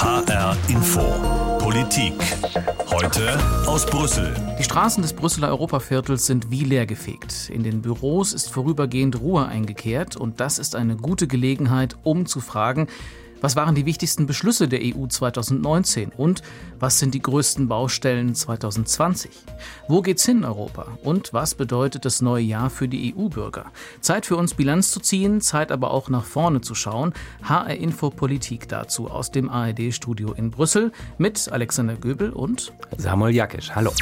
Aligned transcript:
HR 0.00 0.56
Info. 0.68 1.00
Politik. 1.58 2.12
Heute 2.88 3.36
aus 3.66 3.84
Brüssel. 3.84 4.32
Die 4.56 4.62
Straßen 4.62 5.02
des 5.02 5.12
Brüsseler 5.12 5.48
Europaviertels 5.48 6.24
sind 6.24 6.52
wie 6.52 6.62
leergefegt. 6.62 7.50
In 7.52 7.64
den 7.64 7.82
Büros 7.82 8.32
ist 8.32 8.48
vorübergehend 8.48 9.18
Ruhe 9.18 9.46
eingekehrt 9.46 10.16
und 10.16 10.38
das 10.38 10.60
ist 10.60 10.76
eine 10.76 10.94
gute 10.94 11.26
Gelegenheit, 11.26 11.96
um 12.04 12.26
zu 12.26 12.40
fragen, 12.40 12.86
was 13.40 13.56
waren 13.56 13.74
die 13.74 13.86
wichtigsten 13.86 14.26
Beschlüsse 14.26 14.68
der 14.68 14.80
EU 14.82 15.06
2019 15.06 16.12
und 16.16 16.42
was 16.78 16.98
sind 16.98 17.14
die 17.14 17.22
größten 17.22 17.68
Baustellen 17.68 18.34
2020? 18.34 19.30
Wo 19.88 20.02
geht's 20.02 20.24
hin, 20.24 20.44
Europa? 20.44 20.86
Und 21.02 21.32
was 21.32 21.54
bedeutet 21.54 22.04
das 22.04 22.20
neue 22.20 22.44
Jahr 22.44 22.70
für 22.70 22.88
die 22.88 23.14
EU-Bürger? 23.14 23.66
Zeit 24.00 24.26
für 24.26 24.36
uns 24.36 24.54
Bilanz 24.54 24.90
zu 24.90 25.00
ziehen, 25.00 25.40
Zeit 25.40 25.72
aber 25.72 25.90
auch 25.90 26.08
nach 26.08 26.24
vorne 26.24 26.60
zu 26.60 26.74
schauen. 26.74 27.12
HR 27.42 27.76
Info 27.76 28.10
Politik 28.10 28.68
dazu 28.68 29.10
aus 29.10 29.30
dem 29.30 29.48
ARD-Studio 29.48 30.32
in 30.32 30.50
Brüssel 30.50 30.92
mit 31.18 31.50
Alexander 31.50 31.94
Göbel 31.94 32.30
und 32.30 32.72
Samuel 32.96 33.34
Jakisch. 33.34 33.70
Hallo. 33.74 33.92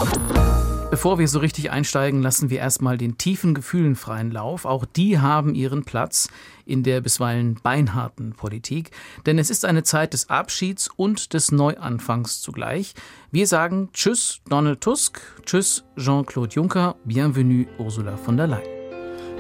Bevor 0.89 1.19
wir 1.19 1.27
so 1.27 1.41
richtig 1.41 1.73
einsteigen, 1.73 2.23
lassen 2.23 2.49
wir 2.49 2.61
erstmal 2.61 2.97
den 2.97 3.19
tiefen 3.19 3.55
Gefühlen 3.55 3.97
freien 3.97 4.31
Lauf. 4.31 4.65
Auch 4.65 4.85
die 4.85 5.19
haben 5.19 5.55
ihren 5.55 5.85
Platz 5.85 6.29
in 6.65 6.85
der 6.85 7.01
bisweilen 7.01 7.59
beinharten 7.61 8.33
Politik. 8.35 8.93
Denn 9.27 9.39
es 9.39 9.51
ist 9.51 9.65
eine 9.65 9.83
Zeit 9.83 10.13
des 10.13 10.31
Abschieds 10.31 10.89
und 10.95 11.35
des 11.35 11.51
Neuanfangs 11.51 12.41
zugleich. 12.41 12.95
Wir 13.33 13.49
sagen 13.49 13.91
Tschüss 13.93 14.41
Donald 14.49 14.81
Tusk, 14.81 15.21
Tschüss 15.45 15.85
Jean-Claude 15.99 16.55
Juncker, 16.55 16.95
Bienvenue 17.05 17.67
Ursula 17.79 18.17
von 18.17 18.37
der 18.37 18.47
Leyen. 18.47 18.63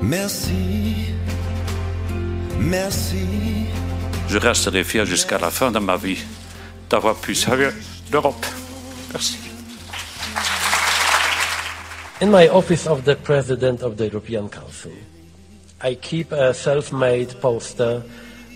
Merci, 0.01 1.15
merci. 2.59 3.69
Je 4.29 4.39
resterai 4.39 4.83
fier 4.83 5.07
jusqu'à 5.07 5.39
la 5.39 5.51
fin 5.51 5.71
de 5.71 5.79
ma 5.79 5.97
vie 5.97 6.19
d'avoir 6.91 7.15
pu 7.15 7.35
servir 7.37 7.73
l'Europe. 8.11 8.45
Merci. 9.13 9.39
In 12.21 12.31
my 12.31 12.49
office 12.49 12.87
of 12.87 13.05
the 13.05 13.15
President 13.17 13.83
of 13.83 13.97
the 13.99 14.07
European 14.07 14.49
Council, 14.49 14.93
I 15.83 15.95
keep 15.97 16.33
a 16.33 16.55
self-made 16.55 17.39
poster 17.43 18.03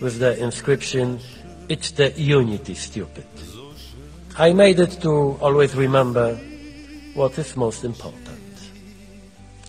with 0.00 0.19
the 0.19 0.39
inscription, 0.42 1.20
It's 1.69 1.92
the 1.92 2.11
unity, 2.16 2.75
stupid. 2.75 3.27
I 4.38 4.53
made 4.55 4.81
it 4.81 4.98
to 5.03 5.36
always 5.41 5.77
remember 5.77 6.34
what 7.14 7.38
is 7.38 7.55
most 7.56 7.84
important. 7.84 8.41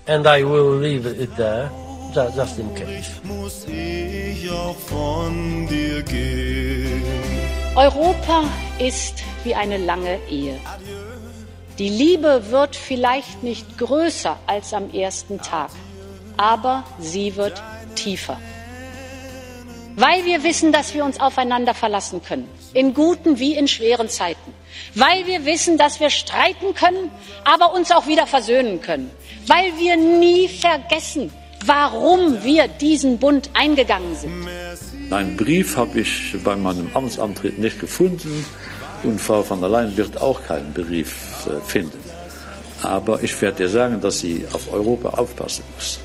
And 0.07 0.25
I 0.25 0.43
will 0.43 0.71
leave 0.77 1.05
it 1.05 1.35
there, 1.35 1.69
ju- 2.13 2.31
just 2.35 2.57
in 2.59 2.73
case. 2.73 3.19
Muss 3.23 3.65
ich 3.67 4.49
auch 4.49 4.75
von 4.87 5.67
dir 5.67 6.01
gehen. 6.03 7.03
Europa 7.75 8.45
ist 8.79 9.15
wie 9.43 9.53
eine 9.53 9.77
lange 9.77 10.17
Ehe. 10.29 10.57
Die 11.81 11.89
Liebe 11.89 12.51
wird 12.51 12.75
vielleicht 12.75 13.41
nicht 13.41 13.79
größer 13.79 14.37
als 14.45 14.71
am 14.71 14.93
ersten 14.93 15.39
Tag, 15.41 15.71
aber 16.37 16.83
sie 16.99 17.35
wird 17.35 17.59
tiefer. 17.95 18.39
Weil 19.95 20.23
wir 20.25 20.43
wissen, 20.43 20.71
dass 20.71 20.93
wir 20.93 21.03
uns 21.03 21.19
aufeinander 21.19 21.73
verlassen 21.73 22.21
können, 22.21 22.47
in 22.75 22.93
guten 22.93 23.39
wie 23.39 23.55
in 23.55 23.67
schweren 23.67 24.09
Zeiten. 24.09 24.53
Weil 24.93 25.25
wir 25.25 25.43
wissen, 25.45 25.79
dass 25.79 25.99
wir 25.99 26.11
streiten 26.11 26.75
können, 26.75 27.09
aber 27.45 27.73
uns 27.73 27.89
auch 27.89 28.05
wieder 28.05 28.27
versöhnen 28.27 28.79
können. 28.79 29.09
Weil 29.47 29.71
wir 29.79 29.97
nie 29.97 30.49
vergessen, 30.49 31.33
warum 31.65 32.43
wir 32.43 32.67
diesen 32.67 33.17
Bund 33.17 33.49
eingegangen 33.55 34.15
sind. 34.15 34.47
Einen 35.09 35.35
Brief 35.35 35.77
habe 35.77 36.01
ich 36.01 36.35
bei 36.43 36.55
meinem 36.55 36.91
Amtsantritt 36.93 37.57
nicht 37.57 37.79
gefunden 37.79 38.45
und 39.03 39.19
Frau 39.19 39.43
von 39.43 39.59
der 39.61 39.69
Leyen 39.69 39.95
wird 39.97 40.19
auch 40.21 40.43
keinen 40.43 40.73
Brief 40.73 41.47
äh, 41.47 41.59
finden. 41.65 41.99
Aber 42.83 43.21
ich 43.21 43.39
werde 43.41 43.57
dir 43.57 43.69
sagen, 43.69 44.01
dass 44.01 44.19
sie 44.19 44.45
auf 44.53 44.71
Europa 44.73 45.09
aufpassen 45.09 45.63
muss. 45.75 45.99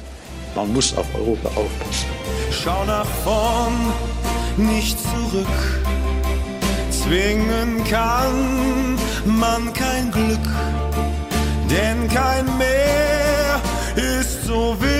Man 0.55 0.73
muss 0.73 0.97
auf 0.97 1.07
Europa 1.15 1.49
aufpassen. 1.49 2.07
Schau 2.51 2.85
nach 2.85 3.07
vorn, 3.25 3.93
nicht 4.57 4.99
zurück. 4.99 5.47
Zwingen 6.91 7.85
kann 7.85 8.99
man 9.25 9.73
kein 9.73 10.11
Glück, 10.11 10.47
denn 11.71 12.09
kein 12.09 12.47
Meer 12.59 13.61
ist 14.21 14.45
so 14.45 14.77
wild 14.81 14.96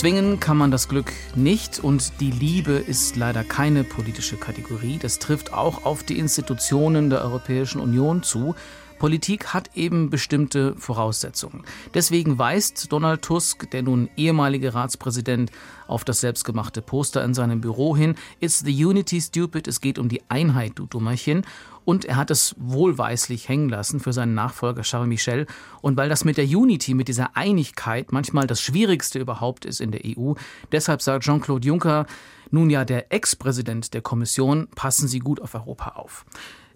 Zwingen 0.00 0.40
kann 0.40 0.56
man 0.56 0.70
das 0.70 0.88
Glück 0.88 1.12
nicht 1.34 1.78
und 1.78 2.20
die 2.20 2.30
Liebe 2.30 2.72
ist 2.72 3.16
leider 3.16 3.44
keine 3.44 3.84
politische 3.84 4.38
Kategorie. 4.38 4.98
Das 4.98 5.18
trifft 5.18 5.52
auch 5.52 5.84
auf 5.84 6.02
die 6.04 6.18
Institutionen 6.18 7.10
der 7.10 7.20
Europäischen 7.20 7.82
Union 7.82 8.22
zu. 8.22 8.54
Politik 8.98 9.48
hat 9.48 9.76
eben 9.76 10.08
bestimmte 10.08 10.74
Voraussetzungen. 10.76 11.64
Deswegen 11.92 12.38
weist 12.38 12.90
Donald 12.90 13.20
Tusk, 13.20 13.70
der 13.72 13.82
nun 13.82 14.08
ehemalige 14.16 14.72
Ratspräsident, 14.72 15.50
auf 15.86 16.04
das 16.04 16.20
selbstgemachte 16.20 16.80
Poster 16.80 17.22
in 17.22 17.34
seinem 17.34 17.60
Büro 17.60 17.94
hin. 17.94 18.14
It's 18.40 18.60
the 18.60 18.84
unity 18.84 19.20
stupid, 19.20 19.68
es 19.68 19.82
geht 19.82 19.98
um 19.98 20.08
die 20.08 20.22
Einheit, 20.30 20.72
du 20.76 20.86
Dummerchen. 20.86 21.44
Und 21.90 22.04
er 22.04 22.14
hat 22.14 22.30
es 22.30 22.54
wohlweislich 22.56 23.48
hängen 23.48 23.68
lassen 23.68 23.98
für 23.98 24.12
seinen 24.12 24.34
Nachfolger 24.34 24.82
Charles 24.82 25.08
Michel. 25.08 25.48
Und 25.82 25.96
weil 25.96 26.08
das 26.08 26.24
mit 26.24 26.36
der 26.36 26.44
Unity, 26.44 26.94
mit 26.94 27.08
dieser 27.08 27.36
Einigkeit 27.36 28.12
manchmal 28.12 28.46
das 28.46 28.62
Schwierigste 28.62 29.18
überhaupt 29.18 29.64
ist 29.64 29.80
in 29.80 29.90
der 29.90 30.02
EU, 30.06 30.34
deshalb 30.70 31.02
sagt 31.02 31.24
Jean-Claude 31.24 31.66
Juncker, 31.66 32.06
nun 32.52 32.70
ja 32.70 32.84
der 32.84 33.12
Ex-Präsident 33.12 33.92
der 33.92 34.02
Kommission, 34.02 34.68
passen 34.76 35.08
Sie 35.08 35.18
gut 35.18 35.42
auf 35.42 35.56
Europa 35.56 35.96
auf. 35.96 36.24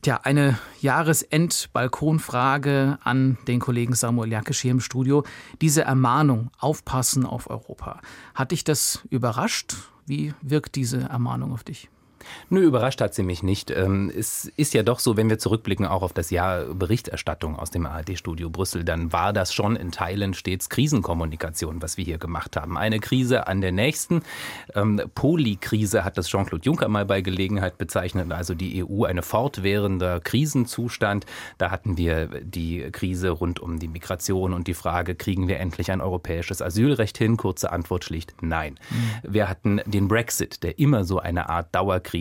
Tja, 0.03 0.19
eine 0.24 0.58
Jahresend-Balkonfrage 0.80 2.98
an 3.04 3.38
den 3.47 3.60
Kollegen 3.60 3.94
Samuel 3.94 4.32
Jakisch 4.32 4.62
hier 4.62 4.72
im 4.72 4.80
Studio. 4.80 5.22
Diese 5.60 5.82
Ermahnung, 5.82 6.50
aufpassen 6.58 7.24
auf 7.24 7.48
Europa. 7.48 8.00
Hat 8.34 8.50
dich 8.50 8.64
das 8.64 9.06
überrascht? 9.10 9.76
Wie 10.06 10.34
wirkt 10.42 10.74
diese 10.74 11.03
Ermahnung 11.03 11.53
auf 11.53 11.62
dich? 11.62 11.88
Nö, 12.48 12.60
überrascht 12.62 13.00
hat 13.00 13.14
sie 13.14 13.22
mich 13.22 13.42
nicht. 13.42 13.70
Ähm, 13.70 14.10
Es 14.16 14.44
ist 14.56 14.74
ja 14.74 14.82
doch 14.82 14.98
so, 14.98 15.16
wenn 15.16 15.28
wir 15.28 15.38
zurückblicken 15.38 15.86
auch 15.86 16.02
auf 16.02 16.12
das 16.12 16.30
Jahr 16.30 16.64
Berichterstattung 16.64 17.56
aus 17.56 17.70
dem 17.70 17.86
ARD-Studio 17.86 18.50
Brüssel, 18.50 18.84
dann 18.84 19.12
war 19.12 19.32
das 19.32 19.52
schon 19.52 19.76
in 19.76 19.90
Teilen 19.90 20.34
stets 20.34 20.68
Krisenkommunikation, 20.68 21.82
was 21.82 21.96
wir 21.96 22.04
hier 22.04 22.18
gemacht 22.18 22.56
haben. 22.56 22.78
Eine 22.78 23.00
Krise 23.00 23.46
an 23.46 23.60
der 23.60 23.72
nächsten. 23.72 24.22
Ähm, 24.74 25.00
Polykrise 25.14 26.04
hat 26.04 26.16
das 26.16 26.28
Jean-Claude 26.28 26.64
Juncker 26.64 26.88
mal 26.88 27.04
bei 27.04 27.20
Gelegenheit 27.20 27.78
bezeichnet, 27.78 28.32
also 28.32 28.54
die 28.54 28.84
EU 28.84 29.04
eine 29.04 29.22
fortwährender 29.22 30.20
Krisenzustand. 30.20 31.26
Da 31.58 31.70
hatten 31.70 31.96
wir 31.96 32.28
die 32.42 32.91
Krise 32.92 33.30
rund 33.30 33.60
um 33.60 33.78
die 33.78 33.88
Migration 33.88 34.52
und 34.52 34.66
die 34.66 34.74
Frage, 34.74 35.14
kriegen 35.14 35.48
wir 35.48 35.60
endlich 35.60 35.91
ein 35.91 36.00
europäisches 36.00 36.62
Asylrecht 36.62 37.18
hin? 37.18 37.36
Kurze 37.36 37.72
Antwort 37.72 38.04
schlicht 38.04 38.34
nein. 38.41 38.78
Wir 39.22 39.48
hatten 39.48 39.80
den 39.86 40.08
Brexit, 40.08 40.62
der 40.62 40.78
immer 40.78 41.04
so 41.04 41.18
eine 41.18 41.48
Art 41.48 41.74
Dauerkrise 41.74 42.13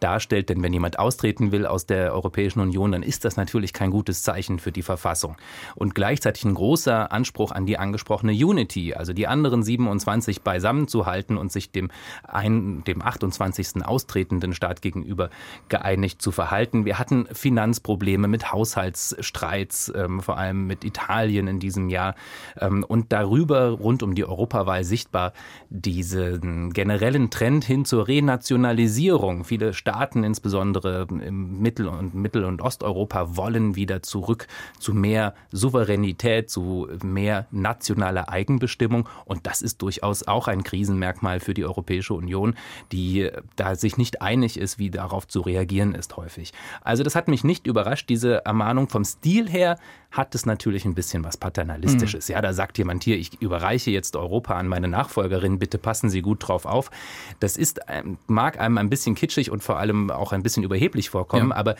darstellt. 0.00 0.48
Denn 0.48 0.62
wenn 0.62 0.72
jemand 0.72 0.98
austreten 0.98 1.52
will 1.52 1.66
aus 1.66 1.86
der 1.86 2.12
Europäischen 2.12 2.60
Union, 2.60 2.92
dann 2.92 3.02
ist 3.02 3.24
das 3.24 3.36
natürlich 3.36 3.72
kein 3.72 3.90
gutes 3.90 4.22
Zeichen 4.22 4.58
für 4.58 4.72
die 4.72 4.82
Verfassung. 4.82 5.36
Und 5.74 5.94
gleichzeitig 5.94 6.44
ein 6.44 6.54
großer 6.54 7.12
Anspruch 7.12 7.52
an 7.52 7.66
die 7.66 7.78
angesprochene 7.78 8.32
Unity, 8.32 8.94
also 8.94 9.12
die 9.12 9.26
anderen 9.26 9.62
27 9.62 10.42
beisammen 10.42 10.88
zu 10.88 11.06
halten 11.06 11.36
und 11.36 11.52
sich 11.52 11.70
dem, 11.70 11.90
ein, 12.24 12.82
dem 12.84 13.02
28. 13.02 13.84
austretenden 13.84 14.54
Staat 14.54 14.82
gegenüber 14.82 15.30
geeinigt 15.68 16.20
zu 16.22 16.32
verhalten. 16.32 16.84
Wir 16.84 16.98
hatten 16.98 17.26
Finanzprobleme 17.32 18.28
mit 18.28 18.52
Haushaltsstreits, 18.52 19.92
ähm, 19.94 20.20
vor 20.20 20.38
allem 20.38 20.66
mit 20.66 20.84
Italien 20.84 21.46
in 21.46 21.60
diesem 21.60 21.88
Jahr. 21.88 22.14
Ähm, 22.58 22.84
und 22.86 23.12
darüber 23.12 23.70
rund 23.70 24.02
um 24.02 24.14
die 24.14 24.24
Europawahl 24.24 24.84
sichtbar 24.84 25.32
diesen 25.68 26.72
generellen 26.72 27.30
Trend 27.30 27.64
hin 27.64 27.84
zur 27.84 28.08
Renationalisierung. 28.08 29.19
Viele 29.44 29.74
Staaten, 29.74 30.24
insbesondere 30.24 31.06
im 31.10 31.60
Mittel- 31.60 31.88
und 31.88 32.14
Mittel- 32.14 32.44
und 32.44 32.62
Osteuropa, 32.62 33.36
wollen 33.36 33.76
wieder 33.76 34.02
zurück 34.02 34.46
zu 34.78 34.94
mehr 34.94 35.34
Souveränität, 35.52 36.50
zu 36.50 36.88
mehr 37.02 37.46
nationaler 37.50 38.28
Eigenbestimmung. 38.28 39.08
Und 39.24 39.46
das 39.46 39.62
ist 39.62 39.82
durchaus 39.82 40.26
auch 40.26 40.48
ein 40.48 40.64
Krisenmerkmal 40.64 41.40
für 41.40 41.54
die 41.54 41.64
Europäische 41.64 42.14
Union, 42.14 42.54
die 42.92 43.30
da 43.56 43.74
sich 43.74 43.96
nicht 43.96 44.22
einig 44.22 44.58
ist, 44.58 44.78
wie 44.78 44.90
darauf 44.90 45.28
zu 45.28 45.40
reagieren 45.40 45.94
ist 45.94 46.16
häufig. 46.16 46.52
Also 46.80 47.02
das 47.02 47.14
hat 47.14 47.28
mich 47.28 47.44
nicht 47.44 47.66
überrascht, 47.66 48.08
diese 48.08 48.44
Ermahnung. 48.44 48.88
Vom 48.88 49.04
Stil 49.04 49.48
her 49.48 49.78
hat 50.10 50.34
es 50.34 50.44
natürlich 50.44 50.84
ein 50.84 50.94
bisschen 50.94 51.22
was 51.24 51.36
Paternalistisches. 51.36 52.26
Ja, 52.28 52.40
da 52.42 52.52
sagt 52.52 52.78
jemand 52.78 53.04
hier, 53.04 53.16
ich 53.16 53.40
überreiche 53.40 53.90
jetzt 53.90 54.16
Europa 54.16 54.54
an 54.56 54.66
meine 54.66 54.88
Nachfolgerin, 54.88 55.58
bitte 55.58 55.78
passen 55.78 56.10
Sie 56.10 56.20
gut 56.20 56.46
drauf 56.48 56.66
auf. 56.66 56.90
Das 57.38 57.56
ist, 57.56 57.80
ähm, 57.88 58.18
mag 58.26 58.58
einem 58.60 58.78
ein 58.78 58.90
bisschen 58.90 59.14
kitschig 59.14 59.50
und 59.50 59.62
vor 59.62 59.78
allem 59.78 60.10
auch 60.10 60.32
ein 60.32 60.42
bisschen 60.42 60.64
überheblich 60.64 61.10
vorkommen, 61.10 61.50
Ja. 61.50 61.56
aber 61.56 61.76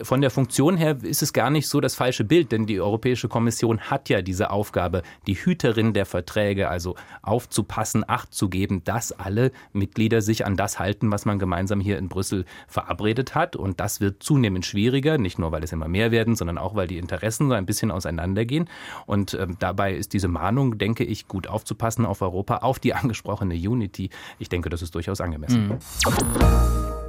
von 0.00 0.20
der 0.20 0.30
Funktion 0.30 0.76
her 0.76 0.98
ist 1.02 1.22
es 1.22 1.32
gar 1.32 1.50
nicht 1.50 1.68
so 1.68 1.80
das 1.80 1.94
falsche 1.94 2.24
Bild, 2.24 2.52
denn 2.52 2.66
die 2.66 2.80
Europäische 2.80 3.28
Kommission 3.28 3.80
hat 3.80 4.08
ja 4.08 4.22
diese 4.22 4.50
Aufgabe, 4.50 5.02
die 5.26 5.34
Hüterin 5.34 5.92
der 5.92 6.06
Verträge, 6.06 6.68
also 6.68 6.96
aufzupassen, 7.22 8.04
Acht 8.06 8.32
zu 8.32 8.48
geben, 8.48 8.84
dass 8.84 9.12
alle 9.12 9.52
Mitglieder 9.72 10.22
sich 10.22 10.46
an 10.46 10.56
das 10.56 10.78
halten, 10.78 11.10
was 11.10 11.24
man 11.24 11.38
gemeinsam 11.38 11.80
hier 11.80 11.98
in 11.98 12.08
Brüssel 12.08 12.44
verabredet 12.66 13.34
hat. 13.34 13.56
Und 13.56 13.80
das 13.80 14.00
wird 14.00 14.22
zunehmend 14.22 14.66
schwieriger, 14.66 15.18
nicht 15.18 15.38
nur 15.38 15.52
weil 15.52 15.64
es 15.64 15.72
immer 15.72 15.88
mehr 15.88 16.10
werden, 16.10 16.36
sondern 16.36 16.58
auch 16.58 16.74
weil 16.74 16.86
die 16.86 16.98
Interessen 16.98 17.48
so 17.48 17.54
ein 17.54 17.66
bisschen 17.66 17.90
auseinandergehen. 17.90 18.68
Und 19.06 19.34
äh, 19.34 19.46
dabei 19.58 19.94
ist 19.94 20.12
diese 20.12 20.28
Mahnung, 20.28 20.78
denke 20.78 21.04
ich, 21.04 21.28
gut 21.28 21.46
aufzupassen 21.46 22.06
auf 22.06 22.22
Europa, 22.22 22.58
auf 22.58 22.78
die 22.78 22.94
angesprochene 22.94 23.54
Unity. 23.54 24.10
Ich 24.38 24.48
denke, 24.48 24.68
das 24.68 24.82
ist 24.82 24.94
durchaus 24.94 25.20
angemessen. 25.20 25.68
Mhm. 25.68 27.01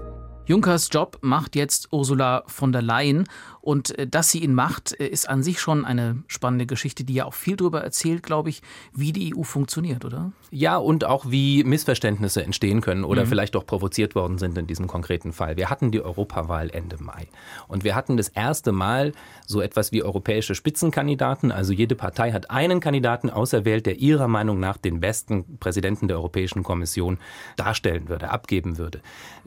Junkers 0.45 0.89
Job 0.91 1.19
macht 1.21 1.55
jetzt 1.55 1.87
Ursula 1.93 2.43
von 2.47 2.73
der 2.73 2.81
Leyen 2.81 3.23
und 3.63 3.97
äh, 3.97 4.05
dass 4.05 4.29
sie 4.29 4.39
ihn 4.39 4.53
macht, 4.53 4.99
äh, 4.99 5.07
ist 5.07 5.29
an 5.29 5.41
sich 5.41 5.61
schon 5.61 5.85
eine 5.85 6.21
spannende 6.27 6.65
Geschichte, 6.65 7.05
die 7.05 7.13
ja 7.13 7.25
auch 7.25 7.33
viel 7.33 7.55
darüber 7.55 7.81
erzählt, 7.81 8.21
glaube 8.21 8.49
ich, 8.49 8.61
wie 8.93 9.13
die 9.13 9.33
EU 9.35 9.43
funktioniert, 9.43 10.03
oder? 10.03 10.33
Ja, 10.51 10.75
und 10.75 11.05
auch 11.05 11.31
wie 11.31 11.63
Missverständnisse 11.63 12.43
entstehen 12.43 12.81
können 12.81 13.05
oder 13.05 13.23
mhm. 13.23 13.29
vielleicht 13.29 13.55
auch 13.55 13.65
provoziert 13.65 14.15
worden 14.15 14.37
sind 14.37 14.57
in 14.57 14.67
diesem 14.67 14.87
konkreten 14.87 15.31
Fall. 15.31 15.55
Wir 15.55 15.69
hatten 15.69 15.91
die 15.91 16.01
Europawahl 16.01 16.69
Ende 16.71 17.01
Mai 17.01 17.27
und 17.69 17.85
wir 17.85 17.95
hatten 17.95 18.17
das 18.17 18.27
erste 18.27 18.73
Mal 18.73 19.13
so 19.45 19.61
etwas 19.61 19.93
wie 19.93 20.03
europäische 20.03 20.55
Spitzenkandidaten. 20.55 21.51
Also 21.51 21.71
jede 21.71 21.95
Partei 21.95 22.33
hat 22.33 22.51
einen 22.51 22.81
Kandidaten 22.81 23.29
auserwählt, 23.29 23.85
der 23.85 23.97
ihrer 23.99 24.27
Meinung 24.27 24.59
nach 24.59 24.75
den 24.75 24.99
besten 24.99 25.57
Präsidenten 25.59 26.09
der 26.09 26.17
Europäischen 26.17 26.63
Kommission 26.63 27.17
darstellen 27.55 28.09
würde, 28.09 28.29
abgeben 28.29 28.77
würde. 28.77 28.99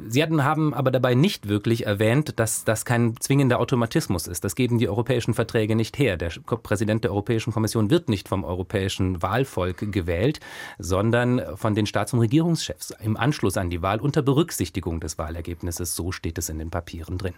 Sie 0.09 0.23
hatten, 0.23 0.43
haben 0.43 0.73
aber 0.73 0.91
dabei 0.91 1.15
nicht 1.15 1.49
wirklich 1.49 1.85
erwähnt, 1.85 2.39
dass 2.39 2.65
das 2.65 2.87
kein 2.87 3.15
zwingender 3.21 3.61
Automatismus 3.61 4.06
Föderalismus 4.07 4.27
ist. 4.27 4.45
Das 4.45 4.55
geben 4.55 4.79
die 4.79 4.89
europäischen 4.89 5.35
Verträge 5.35 5.77
nicht 5.77 5.99
her. 5.99 6.17
Der 6.17 6.31
Präsident 6.63 7.05
der 7.05 7.11
Europäischen 7.11 7.53
Kommission 7.53 7.91
wird 7.91 8.09
nicht 8.09 8.29
vom 8.29 8.45
europäischen 8.45 9.23
Wahlvolk 9.23 9.93
gewählt, 9.93 10.41
sondern 10.79 11.43
von 11.57 11.75
den 11.75 11.87
Staats- 11.87 12.13
und 12.13 12.21
Regierungschefs 12.21 12.95
im 13.03 13.17
Anschluss 13.17 13.57
an 13.57 13.71
die 13.71 13.83
Wahl 13.83 14.01
unter 14.01 14.23
Berücksichtigung 14.23 15.01
des 15.01 15.19
Wahlergebnisses. 15.19 15.95
So 15.95 16.13
steht 16.13 16.39
es 16.39 16.49
in 16.49 16.59
den 16.59 16.71
Papieren 16.71 17.19
drin. 17.19 17.35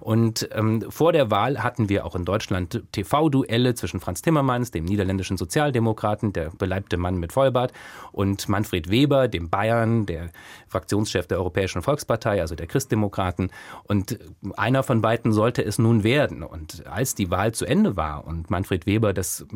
Und 0.00 0.48
ähm, 0.52 0.84
vor 0.88 1.12
der 1.12 1.30
Wahl 1.30 1.62
hatten 1.62 1.88
wir 1.88 2.06
auch 2.06 2.14
in 2.14 2.24
Deutschland 2.24 2.82
TV-Duelle 2.92 3.74
zwischen 3.74 4.00
Franz 4.00 4.22
Timmermans, 4.22 4.70
dem 4.70 4.84
niederländischen 4.84 5.36
Sozialdemokraten, 5.36 6.32
der 6.32 6.50
beleibte 6.50 6.96
Mann 6.96 7.16
mit 7.16 7.32
Vollbart, 7.32 7.72
und 8.12 8.48
Manfred 8.48 8.90
Weber, 8.90 9.28
dem 9.28 9.50
Bayern, 9.50 10.06
der 10.06 10.30
Fraktionschef 10.68 11.26
der 11.26 11.38
Europäischen 11.38 11.82
Volkspartei, 11.82 12.40
also 12.40 12.54
der 12.54 12.66
Christdemokraten. 12.66 13.50
Und 13.88 14.18
einer 14.56 14.82
von 14.82 15.00
beiden 15.00 15.32
sollte 15.32 15.64
es 15.64 15.78
nun 15.78 16.04
werden 16.04 16.11
werden. 16.12 16.42
Und 16.42 16.86
als 16.86 17.14
die 17.14 17.30
Wahl 17.30 17.52
zu 17.52 17.64
Ende 17.64 17.96
war 17.96 18.26
und 18.26 18.50
Manfred 18.50 18.84
Weber 18.84 19.14
das 19.14 19.46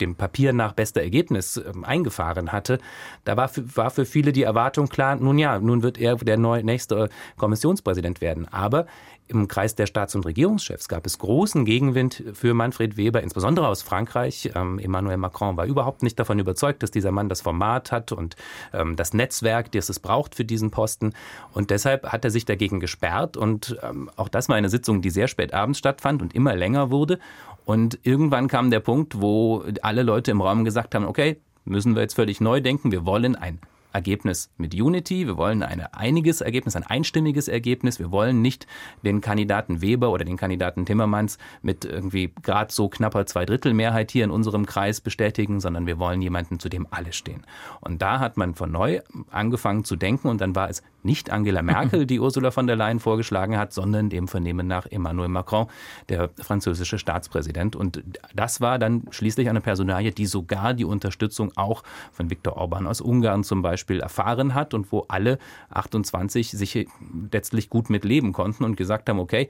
dem 0.00 0.14
Papier 0.14 0.52
nach 0.52 0.74
beste 0.74 1.02
Ergebnis 1.02 1.56
ähm, 1.56 1.84
eingefahren 1.84 2.52
hatte, 2.52 2.78
da 3.24 3.36
war 3.36 3.48
für, 3.48 3.76
war 3.76 3.90
für 3.90 4.04
viele 4.04 4.32
die 4.32 4.44
Erwartung 4.44 4.88
klar, 4.88 5.16
nun 5.16 5.38
ja, 5.38 5.58
nun 5.58 5.82
wird 5.82 5.98
er 5.98 6.14
der 6.16 6.36
neue, 6.36 6.62
nächste 6.62 7.08
Kommissionspräsident 7.36 8.20
werden. 8.20 8.46
Aber 8.48 8.86
im 9.32 9.48
Kreis 9.48 9.74
der 9.74 9.86
Staats- 9.86 10.14
und 10.14 10.26
Regierungschefs 10.26 10.88
gab 10.88 11.06
es 11.06 11.18
großen 11.18 11.64
Gegenwind 11.64 12.22
für 12.34 12.54
Manfred 12.54 12.96
Weber, 12.96 13.22
insbesondere 13.22 13.66
aus 13.66 13.82
Frankreich. 13.82 14.50
Ähm, 14.54 14.78
Emmanuel 14.78 15.16
Macron 15.16 15.56
war 15.56 15.64
überhaupt 15.64 16.02
nicht 16.02 16.18
davon 16.18 16.38
überzeugt, 16.38 16.82
dass 16.82 16.90
dieser 16.90 17.10
Mann 17.10 17.28
das 17.28 17.40
Format 17.40 17.90
hat 17.92 18.12
und 18.12 18.36
ähm, 18.72 18.96
das 18.96 19.14
Netzwerk, 19.14 19.72
das 19.72 19.88
es 19.88 19.98
braucht 19.98 20.34
für 20.34 20.44
diesen 20.44 20.70
Posten. 20.70 21.14
Und 21.52 21.70
deshalb 21.70 22.12
hat 22.12 22.24
er 22.24 22.30
sich 22.30 22.44
dagegen 22.44 22.78
gesperrt. 22.78 23.36
Und 23.36 23.78
ähm, 23.82 24.10
auch 24.16 24.28
das 24.28 24.48
war 24.48 24.56
eine 24.56 24.68
Sitzung, 24.68 25.02
die 25.02 25.10
sehr 25.10 25.28
spät 25.28 25.54
abends 25.54 25.78
stattfand 25.78 26.22
und 26.22 26.34
immer 26.34 26.54
länger 26.54 26.90
wurde. 26.90 27.18
Und 27.64 27.98
irgendwann 28.02 28.48
kam 28.48 28.70
der 28.70 28.80
Punkt, 28.80 29.20
wo 29.20 29.64
alle 29.82 30.02
Leute 30.02 30.30
im 30.30 30.40
Raum 30.40 30.64
gesagt 30.64 30.94
haben, 30.94 31.06
okay, 31.06 31.40
müssen 31.64 31.94
wir 31.94 32.02
jetzt 32.02 32.14
völlig 32.14 32.40
neu 32.40 32.60
denken. 32.60 32.92
Wir 32.92 33.06
wollen 33.06 33.36
ein 33.36 33.58
Ergebnis 33.92 34.50
mit 34.56 34.74
Unity. 34.74 35.26
Wir 35.26 35.36
wollen 35.36 35.62
ein 35.62 35.80
einiges 35.80 36.40
Ergebnis, 36.40 36.76
ein 36.76 36.82
einstimmiges 36.82 37.48
Ergebnis. 37.48 37.98
Wir 37.98 38.10
wollen 38.10 38.42
nicht 38.42 38.66
den 39.04 39.20
Kandidaten 39.20 39.80
Weber 39.82 40.10
oder 40.10 40.24
den 40.24 40.36
Kandidaten 40.36 40.86
Timmermans 40.86 41.38
mit 41.62 41.84
irgendwie 41.84 42.32
gerade 42.42 42.72
so 42.72 42.88
knapper 42.88 43.26
Zweidrittelmehrheit 43.26 44.10
hier 44.10 44.24
in 44.24 44.30
unserem 44.30 44.66
Kreis 44.66 45.00
bestätigen, 45.00 45.60
sondern 45.60 45.86
wir 45.86 45.98
wollen 45.98 46.22
jemanden, 46.22 46.58
zu 46.58 46.68
dem 46.68 46.86
alle 46.90 47.12
stehen. 47.12 47.44
Und 47.80 48.02
da 48.02 48.20
hat 48.20 48.36
man 48.36 48.54
von 48.54 48.70
neu 48.70 49.00
angefangen 49.30 49.84
zu 49.84 49.96
denken 49.96 50.28
und 50.28 50.40
dann 50.40 50.54
war 50.54 50.68
es 50.68 50.82
nicht 51.02 51.30
Angela 51.30 51.62
Merkel, 51.62 52.06
die 52.06 52.20
Ursula 52.20 52.50
von 52.50 52.66
der 52.66 52.76
Leyen 52.76 53.00
vorgeschlagen 53.00 53.56
hat, 53.56 53.72
sondern 53.72 54.10
dem 54.10 54.28
Vernehmen 54.28 54.66
nach 54.66 54.86
Emmanuel 54.86 55.28
Macron, 55.28 55.66
der 56.08 56.30
französische 56.38 56.98
Staatspräsident. 56.98 57.76
Und 57.76 58.02
das 58.34 58.60
war 58.60 58.78
dann 58.78 59.04
schließlich 59.10 59.48
eine 59.48 59.60
Personalie, 59.60 60.12
die 60.12 60.26
sogar 60.26 60.74
die 60.74 60.84
Unterstützung 60.84 61.52
auch 61.56 61.82
von 62.12 62.30
Viktor 62.30 62.56
Orban 62.56 62.86
aus 62.86 63.00
Ungarn 63.00 63.44
zum 63.44 63.62
Beispiel 63.62 64.00
erfahren 64.00 64.54
hat 64.54 64.74
und 64.74 64.92
wo 64.92 65.04
alle 65.08 65.38
28 65.70 66.50
sich 66.50 66.86
letztlich 67.30 67.70
gut 67.70 67.90
mit 67.90 68.04
leben 68.04 68.32
konnten 68.32 68.64
und 68.64 68.76
gesagt 68.76 69.08
haben, 69.08 69.18
okay, 69.18 69.48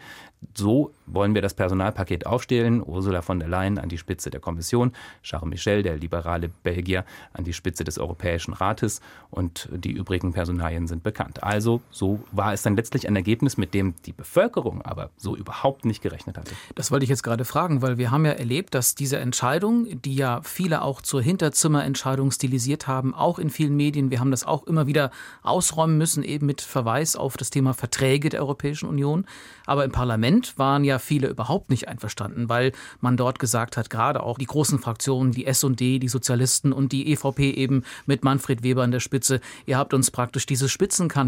so 0.54 0.92
wollen 1.06 1.34
wir 1.34 1.42
das 1.42 1.54
Personalpaket 1.54 2.26
aufstellen. 2.26 2.82
Ursula 2.84 3.22
von 3.22 3.38
der 3.38 3.48
Leyen 3.48 3.78
an 3.78 3.88
die 3.88 3.98
Spitze 3.98 4.30
der 4.30 4.40
Kommission, 4.40 4.92
Charles 5.22 5.48
Michel, 5.48 5.82
der 5.82 5.96
liberale 5.96 6.48
Belgier, 6.48 7.04
an 7.32 7.44
die 7.44 7.52
Spitze 7.52 7.84
des 7.84 7.98
Europäischen 7.98 8.54
Rates 8.54 9.00
und 9.30 9.68
die 9.72 9.92
übrigen 9.92 10.32
Personalien 10.32 10.86
sind 10.86 11.02
bekannt. 11.02 11.41
Also 11.42 11.80
so 11.90 12.20
war 12.30 12.52
es 12.52 12.62
dann 12.62 12.76
letztlich 12.76 13.08
ein 13.08 13.16
Ergebnis, 13.16 13.56
mit 13.56 13.74
dem 13.74 13.94
die 14.06 14.12
Bevölkerung 14.12 14.80
aber 14.82 15.10
so 15.16 15.36
überhaupt 15.36 15.84
nicht 15.84 16.00
gerechnet 16.00 16.38
hatte. 16.38 16.52
Das 16.76 16.92
wollte 16.92 17.02
ich 17.02 17.10
jetzt 17.10 17.24
gerade 17.24 17.44
fragen, 17.44 17.82
weil 17.82 17.98
wir 17.98 18.12
haben 18.12 18.24
ja 18.24 18.30
erlebt, 18.30 18.74
dass 18.74 18.94
diese 18.94 19.18
Entscheidung, 19.18 20.00
die 20.02 20.14
ja 20.14 20.40
viele 20.42 20.82
auch 20.82 21.02
zur 21.02 21.20
Hinterzimmerentscheidung 21.20 22.30
stilisiert 22.30 22.86
haben, 22.86 23.12
auch 23.12 23.40
in 23.40 23.50
vielen 23.50 23.74
Medien, 23.74 24.12
wir 24.12 24.20
haben 24.20 24.30
das 24.30 24.44
auch 24.44 24.68
immer 24.68 24.86
wieder 24.86 25.10
ausräumen 25.42 25.98
müssen, 25.98 26.22
eben 26.22 26.46
mit 26.46 26.60
Verweis 26.60 27.16
auf 27.16 27.36
das 27.36 27.50
Thema 27.50 27.74
Verträge 27.74 28.28
der 28.28 28.40
Europäischen 28.40 28.88
Union. 28.88 29.26
Aber 29.66 29.84
im 29.84 29.90
Parlament 29.90 30.56
waren 30.58 30.84
ja 30.84 31.00
viele 31.00 31.26
überhaupt 31.26 31.70
nicht 31.70 31.88
einverstanden, 31.88 32.48
weil 32.48 32.70
man 33.00 33.16
dort 33.16 33.40
gesagt 33.40 33.76
hat, 33.76 33.90
gerade 33.90 34.22
auch 34.22 34.38
die 34.38 34.46
großen 34.46 34.78
Fraktionen, 34.78 35.32
die 35.32 35.46
S&D, 35.46 35.98
die 35.98 36.08
Sozialisten 36.08 36.72
und 36.72 36.92
die 36.92 37.10
EVP 37.12 37.50
eben 37.50 37.82
mit 38.06 38.22
Manfred 38.22 38.62
Weber 38.62 38.84
an 38.84 38.92
der 38.92 39.00
Spitze, 39.00 39.40
ihr 39.66 39.76
habt 39.76 39.92
uns 39.92 40.12
praktisch 40.12 40.46
dieses 40.46 40.70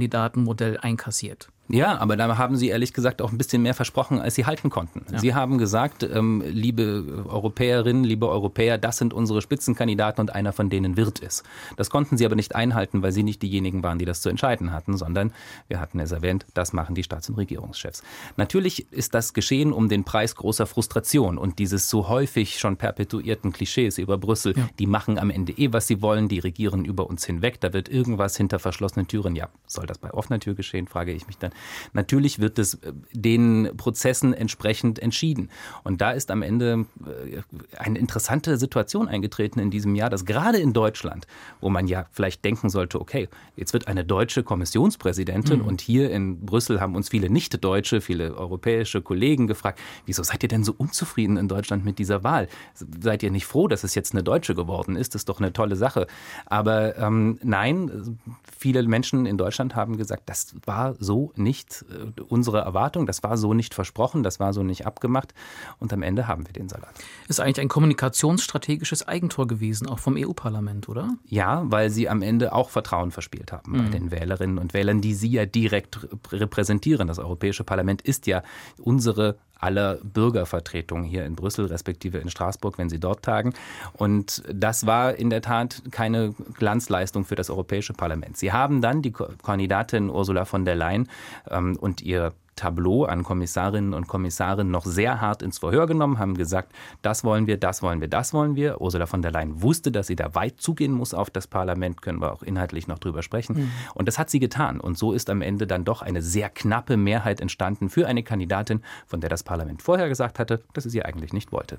Spitzenkandidatenmodell 0.04 0.78
einkassiert. 0.78 1.48
Ja, 1.68 1.98
aber 1.98 2.16
da 2.16 2.36
haben 2.36 2.56
Sie 2.56 2.68
ehrlich 2.68 2.92
gesagt 2.92 3.22
auch 3.22 3.32
ein 3.32 3.38
bisschen 3.38 3.62
mehr 3.62 3.72
versprochen, 3.72 4.20
als 4.20 4.34
Sie 4.34 4.44
halten 4.44 4.68
konnten. 4.68 5.06
Ja. 5.10 5.18
Sie 5.18 5.34
haben 5.34 5.56
gesagt, 5.56 6.02
ähm, 6.02 6.42
liebe 6.46 7.24
Europäerinnen, 7.26 8.04
liebe 8.04 8.28
Europäer, 8.28 8.76
das 8.76 8.98
sind 8.98 9.14
unsere 9.14 9.40
Spitzenkandidaten 9.40 10.20
und 10.20 10.34
einer 10.34 10.52
von 10.52 10.68
denen 10.68 10.98
wird 10.98 11.22
es. 11.22 11.42
Das 11.76 11.88
konnten 11.88 12.18
Sie 12.18 12.26
aber 12.26 12.34
nicht 12.34 12.54
einhalten, 12.54 13.02
weil 13.02 13.12
Sie 13.12 13.22
nicht 13.22 13.40
diejenigen 13.42 13.82
waren, 13.82 13.98
die 13.98 14.04
das 14.04 14.20
zu 14.20 14.28
entscheiden 14.28 14.72
hatten, 14.72 14.98
sondern 14.98 15.32
wir 15.68 15.80
hatten 15.80 16.00
es 16.00 16.12
erwähnt, 16.12 16.44
das 16.52 16.74
machen 16.74 16.94
die 16.94 17.02
Staats- 17.02 17.30
und 17.30 17.36
Regierungschefs. 17.36 18.02
Natürlich 18.36 18.92
ist 18.92 19.14
das 19.14 19.32
geschehen 19.32 19.72
um 19.72 19.88
den 19.88 20.04
Preis 20.04 20.36
großer 20.36 20.66
Frustration 20.66 21.38
und 21.38 21.58
dieses 21.58 21.88
so 21.88 22.08
häufig 22.08 22.58
schon 22.58 22.76
perpetuierten 22.76 23.52
Klischees 23.52 23.96
über 23.96 24.18
Brüssel. 24.18 24.54
Ja. 24.54 24.68
Die 24.78 24.86
machen 24.86 25.18
am 25.18 25.30
Ende 25.30 25.52
eh, 25.52 25.72
was 25.72 25.86
sie 25.86 26.02
wollen, 26.02 26.28
die 26.28 26.40
regieren 26.40 26.84
über 26.84 27.08
uns 27.08 27.24
hinweg. 27.24 27.58
Da 27.60 27.72
wird 27.72 27.88
irgendwas 27.88 28.36
hinter 28.36 28.58
verschlossenen 28.58 29.08
Türen. 29.08 29.34
Ja, 29.34 29.48
soll 29.66 29.86
das 29.86 29.96
bei 29.96 30.12
offener 30.12 30.40
Tür 30.40 30.54
geschehen, 30.54 30.86
frage 30.88 31.12
ich 31.12 31.26
mich 31.26 31.38
dann. 31.38 31.53
Natürlich 31.92 32.38
wird 32.38 32.58
es 32.58 32.74
äh, 32.74 32.92
den 33.12 33.70
Prozessen 33.76 34.34
entsprechend 34.34 34.98
entschieden. 34.98 35.50
Und 35.82 36.00
da 36.00 36.12
ist 36.12 36.30
am 36.30 36.42
Ende 36.42 36.86
äh, 37.04 37.78
eine 37.78 37.98
interessante 37.98 38.56
Situation 38.58 39.08
eingetreten 39.08 39.60
in 39.60 39.70
diesem 39.70 39.94
Jahr, 39.94 40.10
dass 40.10 40.24
gerade 40.24 40.58
in 40.58 40.72
Deutschland, 40.72 41.26
wo 41.60 41.70
man 41.70 41.86
ja 41.86 42.06
vielleicht 42.10 42.44
denken 42.44 42.70
sollte, 42.70 43.00
okay, 43.00 43.28
jetzt 43.56 43.72
wird 43.72 43.88
eine 43.88 44.04
deutsche 44.04 44.42
Kommissionspräsidentin 44.42 45.60
mhm. 45.60 45.66
und 45.66 45.80
hier 45.80 46.10
in 46.10 46.44
Brüssel 46.44 46.80
haben 46.80 46.94
uns 46.94 47.08
viele 47.08 47.30
Nicht-Deutsche, 47.30 48.00
viele 48.00 48.34
europäische 48.36 49.02
Kollegen 49.02 49.46
gefragt, 49.46 49.78
wieso 50.06 50.22
seid 50.22 50.42
ihr 50.42 50.48
denn 50.48 50.64
so 50.64 50.74
unzufrieden 50.76 51.36
in 51.36 51.48
Deutschland 51.48 51.84
mit 51.84 51.98
dieser 51.98 52.24
Wahl? 52.24 52.48
Seid 52.74 53.22
ihr 53.22 53.30
nicht 53.30 53.46
froh, 53.46 53.68
dass 53.68 53.84
es 53.84 53.94
jetzt 53.94 54.12
eine 54.12 54.22
Deutsche 54.22 54.54
geworden 54.54 54.96
ist? 54.96 55.14
Das 55.14 55.22
ist 55.22 55.28
doch 55.28 55.40
eine 55.40 55.52
tolle 55.52 55.76
Sache. 55.76 56.06
Aber 56.46 56.96
ähm, 56.98 57.38
nein, 57.42 58.18
viele 58.58 58.82
Menschen 58.84 59.26
in 59.26 59.36
Deutschland 59.36 59.74
haben 59.74 59.96
gesagt, 59.96 60.22
das 60.26 60.54
war 60.64 60.94
so 60.98 61.32
nicht 61.36 61.43
äh, 61.46 62.20
unsere 62.28 62.60
Erwartung, 62.60 63.06
das 63.06 63.22
war 63.22 63.36
so 63.36 63.54
nicht 63.54 63.74
versprochen, 63.74 64.22
das 64.22 64.40
war 64.40 64.52
so 64.52 64.62
nicht 64.62 64.86
abgemacht 64.86 65.34
und 65.78 65.92
am 65.92 66.02
Ende 66.02 66.26
haben 66.28 66.46
wir 66.46 66.52
den 66.52 66.68
Salat. 66.68 66.94
Ist 67.28 67.40
eigentlich 67.40 67.60
ein 67.60 67.68
kommunikationsstrategisches 67.68 69.06
Eigentor 69.06 69.46
gewesen, 69.46 69.88
auch 69.88 69.98
vom 69.98 70.16
EU-Parlament, 70.16 70.88
oder? 70.88 71.14
Ja, 71.26 71.62
weil 71.66 71.90
sie 71.90 72.08
am 72.08 72.22
Ende 72.22 72.52
auch 72.52 72.70
Vertrauen 72.70 73.10
verspielt 73.10 73.52
haben 73.52 73.72
mhm. 73.72 73.84
bei 73.84 73.88
den 73.90 74.10
Wählerinnen 74.10 74.58
und 74.58 74.74
Wählern, 74.74 75.00
die 75.00 75.14
sie 75.14 75.30
ja 75.30 75.46
direkt 75.46 76.06
repräsentieren. 76.32 77.08
Das 77.08 77.18
Europäische 77.18 77.64
Parlament 77.64 78.02
ist 78.02 78.26
ja 78.26 78.42
unsere 78.78 79.36
aller 79.60 79.96
Bürgervertretungen 80.02 81.04
hier 81.04 81.24
in 81.24 81.36
Brüssel, 81.36 81.66
respektive 81.66 82.18
in 82.18 82.30
Straßburg, 82.30 82.78
wenn 82.78 82.88
sie 82.88 83.00
dort 83.00 83.22
tagen. 83.22 83.54
Und 83.92 84.42
das 84.52 84.86
war 84.86 85.14
in 85.14 85.30
der 85.30 85.42
Tat 85.42 85.82
keine 85.90 86.34
Glanzleistung 86.58 87.24
für 87.24 87.36
das 87.36 87.50
Europäische 87.50 87.92
Parlament. 87.92 88.36
Sie 88.36 88.52
haben 88.52 88.80
dann 88.80 89.02
die 89.02 89.12
Kandidatin 89.12 90.10
Ursula 90.10 90.44
von 90.44 90.64
der 90.64 90.74
Leyen 90.74 91.08
ähm, 91.50 91.76
und 91.80 92.02
ihr 92.02 92.32
Tableau 92.56 93.04
an 93.04 93.22
Kommissarinnen 93.22 93.94
und 93.94 94.08
Kommissaren 94.08 94.70
noch 94.70 94.84
sehr 94.84 95.20
hart 95.20 95.42
ins 95.42 95.58
Verhör 95.58 95.86
genommen, 95.86 96.18
haben 96.18 96.36
gesagt, 96.36 96.72
das 97.02 97.24
wollen 97.24 97.46
wir, 97.46 97.56
das 97.56 97.82
wollen 97.82 98.00
wir, 98.00 98.08
das 98.08 98.32
wollen 98.32 98.56
wir. 98.56 98.80
Ursula 98.80 99.06
von 99.06 99.22
der 99.22 99.30
Leyen 99.30 99.62
wusste, 99.62 99.90
dass 99.90 100.06
sie 100.06 100.16
da 100.16 100.34
weit 100.34 100.60
zugehen 100.60 100.92
muss 100.92 101.14
auf 101.14 101.30
das 101.30 101.46
Parlament, 101.46 102.02
können 102.02 102.20
wir 102.20 102.32
auch 102.32 102.42
inhaltlich 102.42 102.88
noch 102.88 102.98
drüber 102.98 103.22
sprechen. 103.22 103.56
Mhm. 103.56 103.70
Und 103.94 104.08
das 104.08 104.18
hat 104.18 104.30
sie 104.30 104.40
getan. 104.40 104.80
Und 104.80 104.98
so 104.98 105.12
ist 105.12 105.30
am 105.30 105.42
Ende 105.42 105.66
dann 105.66 105.84
doch 105.84 106.02
eine 106.02 106.22
sehr 106.22 106.50
knappe 106.50 106.96
Mehrheit 106.96 107.40
entstanden 107.40 107.88
für 107.88 108.06
eine 108.06 108.22
Kandidatin, 108.22 108.82
von 109.06 109.20
der 109.20 109.30
das 109.30 109.42
Parlament 109.42 109.82
vorher 109.82 110.08
gesagt 110.08 110.38
hatte, 110.38 110.62
dass 110.72 110.84
es 110.84 110.92
sie 110.92 111.04
eigentlich 111.04 111.32
nicht 111.32 111.52
wollte. 111.52 111.78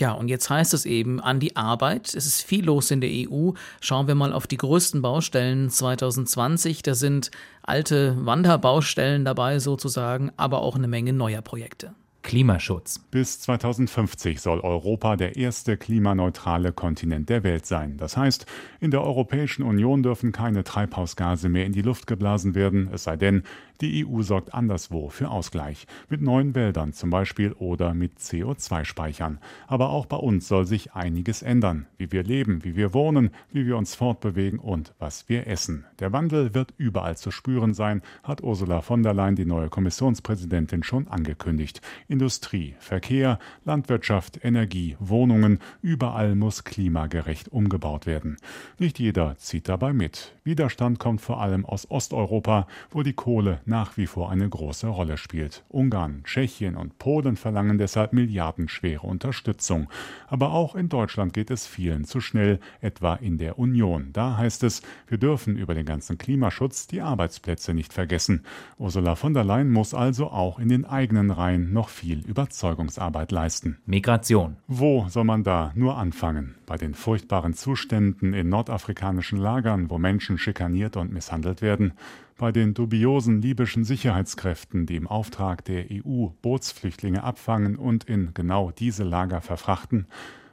Ja, 0.00 0.12
und 0.12 0.28
jetzt 0.28 0.50
heißt 0.50 0.74
es 0.74 0.86
eben 0.86 1.20
an 1.20 1.38
die 1.38 1.56
Arbeit. 1.56 2.14
Es 2.14 2.26
ist 2.26 2.42
viel 2.42 2.64
los 2.64 2.90
in 2.90 3.00
der 3.00 3.10
EU. 3.10 3.52
Schauen 3.80 4.08
wir 4.08 4.14
mal 4.14 4.32
auf 4.32 4.46
die 4.46 4.56
größten 4.56 5.02
Baustellen 5.02 5.70
2020. 5.70 6.82
Da 6.82 6.94
sind 6.94 7.30
alte 7.62 8.16
Wanderbaustellen 8.26 9.24
dabei 9.24 9.60
sozusagen, 9.60 10.32
aber 10.36 10.62
auch 10.62 10.74
eine 10.74 10.88
Menge 10.88 11.12
neuer 11.12 11.42
Projekte. 11.42 11.94
Klimaschutz. 12.24 12.98
Bis 12.98 13.38
2050 13.40 14.40
soll 14.40 14.58
Europa 14.60 15.14
der 15.14 15.36
erste 15.36 15.76
klimaneutrale 15.76 16.72
Kontinent 16.72 17.28
der 17.28 17.44
Welt 17.44 17.66
sein. 17.66 17.96
Das 17.98 18.16
heißt, 18.16 18.46
in 18.80 18.90
der 18.90 19.02
Europäischen 19.02 19.62
Union 19.62 20.02
dürfen 20.02 20.32
keine 20.32 20.64
Treibhausgase 20.64 21.48
mehr 21.48 21.66
in 21.66 21.72
die 21.72 21.82
Luft 21.82 22.06
geblasen 22.06 22.54
werden, 22.54 22.88
es 22.92 23.04
sei 23.04 23.16
denn, 23.16 23.44
die 23.80 24.06
EU 24.06 24.22
sorgt 24.22 24.54
anderswo 24.54 25.08
für 25.08 25.30
Ausgleich, 25.30 25.86
mit 26.08 26.22
neuen 26.22 26.54
Wäldern 26.54 26.92
zum 26.92 27.10
Beispiel 27.10 27.52
oder 27.52 27.94
mit 27.94 28.18
CO2-Speichern. 28.18 29.38
Aber 29.66 29.90
auch 29.90 30.06
bei 30.06 30.16
uns 30.16 30.48
soll 30.48 30.66
sich 30.66 30.94
einiges 30.94 31.42
ändern, 31.42 31.86
wie 31.96 32.12
wir 32.12 32.22
leben, 32.22 32.64
wie 32.64 32.76
wir 32.76 32.94
wohnen, 32.94 33.30
wie 33.52 33.66
wir 33.66 33.76
uns 33.76 33.94
fortbewegen 33.94 34.58
und 34.58 34.94
was 34.98 35.28
wir 35.28 35.46
essen. 35.46 35.84
Der 35.98 36.12
Wandel 36.12 36.54
wird 36.54 36.72
überall 36.76 37.16
zu 37.16 37.30
spüren 37.30 37.74
sein, 37.74 38.02
hat 38.22 38.42
Ursula 38.42 38.80
von 38.80 39.02
der 39.02 39.14
Leyen, 39.14 39.36
die 39.36 39.44
neue 39.44 39.68
Kommissionspräsidentin, 39.68 40.82
schon 40.82 41.08
angekündigt. 41.08 41.80
Industrie, 42.08 42.74
Verkehr, 42.78 43.38
Landwirtschaft, 43.64 44.44
Energie, 44.44 44.96
Wohnungen, 45.00 45.58
überall 45.82 46.34
muss 46.34 46.64
klimagerecht 46.64 47.48
umgebaut 47.48 48.06
werden. 48.06 48.36
Nicht 48.78 48.98
jeder 48.98 49.36
zieht 49.38 49.68
dabei 49.68 49.92
mit. 49.92 50.34
Widerstand 50.44 50.98
kommt 50.98 51.20
vor 51.20 51.40
allem 51.40 51.64
aus 51.64 51.90
Osteuropa, 51.90 52.66
wo 52.90 53.02
die 53.02 53.14
Kohle 53.14 53.60
nach 53.66 53.96
wie 53.96 54.06
vor 54.06 54.30
eine 54.30 54.48
große 54.48 54.86
Rolle 54.86 55.16
spielt. 55.16 55.64
Ungarn, 55.68 56.22
Tschechien 56.24 56.76
und 56.76 56.98
Polen 56.98 57.36
verlangen 57.36 57.78
deshalb 57.78 58.12
milliardenschwere 58.12 59.06
Unterstützung. 59.06 59.88
Aber 60.26 60.52
auch 60.52 60.74
in 60.74 60.88
Deutschland 60.88 61.32
geht 61.32 61.50
es 61.50 61.66
vielen 61.66 62.04
zu 62.04 62.20
schnell, 62.20 62.60
etwa 62.80 63.14
in 63.14 63.38
der 63.38 63.58
Union. 63.58 64.10
Da 64.12 64.36
heißt 64.36 64.62
es, 64.64 64.82
wir 65.08 65.18
dürfen 65.18 65.56
über 65.56 65.74
den 65.74 65.86
ganzen 65.86 66.18
Klimaschutz 66.18 66.86
die 66.86 67.00
Arbeitsplätze 67.00 67.74
nicht 67.74 67.92
vergessen. 67.92 68.44
Ursula 68.78 69.14
von 69.14 69.34
der 69.34 69.44
Leyen 69.44 69.70
muss 69.70 69.94
also 69.94 70.30
auch 70.30 70.58
in 70.58 70.68
den 70.68 70.84
eigenen 70.84 71.30
Reihen 71.30 71.72
noch 71.72 71.88
viel 71.88 72.24
Überzeugungsarbeit 72.26 73.32
leisten. 73.32 73.78
Migration. 73.86 74.56
Wo 74.66 75.06
soll 75.08 75.24
man 75.24 75.44
da 75.44 75.72
nur 75.74 75.96
anfangen? 75.96 76.54
Bei 76.66 76.76
den 76.76 76.94
furchtbaren 76.94 77.54
Zuständen 77.54 78.32
in 78.32 78.48
nordafrikanischen 78.48 79.38
Lagern, 79.38 79.90
wo 79.90 79.98
Menschen 79.98 80.38
schikaniert 80.38 80.96
und 80.96 81.12
misshandelt 81.12 81.62
werden? 81.62 81.92
Bei 82.36 82.50
den 82.50 82.74
dubiosen 82.74 83.40
libyschen 83.40 83.84
Sicherheitskräften, 83.84 84.86
die 84.86 84.96
im 84.96 85.06
Auftrag 85.06 85.64
der 85.64 85.86
EU 85.90 86.28
Bootsflüchtlinge 86.42 87.22
abfangen 87.22 87.76
und 87.76 88.04
in 88.04 88.34
genau 88.34 88.70
diese 88.70 89.04
Lager 89.04 89.40
verfrachten, 89.40 90.06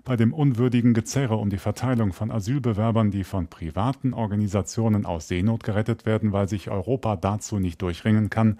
bei 0.03 0.15
dem 0.15 0.33
unwürdigen 0.33 0.93
Gezerre 0.93 1.37
um 1.37 1.49
die 1.49 1.57
Verteilung 1.57 2.13
von 2.13 2.31
Asylbewerbern, 2.31 3.11
die 3.11 3.23
von 3.23 3.47
privaten 3.47 4.13
Organisationen 4.13 5.05
aus 5.05 5.27
Seenot 5.27 5.63
gerettet 5.63 6.05
werden, 6.05 6.31
weil 6.31 6.47
sich 6.47 6.69
Europa 6.69 7.15
dazu 7.15 7.59
nicht 7.59 7.81
durchringen 7.81 8.29
kann, 8.29 8.57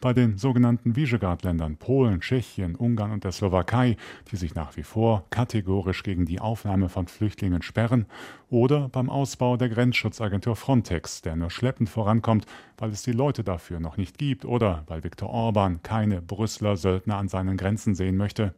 bei 0.00 0.12
den 0.12 0.38
sogenannten 0.38 0.96
Visegrad-Ländern 0.96 1.76
Polen, 1.76 2.20
Tschechien, 2.20 2.76
Ungarn 2.76 3.12
und 3.12 3.24
der 3.24 3.32
Slowakei, 3.32 3.96
die 4.30 4.36
sich 4.36 4.54
nach 4.54 4.76
wie 4.76 4.82
vor 4.82 5.24
kategorisch 5.30 6.02
gegen 6.02 6.26
die 6.26 6.40
Aufnahme 6.40 6.88
von 6.88 7.08
Flüchtlingen 7.08 7.62
sperren, 7.62 8.06
oder 8.50 8.88
beim 8.88 9.10
Ausbau 9.10 9.56
der 9.56 9.68
Grenzschutzagentur 9.68 10.56
Frontex, 10.56 11.22
der 11.22 11.36
nur 11.36 11.50
schleppend 11.50 11.88
vorankommt, 11.88 12.46
weil 12.78 12.90
es 12.90 13.02
die 13.02 13.12
Leute 13.12 13.44
dafür 13.44 13.80
noch 13.80 13.96
nicht 13.96 14.18
gibt 14.18 14.44
oder 14.44 14.84
weil 14.86 15.04
Viktor 15.04 15.30
Orban 15.30 15.82
keine 15.82 16.22
Brüsseler 16.22 16.76
Söldner 16.76 17.16
an 17.16 17.28
seinen 17.28 17.56
Grenzen 17.56 17.94
sehen 17.94 18.16
möchte. 18.16 18.54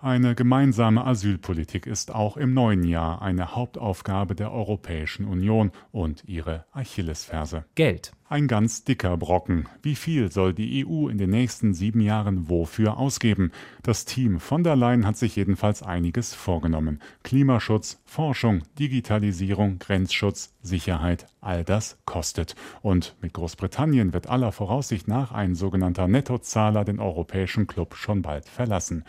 Eine 0.00 0.34
gemeinsame 0.34 1.04
Asylpolitik 1.04 1.86
ist 1.86 2.14
auch 2.14 2.36
im 2.36 2.54
neuen 2.54 2.84
Jahr 2.84 3.22
eine 3.22 3.54
Hauptaufgabe 3.54 4.34
der 4.34 4.52
Europäischen 4.52 5.26
Union 5.26 5.70
und 5.92 6.24
ihre 6.26 6.66
Achillesferse. 6.72 7.64
Geld. 7.74 8.12
Ein 8.32 8.48
ganz 8.48 8.82
dicker 8.82 9.18
Brocken. 9.18 9.68
Wie 9.82 9.94
viel 9.94 10.32
soll 10.32 10.54
die 10.54 10.86
EU 10.86 11.08
in 11.08 11.18
den 11.18 11.28
nächsten 11.28 11.74
sieben 11.74 12.00
Jahren 12.00 12.48
wofür 12.48 12.96
ausgeben? 12.96 13.52
Das 13.82 14.06
Team 14.06 14.40
von 14.40 14.64
der 14.64 14.74
Leyen 14.74 15.06
hat 15.06 15.18
sich 15.18 15.36
jedenfalls 15.36 15.82
einiges 15.82 16.32
vorgenommen. 16.32 17.02
Klimaschutz, 17.24 18.00
Forschung, 18.06 18.62
Digitalisierung, 18.78 19.78
Grenzschutz, 19.78 20.54
Sicherheit, 20.62 21.26
all 21.42 21.62
das 21.62 21.98
kostet. 22.06 22.56
Und 22.80 23.16
mit 23.20 23.34
Großbritannien 23.34 24.14
wird 24.14 24.30
aller 24.30 24.50
Voraussicht 24.50 25.08
nach 25.08 25.32
ein 25.32 25.54
sogenannter 25.54 26.08
Nettozahler 26.08 26.86
den 26.86 27.00
europäischen 27.00 27.66
Club 27.66 27.96
schon 27.96 28.22
bald 28.22 28.48
verlassen. 28.48 29.04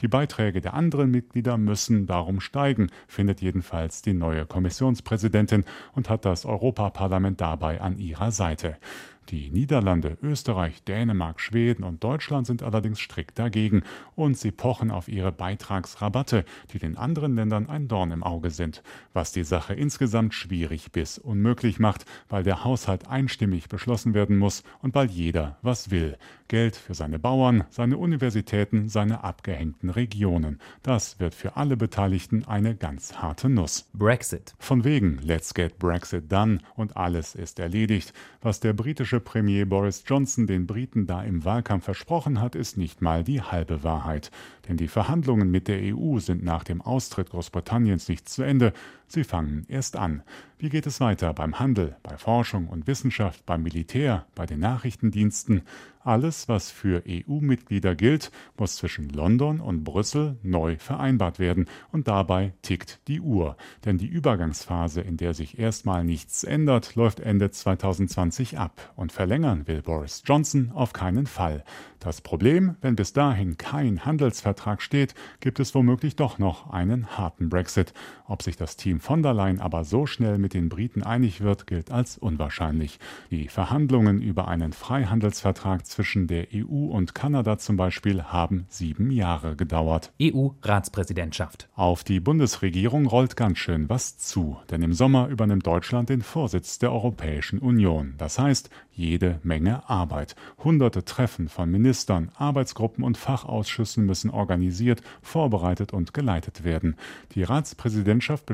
Die 0.00 0.08
Beiträge 0.08 0.60
der 0.60 0.74
anderen 0.74 1.10
Mitglieder 1.10 1.58
müssen 1.58 2.06
darum 2.06 2.40
steigen, 2.40 2.88
findet 3.08 3.40
jedenfalls 3.40 4.02
die 4.02 4.14
neue 4.14 4.46
Kommissionspräsidentin 4.46 5.64
und 5.94 6.08
hat 6.08 6.24
das 6.24 6.44
Europaparlament 6.44 7.40
dabei 7.40 7.80
an 7.80 7.98
ihrer 7.98 8.30
Seite. 8.30 8.67
Seite. 8.68 8.80
Die 9.30 9.50
Niederlande, 9.50 10.16
Österreich, 10.22 10.82
Dänemark, 10.84 11.38
Schweden 11.38 11.84
und 11.84 12.02
Deutschland 12.02 12.46
sind 12.46 12.62
allerdings 12.62 12.98
strikt 12.98 13.38
dagegen 13.38 13.82
und 14.14 14.38
sie 14.38 14.52
pochen 14.52 14.90
auf 14.90 15.06
ihre 15.06 15.32
Beitragsrabatte, 15.32 16.46
die 16.72 16.78
den 16.78 16.96
anderen 16.96 17.34
Ländern 17.34 17.68
ein 17.68 17.88
Dorn 17.88 18.10
im 18.10 18.22
Auge 18.22 18.48
sind, 18.48 18.82
was 19.12 19.32
die 19.32 19.44
Sache 19.44 19.74
insgesamt 19.74 20.32
schwierig 20.32 20.92
bis 20.92 21.18
unmöglich 21.18 21.78
macht, 21.78 22.06
weil 22.30 22.42
der 22.42 22.64
Haushalt 22.64 23.06
einstimmig 23.06 23.68
beschlossen 23.68 24.14
werden 24.14 24.38
muss 24.38 24.62
und 24.80 24.94
weil 24.94 25.10
jeder 25.10 25.58
was 25.60 25.90
will. 25.90 26.16
Geld 26.48 26.76
für 26.76 26.94
seine 26.94 27.18
Bauern, 27.18 27.64
seine 27.68 27.98
Universitäten, 27.98 28.88
seine 28.88 29.22
abgehängten 29.22 29.90
Regionen. 29.90 30.58
Das 30.82 31.20
wird 31.20 31.34
für 31.34 31.56
alle 31.56 31.76
Beteiligten 31.76 32.46
eine 32.46 32.74
ganz 32.74 33.18
harte 33.18 33.50
Nuss. 33.50 33.90
Brexit. 33.92 34.54
Von 34.58 34.84
wegen 34.84 35.18
Let's 35.18 35.52
get 35.52 35.78
Brexit 35.78 36.32
done 36.32 36.60
und 36.74 36.96
alles 36.96 37.34
ist 37.34 37.58
erledigt. 37.58 38.14
Was 38.40 38.60
der 38.60 38.72
britische 38.72 39.17
Premier 39.20 39.66
Boris 39.66 40.04
Johnson 40.06 40.46
den 40.46 40.66
Briten 40.66 41.06
da 41.06 41.22
im 41.22 41.44
Wahlkampf 41.44 41.84
versprochen 41.84 42.40
hat, 42.40 42.54
ist 42.54 42.76
nicht 42.76 43.02
mal 43.02 43.24
die 43.24 43.42
halbe 43.42 43.82
Wahrheit. 43.82 44.30
Denn 44.68 44.76
die 44.76 44.88
Verhandlungen 44.88 45.50
mit 45.50 45.68
der 45.68 45.80
EU 45.94 46.18
sind 46.18 46.44
nach 46.44 46.64
dem 46.64 46.80
Austritt 46.80 47.30
Großbritanniens 47.30 48.08
nicht 48.08 48.28
zu 48.28 48.42
Ende, 48.42 48.72
sie 49.08 49.24
fangen 49.24 49.64
erst 49.68 49.96
an. 49.96 50.22
Wie 50.60 50.70
geht 50.70 50.86
es 50.86 51.00
weiter 51.00 51.32
beim 51.34 51.60
Handel, 51.60 51.96
bei 52.02 52.16
Forschung 52.16 52.66
und 52.66 52.88
Wissenschaft, 52.88 53.46
beim 53.46 53.62
Militär, 53.62 54.26
bei 54.34 54.44
den 54.44 54.58
Nachrichtendiensten? 54.58 55.62
Alles, 56.00 56.48
was 56.48 56.70
für 56.70 57.02
EU-Mitglieder 57.06 57.94
gilt, 57.94 58.32
muss 58.56 58.76
zwischen 58.76 59.10
London 59.10 59.60
und 59.60 59.84
Brüssel 59.84 60.38
neu 60.42 60.76
vereinbart 60.78 61.38
werden, 61.38 61.66
und 61.92 62.08
dabei 62.08 62.54
tickt 62.62 63.06
die 63.08 63.20
Uhr. 63.20 63.56
Denn 63.84 63.98
die 63.98 64.06
Übergangsphase, 64.06 65.00
in 65.00 65.16
der 65.16 65.34
sich 65.34 65.58
erstmal 65.58 66.02
nichts 66.04 66.44
ändert, 66.44 66.94
läuft 66.94 67.20
Ende 67.20 67.50
2020 67.50 68.58
ab, 68.58 68.92
und 68.96 69.12
verlängern 69.12 69.68
will 69.68 69.82
Boris 69.82 70.22
Johnson 70.24 70.72
auf 70.72 70.92
keinen 70.92 71.26
Fall. 71.26 71.62
Das 72.00 72.20
Problem, 72.20 72.76
wenn 72.80 72.96
bis 72.96 73.12
dahin 73.12 73.56
kein 73.58 74.04
Handelsvertrag 74.04 74.80
steht, 74.80 75.14
gibt 75.40 75.60
es 75.60 75.74
womöglich 75.74 76.16
doch 76.16 76.38
noch 76.38 76.70
einen 76.70 77.18
harten 77.18 77.48
Brexit. 77.48 77.92
Ob 78.26 78.42
sich 78.42 78.56
das 78.56 78.76
Team 78.76 78.97
von 79.00 79.22
der 79.22 79.34
Leyen 79.34 79.60
aber 79.60 79.84
so 79.84 80.06
schnell 80.06 80.38
mit 80.38 80.54
den 80.54 80.68
Briten 80.68 81.02
einig 81.02 81.40
wird, 81.40 81.66
gilt 81.66 81.90
als 81.90 82.18
unwahrscheinlich. 82.18 82.98
Die 83.30 83.48
Verhandlungen 83.48 84.20
über 84.20 84.48
einen 84.48 84.72
Freihandelsvertrag 84.72 85.86
zwischen 85.86 86.26
der 86.26 86.48
EU 86.54 86.86
und 86.86 87.14
Kanada 87.14 87.58
zum 87.58 87.76
Beispiel 87.76 88.22
haben 88.22 88.66
sieben 88.68 89.10
Jahre 89.10 89.56
gedauert. 89.56 90.12
EU-Ratspräsidentschaft. 90.20 91.68
Auf 91.74 92.04
die 92.04 92.20
Bundesregierung 92.20 93.06
rollt 93.06 93.36
ganz 93.36 93.58
schön 93.58 93.88
was 93.88 94.18
zu, 94.18 94.58
denn 94.70 94.82
im 94.82 94.92
Sommer 94.92 95.28
übernimmt 95.28 95.66
Deutschland 95.66 96.08
den 96.08 96.22
Vorsitz 96.22 96.78
der 96.78 96.92
Europäischen 96.92 97.58
Union. 97.58 98.14
Das 98.18 98.38
heißt, 98.38 98.70
jede 98.98 99.38
Menge 99.44 99.88
Arbeit. 99.88 100.34
Hunderte 100.62 101.04
Treffen 101.04 101.48
von 101.48 101.70
Ministern, 101.70 102.30
Arbeitsgruppen 102.34 103.04
und 103.04 103.16
Fachausschüssen 103.16 104.04
müssen 104.04 104.30
organisiert, 104.30 105.02
vorbereitet 105.22 105.92
und 105.92 106.12
geleitet 106.12 106.64
werden. 106.64 106.96
Die 107.32 107.44
Ratspräsidentschaft 107.44 108.44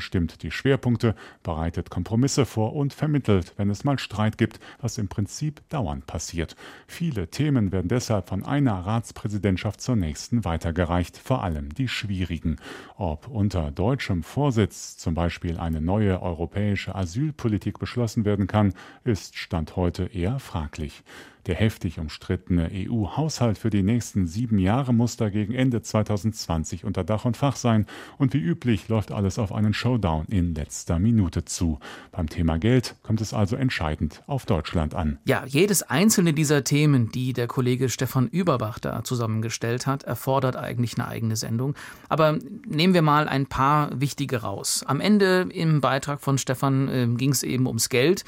die 0.42 0.50
Schwerpunkte, 0.50 1.14
bereitet 1.42 1.90
Kompromisse 1.90 2.46
vor 2.46 2.74
und 2.74 2.92
vermittelt, 2.92 3.54
wenn 3.56 3.70
es 3.70 3.84
mal 3.84 3.98
Streit 3.98 4.38
gibt, 4.38 4.60
was 4.80 4.98
im 4.98 5.08
Prinzip 5.08 5.60
dauernd 5.68 6.06
passiert. 6.06 6.56
Viele 6.86 7.28
Themen 7.28 7.72
werden 7.72 7.88
deshalb 7.88 8.28
von 8.28 8.44
einer 8.44 8.74
Ratspräsidentschaft 8.74 9.80
zur 9.80 9.96
nächsten 9.96 10.44
weitergereicht, 10.44 11.16
vor 11.16 11.42
allem 11.42 11.72
die 11.74 11.88
schwierigen. 11.88 12.56
Ob 12.96 13.28
unter 13.28 13.70
deutschem 13.70 14.22
Vorsitz 14.22 14.96
zum 14.96 15.14
Beispiel 15.14 15.58
eine 15.58 15.80
neue 15.80 16.22
europäische 16.22 16.94
Asylpolitik 16.94 17.78
beschlossen 17.78 18.24
werden 18.24 18.46
kann, 18.46 18.74
ist 19.04 19.36
Stand 19.36 19.76
heute 19.76 20.04
eher 20.04 20.38
fraglich. 20.38 21.02
Der 21.46 21.56
heftig 21.56 21.98
umstrittene 21.98 22.70
EU-Haushalt 22.72 23.58
für 23.58 23.68
die 23.68 23.82
nächsten 23.82 24.26
sieben 24.26 24.58
Jahre 24.58 24.94
muss 24.94 25.18
dagegen 25.18 25.54
Ende 25.54 25.82
2020 25.82 26.84
unter 26.84 27.04
Dach 27.04 27.26
und 27.26 27.36
Fach 27.36 27.56
sein. 27.56 27.86
Und 28.16 28.32
wie 28.32 28.38
üblich 28.38 28.88
läuft 28.88 29.12
alles 29.12 29.38
auf 29.38 29.52
einen 29.52 29.74
Showdown 29.74 30.24
in 30.28 30.54
letzter 30.54 30.98
Minute 30.98 31.44
zu. 31.44 31.78
Beim 32.12 32.30
Thema 32.30 32.58
Geld 32.58 32.94
kommt 33.02 33.20
es 33.20 33.34
also 33.34 33.56
entscheidend 33.56 34.22
auf 34.26 34.46
Deutschland 34.46 34.94
an. 34.94 35.18
Ja, 35.26 35.44
jedes 35.46 35.82
einzelne 35.82 36.32
dieser 36.32 36.64
Themen, 36.64 37.12
die 37.12 37.34
der 37.34 37.46
Kollege 37.46 37.90
Stefan 37.90 38.28
Überbach 38.28 38.78
da 38.78 39.04
zusammengestellt 39.04 39.86
hat, 39.86 40.02
erfordert 40.04 40.56
eigentlich 40.56 40.94
eine 40.94 41.08
eigene 41.08 41.36
Sendung. 41.36 41.74
Aber 42.08 42.38
nehmen 42.66 42.94
wir 42.94 43.02
mal 43.02 43.28
ein 43.28 43.46
paar 43.46 44.00
wichtige 44.00 44.38
raus. 44.40 44.82
Am 44.86 45.00
Ende 45.00 45.46
im 45.52 45.82
Beitrag 45.82 46.22
von 46.22 46.38
Stefan 46.38 46.88
äh, 46.88 47.06
ging 47.16 47.32
es 47.32 47.42
eben 47.42 47.66
ums 47.66 47.90
Geld. 47.90 48.24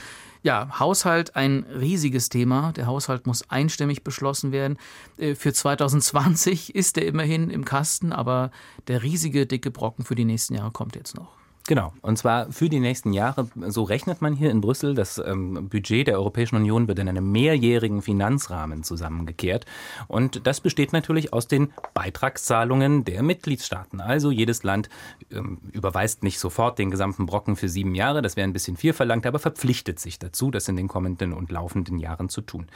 Ja, 0.46 0.78
Haushalt 0.78 1.34
ein 1.34 1.64
riesiges 1.64 2.28
Thema. 2.28 2.70
Der 2.70 2.86
Haushalt 2.86 3.26
muss 3.26 3.50
einstimmig 3.50 4.04
beschlossen 4.04 4.52
werden. 4.52 4.78
Äh, 5.18 5.34
für 5.34 5.52
2020 5.52 6.72
ist 6.76 6.96
er 6.98 7.04
immerhin 7.04 7.50
im 7.50 7.64
Kasten, 7.64 8.12
aber 8.12 8.52
der 8.86 9.02
riesige 9.02 9.46
dicke 9.46 9.72
Brocken 9.72 10.04
für 10.04 10.14
die 10.14 10.24
nächsten 10.24 10.54
Jahre 10.54 10.70
kommt 10.70 10.94
jetzt 10.94 11.16
noch. 11.16 11.32
Genau. 11.66 11.92
Und 12.00 12.16
zwar 12.16 12.52
für 12.52 12.68
die 12.68 12.78
nächsten 12.78 13.12
Jahre, 13.12 13.48
so 13.66 13.82
rechnet 13.82 14.22
man 14.22 14.34
hier 14.34 14.50
in 14.50 14.60
Brüssel, 14.60 14.94
das 14.94 15.18
ähm, 15.18 15.68
Budget 15.68 16.06
der 16.06 16.16
Europäischen 16.16 16.54
Union 16.54 16.86
wird 16.86 17.00
in 17.00 17.08
einem 17.08 17.32
mehrjährigen 17.32 18.02
Finanzrahmen 18.02 18.84
zusammengekehrt. 18.84 19.66
Und 20.06 20.46
das 20.46 20.60
besteht 20.60 20.92
natürlich 20.92 21.32
aus 21.32 21.48
den 21.48 21.72
Beitragszahlungen 21.92 23.04
der 23.04 23.24
Mitgliedstaaten. 23.24 24.00
Also 24.00 24.30
jedes 24.30 24.62
Land 24.62 24.88
ähm, 25.32 25.58
überweist 25.72 26.22
nicht 26.22 26.38
sofort 26.38 26.78
den 26.78 26.90
gesamten 26.92 27.26
Brocken 27.26 27.56
für 27.56 27.68
sieben 27.68 27.96
Jahre, 27.96 28.22
das 28.22 28.36
wäre 28.36 28.46
ein 28.46 28.52
bisschen 28.52 28.76
viel 28.76 28.92
verlangt, 28.92 29.26
aber 29.26 29.40
verpflichtet 29.40 29.98
sich 29.98 30.20
dazu, 30.20 30.52
das 30.52 30.68
in 30.68 30.76
den 30.76 30.86
kommenden 30.86 31.32
und 31.32 31.50
laufenden 31.50 31.98
Jahren 31.98 32.28
zu 32.28 32.42
tun. 32.42 32.66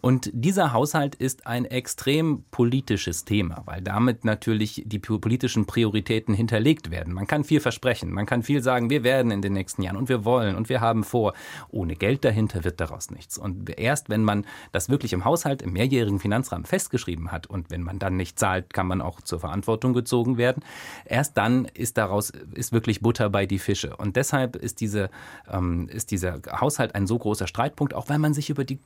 Und 0.00 0.30
dieser 0.32 0.72
Haushalt 0.72 1.14
ist 1.14 1.46
ein 1.46 1.64
extrem 1.64 2.44
politisches 2.50 3.24
Thema, 3.24 3.62
weil 3.66 3.82
damit 3.82 4.24
natürlich 4.24 4.82
die 4.84 4.98
politischen 4.98 5.66
Prioritäten 5.66 6.34
hinterlegt 6.34 6.90
werden. 6.90 7.14
Man 7.14 7.28
kann 7.28 7.44
viel 7.44 7.60
versprechen, 7.60 8.10
man 8.10 8.26
kann 8.26 8.31
viel 8.40 8.62
sagen, 8.62 8.88
wir 8.88 9.04
werden 9.04 9.30
in 9.30 9.42
den 9.42 9.52
nächsten 9.52 9.82
Jahren 9.82 9.96
und 9.96 10.08
wir 10.08 10.24
wollen 10.24 10.56
und 10.56 10.70
wir 10.70 10.80
haben 10.80 11.04
vor. 11.04 11.34
Ohne 11.68 11.94
Geld 11.96 12.24
dahinter 12.24 12.64
wird 12.64 12.80
daraus 12.80 13.10
nichts. 13.10 13.36
Und 13.36 13.78
erst 13.78 14.08
wenn 14.08 14.24
man 14.24 14.46
das 14.72 14.88
wirklich 14.88 15.12
im 15.12 15.26
Haushalt, 15.26 15.60
im 15.60 15.74
mehrjährigen 15.74 16.18
Finanzrahmen 16.18 16.64
festgeschrieben 16.64 17.30
hat 17.30 17.46
und 17.46 17.70
wenn 17.70 17.82
man 17.82 17.98
dann 17.98 18.16
nicht 18.16 18.38
zahlt, 18.38 18.72
kann 18.72 18.86
man 18.86 19.02
auch 19.02 19.20
zur 19.20 19.40
Verantwortung 19.40 19.92
gezogen 19.92 20.38
werden. 20.38 20.62
Erst 21.04 21.36
dann 21.36 21.66
ist 21.66 21.98
daraus, 21.98 22.30
ist 22.54 22.72
wirklich 22.72 23.00
Butter 23.02 23.28
bei 23.28 23.44
die 23.44 23.58
Fische. 23.58 23.96
Und 23.96 24.16
deshalb 24.16 24.56
ist, 24.56 24.80
diese, 24.80 25.10
ähm, 25.50 25.88
ist 25.88 26.10
dieser 26.10 26.40
Haushalt 26.50 26.94
ein 26.94 27.06
so 27.06 27.18
großer 27.18 27.46
Streitpunkt, 27.46 27.92
auch 27.92 28.08
weil 28.08 28.18
man 28.18 28.32
sich 28.32 28.48
über 28.48 28.64
die 28.64 28.78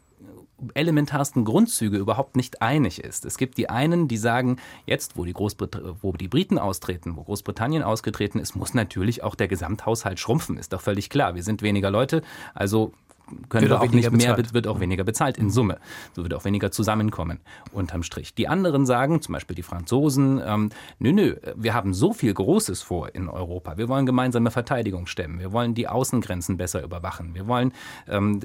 elementarsten 0.74 1.44
Grundzüge 1.44 1.98
überhaupt 1.98 2.36
nicht 2.36 2.62
einig 2.62 3.02
ist. 3.02 3.24
Es 3.24 3.36
gibt 3.36 3.58
die 3.58 3.68
einen, 3.68 4.08
die 4.08 4.16
sagen, 4.16 4.56
jetzt, 4.86 5.16
wo 5.16 5.24
die, 5.24 5.32
Großbrit 5.32 5.80
wo 6.00 6.12
die 6.12 6.28
Briten 6.28 6.58
austreten, 6.58 7.16
wo 7.16 7.22
Großbritannien 7.22 7.82
ausgetreten 7.82 8.38
ist, 8.38 8.56
muss 8.56 8.74
natürlich 8.74 9.22
auch 9.22 9.34
der 9.34 9.48
Gesamthaushalt 9.48 10.18
schrumpfen. 10.18 10.56
Ist 10.56 10.72
doch 10.72 10.80
völlig 10.80 11.10
klar. 11.10 11.34
Wir 11.34 11.42
sind 11.42 11.62
weniger 11.62 11.90
Leute, 11.90 12.22
also 12.54 12.92
können 13.48 13.68
wird 13.68 13.72
wir 13.72 13.80
auch 13.80 13.92
nicht 13.92 14.10
mehr, 14.10 14.36
wird 14.52 14.66
auch 14.66 14.80
weniger 14.80 15.04
bezahlt 15.04 15.36
in 15.36 15.50
Summe. 15.50 15.78
So 16.14 16.22
wird 16.22 16.34
auch 16.34 16.44
weniger 16.44 16.70
zusammenkommen, 16.70 17.40
unterm 17.72 18.02
Strich. 18.02 18.34
Die 18.34 18.48
anderen 18.48 18.86
sagen, 18.86 19.20
zum 19.20 19.32
Beispiel 19.32 19.56
die 19.56 19.62
Franzosen, 19.62 20.40
ähm, 20.44 20.70
nö, 20.98 21.12
nö, 21.12 21.36
wir 21.56 21.74
haben 21.74 21.94
so 21.94 22.12
viel 22.12 22.32
Großes 22.32 22.82
vor 22.82 23.14
in 23.14 23.28
Europa. 23.28 23.78
Wir 23.78 23.88
wollen 23.88 24.06
gemeinsame 24.06 24.50
Verteidigung 24.50 25.06
stemmen. 25.06 25.40
Wir 25.40 25.52
wollen 25.52 25.74
die 25.74 25.88
Außengrenzen 25.88 26.56
besser 26.56 26.82
überwachen. 26.82 27.34
Wir 27.34 27.46
wollen 27.46 27.72
ähm, 28.08 28.40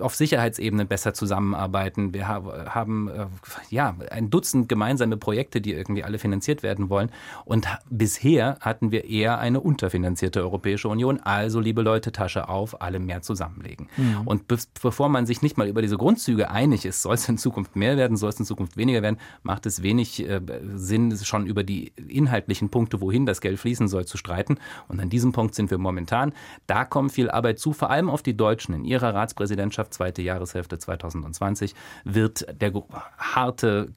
auf 0.00 0.14
Sicherheitsebene 0.14 0.84
besser 0.84 1.14
zusammenarbeiten. 1.14 2.14
Wir 2.14 2.28
haben 2.28 3.08
äh, 3.08 3.26
ja 3.70 3.96
ein 4.10 4.30
Dutzend 4.30 4.68
gemeinsame 4.68 5.16
Projekte, 5.16 5.60
die 5.60 5.72
irgendwie 5.72 6.04
alle 6.04 6.18
finanziert 6.18 6.62
werden 6.62 6.90
wollen. 6.90 7.10
Und 7.44 7.66
bisher 7.90 8.58
hatten 8.60 8.92
wir 8.92 9.04
eher 9.04 9.38
eine 9.38 9.60
unterfinanzierte 9.60 10.40
Europäische 10.40 10.88
Union. 10.88 11.20
Also, 11.20 11.60
liebe 11.60 11.82
Leute, 11.82 12.12
Tasche 12.12 12.48
auf, 12.48 12.80
alle 12.80 12.98
mehr 12.98 13.22
zusammenlegen. 13.22 13.88
Mhm. 13.96 14.11
Mhm. 14.20 14.26
Und 14.26 14.48
be 14.48 14.56
bevor 14.82 15.08
man 15.08 15.26
sich 15.26 15.42
nicht 15.42 15.56
mal 15.56 15.68
über 15.68 15.82
diese 15.82 15.96
Grundzüge 15.96 16.50
einig 16.50 16.84
ist, 16.84 17.02
soll 17.02 17.14
es 17.14 17.28
in 17.28 17.38
Zukunft 17.38 17.76
mehr 17.76 17.96
werden, 17.96 18.16
soll 18.16 18.30
es 18.30 18.38
in 18.38 18.44
Zukunft 18.44 18.76
weniger 18.76 19.02
werden, 19.02 19.18
macht 19.42 19.66
es 19.66 19.82
wenig 19.82 20.26
äh, 20.28 20.40
Sinn, 20.74 21.16
schon 21.16 21.46
über 21.46 21.64
die 21.64 21.92
inhaltlichen 22.08 22.68
Punkte, 22.68 23.00
wohin 23.00 23.26
das 23.26 23.40
Geld 23.40 23.58
fließen 23.58 23.88
soll, 23.88 24.06
zu 24.06 24.16
streiten. 24.16 24.58
Und 24.88 25.00
an 25.00 25.10
diesem 25.10 25.32
Punkt 25.32 25.54
sind 25.54 25.70
wir 25.70 25.78
momentan. 25.78 26.32
Da 26.66 26.84
kommt 26.84 27.12
viel 27.12 27.30
Arbeit 27.30 27.58
zu, 27.58 27.72
vor 27.72 27.90
allem 27.90 28.10
auf 28.10 28.22
die 28.22 28.36
Deutschen. 28.36 28.74
In 28.74 28.84
ihrer 28.84 29.14
Ratspräsidentschaft, 29.14 29.94
zweite 29.94 30.22
Jahreshälfte 30.22 30.78
2020, 30.78 31.74
wird 32.04 32.46
der 32.60 32.72
harte 33.18 33.92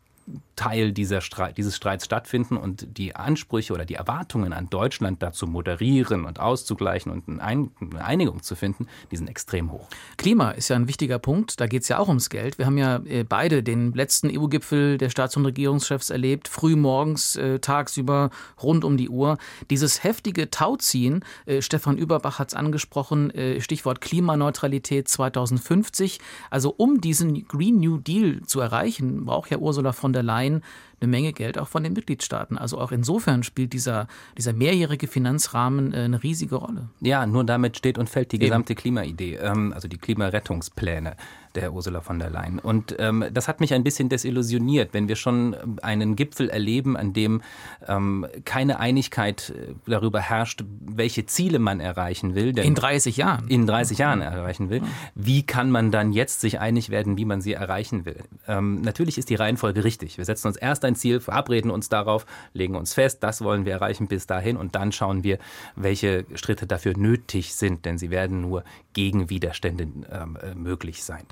Teil 0.55 0.91
dieser 0.91 1.21
Streit, 1.21 1.57
dieses 1.57 1.75
Streits 1.75 2.05
stattfinden 2.05 2.57
und 2.57 2.97
die 2.97 3.15
Ansprüche 3.15 3.73
oder 3.73 3.85
die 3.85 3.95
Erwartungen 3.95 4.53
an 4.53 4.69
Deutschland 4.69 5.21
dazu 5.21 5.47
moderieren 5.47 6.25
und 6.25 6.39
auszugleichen 6.39 7.11
und 7.11 7.39
eine 7.39 7.69
Einigung 7.99 8.41
zu 8.41 8.55
finden, 8.55 8.87
die 9.11 9.17
sind 9.17 9.27
extrem 9.27 9.71
hoch. 9.71 9.87
Klima 10.17 10.51
ist 10.51 10.69
ja 10.69 10.75
ein 10.75 10.87
wichtiger 10.87 11.19
Punkt. 11.19 11.59
Da 11.59 11.67
geht 11.67 11.83
es 11.83 11.89
ja 11.89 11.99
auch 11.99 12.07
ums 12.07 12.29
Geld. 12.29 12.57
Wir 12.57 12.65
haben 12.65 12.77
ja 12.77 12.97
äh, 13.05 13.23
beide 13.23 13.63
den 13.63 13.93
letzten 13.93 14.29
EU-Gipfel 14.31 14.97
der 14.97 15.09
Staats- 15.09 15.35
und 15.37 15.45
Regierungschefs 15.45 16.09
erlebt, 16.09 16.47
früh 16.47 16.75
morgens, 16.75 17.35
äh, 17.35 17.59
tagsüber, 17.59 18.29
rund 18.61 18.83
um 18.85 18.97
die 18.97 19.09
Uhr. 19.09 19.37
Dieses 19.69 20.03
heftige 20.03 20.49
Tauziehen, 20.49 21.23
äh, 21.45 21.61
Stefan 21.61 21.97
Überbach 21.97 22.39
hat 22.39 22.49
es 22.49 22.53
angesprochen, 22.53 23.31
Stichwort 23.59 24.01
Klimaneutralität 24.01 25.07
2050. 25.07 26.19
Also 26.49 26.73
um 26.75 27.01
diesen 27.01 27.47
Green 27.47 27.79
New 27.79 27.97
Deal 27.97 28.41
zu 28.45 28.59
erreichen, 28.59 29.25
braucht 29.25 29.51
ja 29.51 29.57
Ursula 29.57 29.91
von 29.91 30.13
der 30.13 30.23
Leyen 30.23 30.44
ein, 30.45 30.63
eine 30.99 31.09
Menge 31.09 31.33
Geld 31.33 31.57
auch 31.57 31.67
von 31.67 31.83
den 31.83 31.93
Mitgliedstaaten. 31.93 32.57
Also 32.57 32.79
auch 32.79 32.91
insofern 32.91 33.43
spielt 33.43 33.73
dieser, 33.73 34.07
dieser 34.37 34.53
mehrjährige 34.53 35.07
Finanzrahmen 35.07 35.93
äh, 35.93 35.97
eine 35.97 36.23
riesige 36.23 36.55
Rolle. 36.55 36.89
Ja, 37.01 37.25
nur 37.25 37.43
damit 37.43 37.77
steht 37.77 37.97
und 37.97 38.09
fällt 38.09 38.31
die 38.31 38.39
gesamte 38.39 38.75
Klimaidee, 38.75 39.35
ähm, 39.35 39.73
also 39.73 39.87
die 39.87 39.97
Klimarettungspläne 39.97 41.15
der 41.55 41.73
Ursula 41.73 42.01
von 42.01 42.19
der 42.19 42.29
Leyen. 42.29 42.59
Und 42.59 42.95
ähm, 42.99 43.25
das 43.31 43.47
hat 43.47 43.59
mich 43.59 43.73
ein 43.73 43.83
bisschen 43.83 44.09
desillusioniert, 44.09 44.93
wenn 44.93 45.07
wir 45.07 45.15
schon 45.15 45.55
einen 45.81 46.15
Gipfel 46.15 46.49
erleben, 46.49 46.97
an 46.97 47.13
dem 47.13 47.41
ähm, 47.87 48.27
keine 48.43 48.79
Einigkeit 48.79 49.51
äh, 49.55 49.73
darüber 49.89 50.19
herrscht, 50.19 50.63
welche 50.81 51.25
Ziele 51.25 51.59
man 51.59 51.79
erreichen 51.79 52.35
will. 52.35 52.57
in 52.57 52.75
30 52.75 53.17
Jahren. 53.17 53.47
In 53.47 53.65
30 53.65 53.97
Jahren 53.97 54.21
erreichen 54.21 54.69
will. 54.69 54.81
Wie 55.15 55.43
kann 55.43 55.71
man 55.71 55.91
dann 55.91 56.11
jetzt 56.11 56.41
sich 56.41 56.59
einig 56.59 56.89
werden, 56.89 57.17
wie 57.17 57.25
man 57.25 57.41
sie 57.41 57.53
erreichen 57.53 58.05
will? 58.05 58.23
Ähm, 58.47 58.81
natürlich 58.81 59.17
ist 59.17 59.29
die 59.29 59.35
Reihenfolge 59.35 59.83
richtig. 59.83 60.17
Wir 60.17 60.25
setzen 60.25 60.47
uns 60.47 60.57
erst 60.57 60.84
ein 60.85 60.95
Ziel, 60.95 61.19
verabreden 61.19 61.71
uns 61.71 61.89
darauf, 61.89 62.25
legen 62.53 62.75
uns 62.75 62.93
fest, 62.93 63.23
das 63.23 63.41
wollen 63.41 63.65
wir 63.65 63.73
erreichen 63.73 64.07
bis 64.07 64.27
dahin 64.27 64.57
und 64.57 64.75
dann 64.75 64.91
schauen 64.91 65.23
wir, 65.23 65.39
welche 65.75 66.25
Schritte 66.35 66.67
dafür 66.67 66.97
nötig 66.97 67.55
sind, 67.55 67.85
denn 67.85 67.97
sie 67.97 68.09
werden 68.09 68.41
nur 68.41 68.63
gegen 68.93 69.29
Widerstände 69.29 69.83
ähm, 69.83 70.37
äh, 70.41 70.55
möglich 70.55 71.03
sein. 71.03 71.23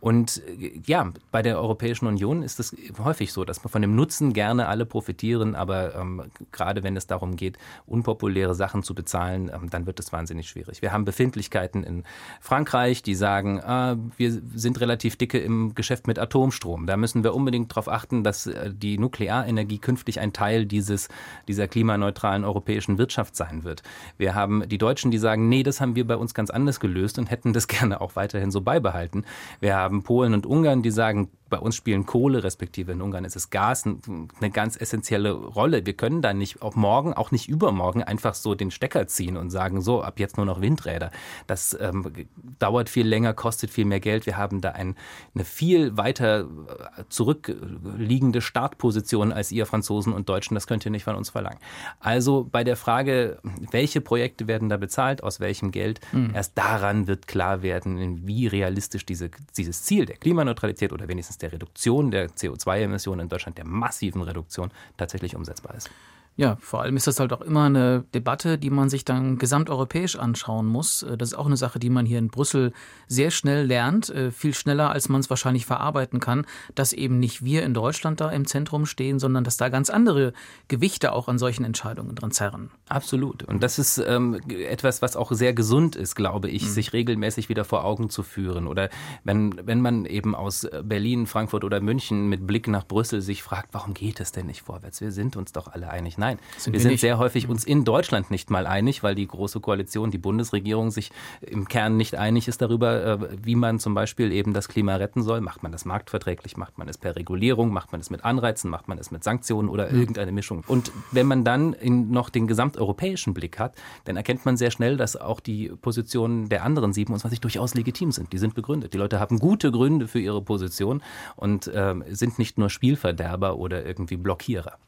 Und 0.00 0.42
äh, 0.46 0.80
ja, 0.84 1.12
bei 1.30 1.40
der 1.40 1.58
Europäischen 1.58 2.06
Union 2.06 2.42
ist 2.42 2.58
es 2.58 2.76
häufig 3.02 3.32
so, 3.32 3.44
dass 3.44 3.62
man 3.62 3.70
von 3.70 3.80
dem 3.80 3.94
Nutzen 3.94 4.32
gerne 4.32 4.66
alle 4.66 4.84
profitieren, 4.84 5.54
aber 5.54 5.94
ähm, 5.94 6.24
gerade 6.50 6.82
wenn 6.82 6.96
es 6.96 7.06
darum 7.06 7.36
geht, 7.36 7.58
unpopuläre 7.86 8.54
Sachen 8.54 8.82
zu 8.82 8.94
bezahlen, 8.94 9.50
ähm, 9.54 9.70
dann 9.70 9.86
wird 9.86 10.00
es 10.00 10.12
wahnsinnig 10.12 10.48
schwierig. 10.48 10.82
Wir 10.82 10.92
haben 10.92 11.04
Befindlichkeiten 11.04 11.84
in 11.84 12.02
Frankreich, 12.40 13.02
die 13.02 13.14
sagen, 13.14 13.60
ah, 13.62 13.96
wir 14.16 14.42
sind 14.54 14.80
relativ 14.80 15.16
dicke 15.16 15.38
im 15.38 15.74
Geschäft 15.74 16.08
mit 16.08 16.18
Atomstrom. 16.18 16.86
Da 16.86 16.96
müssen 16.96 17.22
wir 17.22 17.34
unbedingt 17.34 17.70
darauf 17.70 17.88
achten, 17.88 18.24
dass 18.24 18.48
äh, 18.48 18.72
die 18.74 18.98
Nuklearenergie 19.02 19.78
künftig 19.78 20.18
ein 20.18 20.32
Teil 20.32 20.64
dieses, 20.64 21.08
dieser 21.46 21.68
klimaneutralen 21.68 22.44
europäischen 22.44 22.96
Wirtschaft 22.96 23.36
sein 23.36 23.64
wird. 23.64 23.82
Wir 24.16 24.34
haben 24.34 24.66
die 24.66 24.78
Deutschen, 24.78 25.10
die 25.10 25.18
sagen, 25.18 25.50
nee, 25.50 25.62
das 25.62 25.82
haben 25.82 25.94
wir 25.94 26.06
bei 26.06 26.16
uns 26.16 26.32
ganz 26.32 26.48
anders 26.48 26.80
gelöst 26.80 27.02
gelöst 27.02 27.18
und 27.18 27.30
hätten 27.30 27.52
das 27.52 27.68
gerne 27.68 28.00
auch 28.00 28.16
weiterhin 28.16 28.50
so 28.50 28.60
beibehalten. 28.60 29.24
Wir 29.60 29.76
haben 29.76 30.02
Polen 30.02 30.34
und 30.34 30.46
Ungarn, 30.46 30.82
die 30.82 30.90
sagen, 30.90 31.30
bei 31.52 31.58
uns 31.58 31.76
spielen 31.76 32.06
Kohle, 32.06 32.42
respektive 32.44 32.92
in 32.92 33.02
Ungarn 33.02 33.26
ist 33.26 33.36
es 33.36 33.50
Gas, 33.50 33.84
eine 33.84 34.50
ganz 34.50 34.80
essentielle 34.80 35.32
Rolle. 35.32 35.84
Wir 35.84 35.92
können 35.92 36.22
da 36.22 36.32
nicht 36.32 36.62
auch 36.62 36.76
morgen, 36.76 37.12
auch 37.12 37.30
nicht 37.30 37.46
übermorgen 37.46 38.02
einfach 38.02 38.34
so 38.34 38.54
den 38.54 38.70
Stecker 38.70 39.06
ziehen 39.06 39.36
und 39.36 39.50
sagen, 39.50 39.82
so, 39.82 40.02
ab 40.02 40.18
jetzt 40.18 40.38
nur 40.38 40.46
noch 40.46 40.62
Windräder. 40.62 41.10
Das 41.46 41.76
ähm, 41.78 42.10
dauert 42.58 42.88
viel 42.88 43.06
länger, 43.06 43.34
kostet 43.34 43.70
viel 43.70 43.84
mehr 43.84 44.00
Geld. 44.00 44.24
Wir 44.24 44.38
haben 44.38 44.62
da 44.62 44.70
ein, 44.70 44.96
eine 45.34 45.44
viel 45.44 45.94
weiter 45.98 46.40
äh, 46.40 47.04
zurückliegende 47.10 48.40
Startposition 48.40 49.30
als 49.30 49.52
ihr 49.52 49.66
Franzosen 49.66 50.14
und 50.14 50.30
Deutschen. 50.30 50.54
Das 50.54 50.66
könnt 50.66 50.86
ihr 50.86 50.90
nicht 50.90 51.04
von 51.04 51.16
uns 51.16 51.28
verlangen. 51.28 51.58
Also 52.00 52.48
bei 52.50 52.64
der 52.64 52.76
Frage, 52.76 53.40
welche 53.70 54.00
Projekte 54.00 54.46
werden 54.46 54.70
da 54.70 54.78
bezahlt, 54.78 55.22
aus 55.22 55.38
welchem 55.38 55.70
Geld, 55.70 56.00
mhm. 56.12 56.30
erst 56.34 56.56
daran 56.56 57.06
wird 57.08 57.26
klar 57.26 57.60
werden, 57.60 58.26
wie 58.26 58.46
realistisch 58.46 59.04
diese, 59.04 59.30
dieses 59.58 59.82
Ziel 59.82 60.06
der 60.06 60.16
Klimaneutralität 60.16 60.94
oder 60.94 61.08
wenigstens 61.08 61.36
der 61.42 61.52
Reduktion 61.52 62.10
der 62.10 62.30
CO2-Emissionen 62.30 63.22
in 63.22 63.28
Deutschland, 63.28 63.58
der 63.58 63.66
massiven 63.66 64.22
Reduktion, 64.22 64.70
tatsächlich 64.96 65.36
umsetzbar 65.36 65.74
ist. 65.74 65.90
Ja, 66.36 66.56
vor 66.60 66.80
allem 66.80 66.96
ist 66.96 67.06
das 67.06 67.20
halt 67.20 67.32
auch 67.34 67.42
immer 67.42 67.64
eine 67.64 68.04
Debatte, 68.14 68.56
die 68.56 68.70
man 68.70 68.88
sich 68.88 69.04
dann 69.04 69.36
gesamteuropäisch 69.36 70.16
anschauen 70.16 70.66
muss. 70.66 71.02
Äh, 71.02 71.18
das 71.18 71.30
ist 71.30 71.34
auch 71.34 71.46
eine 71.46 71.58
Sache, 71.58 71.78
die 71.78 71.90
man 71.90 72.06
hier 72.06 72.18
in 72.18 72.28
Brüssel 72.28 72.72
sehr 73.06 73.30
schnell 73.30 73.66
lernt, 73.66 74.08
äh, 74.08 74.30
viel 74.30 74.54
schneller, 74.54 74.90
als 74.90 75.10
man 75.10 75.20
es 75.20 75.28
wahrscheinlich 75.28 75.66
verarbeiten 75.66 76.20
kann, 76.20 76.46
dass 76.74 76.94
eben 76.94 77.18
nicht 77.18 77.44
wir 77.44 77.64
in 77.64 77.74
Deutschland 77.74 78.20
da 78.20 78.30
im 78.30 78.46
Zentrum 78.46 78.86
stehen, 78.86 79.18
sondern 79.18 79.44
dass 79.44 79.58
da 79.58 79.68
ganz 79.68 79.90
andere 79.90 80.32
Gewichte 80.68 81.12
auch 81.12 81.28
an 81.28 81.38
solchen 81.38 81.64
Entscheidungen 81.64 82.14
dran 82.14 82.30
zerren. 82.30 82.70
Absolut. 82.88 83.42
Und 83.42 83.62
das 83.62 83.78
ist 83.78 83.98
ähm, 83.98 84.40
etwas, 84.48 85.02
was 85.02 85.16
auch 85.16 85.32
sehr 85.32 85.52
gesund 85.52 85.96
ist, 85.96 86.14
glaube 86.14 86.48
ich, 86.48 86.62
mhm. 86.62 86.68
sich 86.68 86.92
regelmäßig 86.94 87.50
wieder 87.50 87.66
vor 87.66 87.84
Augen 87.84 88.08
zu 88.08 88.22
führen. 88.22 88.66
Oder 88.68 88.88
wenn, 89.24 89.60
wenn 89.66 89.82
man 89.82 90.06
eben 90.06 90.34
aus 90.34 90.66
Berlin, 90.82 91.26
Frankfurt 91.26 91.62
oder 91.62 91.80
München 91.82 92.30
mit 92.30 92.46
Blick 92.46 92.68
nach 92.68 92.86
Brüssel 92.86 93.20
sich 93.20 93.42
fragt, 93.42 93.68
warum 93.72 93.92
geht 93.92 94.18
es 94.20 94.32
denn 94.32 94.46
nicht 94.46 94.62
vorwärts? 94.62 95.02
Wir 95.02 95.12
sind 95.12 95.36
uns 95.36 95.52
doch 95.52 95.68
alle 95.68 95.90
einig. 95.90 96.16
Nein, 96.22 96.38
sind 96.56 96.72
wir, 96.72 96.78
wir 96.78 96.88
sind 96.88 97.00
sehr 97.00 97.18
häufig 97.18 97.48
uns 97.48 97.64
in 97.64 97.84
Deutschland 97.84 98.30
nicht 98.30 98.48
mal 98.48 98.68
einig, 98.68 99.02
weil 99.02 99.16
die 99.16 99.26
große 99.26 99.58
Koalition, 99.58 100.12
die 100.12 100.18
Bundesregierung 100.18 100.92
sich 100.92 101.10
im 101.40 101.66
Kern 101.66 101.96
nicht 101.96 102.14
einig 102.14 102.46
ist 102.46 102.62
darüber, 102.62 103.04
äh, 103.04 103.18
wie 103.42 103.56
man 103.56 103.80
zum 103.80 103.94
Beispiel 103.94 104.30
eben 104.30 104.54
das 104.54 104.68
Klima 104.68 104.94
retten 104.94 105.24
soll. 105.24 105.40
Macht 105.40 105.64
man 105.64 105.72
das 105.72 105.84
marktverträglich, 105.84 106.56
macht 106.56 106.78
man 106.78 106.88
es 106.88 106.96
per 106.96 107.16
Regulierung, 107.16 107.72
macht 107.72 107.90
man 107.90 108.00
es 108.00 108.08
mit 108.08 108.24
Anreizen, 108.24 108.70
macht 108.70 108.86
man 108.86 108.98
es 108.98 109.10
mit 109.10 109.24
Sanktionen 109.24 109.68
oder 109.68 109.90
irgendeine 109.90 110.30
Mischung. 110.30 110.62
Und 110.68 110.92
wenn 111.10 111.26
man 111.26 111.42
dann 111.42 111.74
noch 111.82 112.30
den 112.30 112.46
gesamteuropäischen 112.46 113.34
Blick 113.34 113.58
hat, 113.58 113.74
dann 114.04 114.16
erkennt 114.16 114.46
man 114.46 114.56
sehr 114.56 114.70
schnell, 114.70 114.96
dass 114.96 115.16
auch 115.16 115.40
die 115.40 115.70
Positionen 115.70 116.48
der 116.48 116.62
anderen 116.62 116.92
27 116.92 117.40
durchaus 117.40 117.74
legitim 117.74 118.12
sind. 118.12 118.32
Die 118.32 118.38
sind 118.38 118.54
begründet. 118.54 118.94
Die 118.94 118.98
Leute 118.98 119.18
haben 119.18 119.40
gute 119.40 119.72
Gründe 119.72 120.06
für 120.06 120.20
ihre 120.20 120.40
Position 120.40 121.02
und 121.34 121.66
äh, 121.66 121.96
sind 122.10 122.38
nicht 122.38 122.58
nur 122.58 122.70
Spielverderber 122.70 123.56
oder 123.56 123.84
irgendwie 123.84 124.16
Blockierer. 124.16 124.78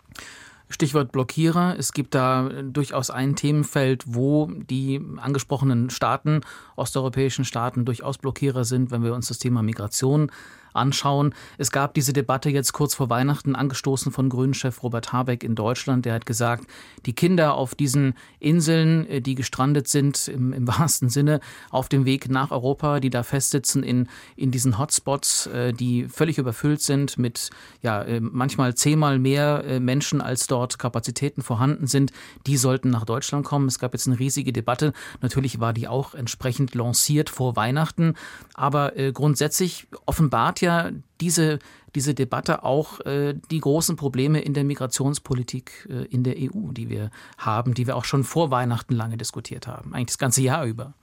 Stichwort 0.68 1.12
Blockierer. 1.12 1.76
Es 1.78 1.92
gibt 1.92 2.14
da 2.14 2.48
durchaus 2.62 3.10
ein 3.10 3.36
Themenfeld, 3.36 4.04
wo 4.06 4.50
die 4.50 5.00
angesprochenen 5.16 5.90
Staaten, 5.90 6.40
osteuropäischen 6.76 7.44
Staaten, 7.44 7.84
durchaus 7.84 8.18
Blockierer 8.18 8.64
sind, 8.64 8.90
wenn 8.90 9.04
wir 9.04 9.14
uns 9.14 9.28
das 9.28 9.38
Thema 9.38 9.62
Migration 9.62 10.30
anschauen. 10.74 11.34
Es 11.56 11.70
gab 11.70 11.94
diese 11.94 12.12
Debatte 12.12 12.50
jetzt 12.50 12.72
kurz 12.72 12.94
vor 12.94 13.08
Weihnachten 13.08 13.54
angestoßen 13.54 14.12
von 14.12 14.28
Grünchef 14.28 14.82
Robert 14.82 15.12
Habeck 15.12 15.44
in 15.44 15.54
Deutschland. 15.54 16.04
Der 16.04 16.14
hat 16.14 16.26
gesagt, 16.26 16.66
die 17.06 17.14
Kinder 17.14 17.54
auf 17.54 17.74
diesen 17.74 18.14
Inseln, 18.40 19.06
äh, 19.08 19.20
die 19.20 19.34
gestrandet 19.34 19.88
sind 19.88 20.28
im, 20.28 20.52
im 20.52 20.66
wahrsten 20.78 21.08
Sinne 21.08 21.40
auf 21.70 21.88
dem 21.88 22.04
Weg 22.04 22.28
nach 22.28 22.50
Europa, 22.50 23.00
die 23.00 23.10
da 23.10 23.22
festsitzen 23.22 23.82
in, 23.82 24.08
in 24.36 24.50
diesen 24.50 24.78
Hotspots, 24.78 25.46
äh, 25.46 25.72
die 25.72 26.08
völlig 26.08 26.38
überfüllt 26.38 26.82
sind 26.82 27.18
mit 27.18 27.50
ja 27.82 28.02
äh, 28.02 28.20
manchmal 28.20 28.74
zehnmal 28.74 29.18
mehr 29.18 29.80
Menschen, 29.80 30.20
als 30.20 30.46
dort 30.46 30.78
Kapazitäten 30.78 31.42
vorhanden 31.42 31.86
sind, 31.86 32.12
die 32.46 32.56
sollten 32.56 32.90
nach 32.90 33.04
Deutschland 33.04 33.44
kommen. 33.44 33.68
Es 33.68 33.78
gab 33.78 33.92
jetzt 33.92 34.06
eine 34.06 34.18
riesige 34.18 34.52
Debatte. 34.52 34.92
Natürlich 35.20 35.60
war 35.60 35.72
die 35.72 35.88
auch 35.88 36.14
entsprechend 36.14 36.74
lanciert 36.74 37.30
vor 37.30 37.56
Weihnachten, 37.56 38.14
aber 38.54 38.92
grundsätzlich 39.12 39.86
offenbart 40.06 40.60
ja 40.64 40.90
diese, 41.20 41.58
diese 41.94 42.14
Debatte 42.14 42.64
auch 42.64 43.00
äh, 43.00 43.34
die 43.50 43.60
großen 43.60 43.96
Probleme 43.96 44.40
in 44.40 44.52
der 44.52 44.64
Migrationspolitik 44.64 45.88
äh, 45.88 46.04
in 46.06 46.24
der 46.24 46.34
EU, 46.36 46.72
die 46.72 46.90
wir 46.90 47.10
haben, 47.38 47.74
die 47.74 47.86
wir 47.86 47.96
auch 47.96 48.04
schon 48.04 48.24
vor 48.24 48.50
Weihnachten 48.50 48.94
lange 48.94 49.16
diskutiert 49.16 49.66
haben, 49.66 49.94
eigentlich 49.94 50.08
das 50.08 50.18
ganze 50.18 50.42
Jahr 50.42 50.64
über. 50.66 50.94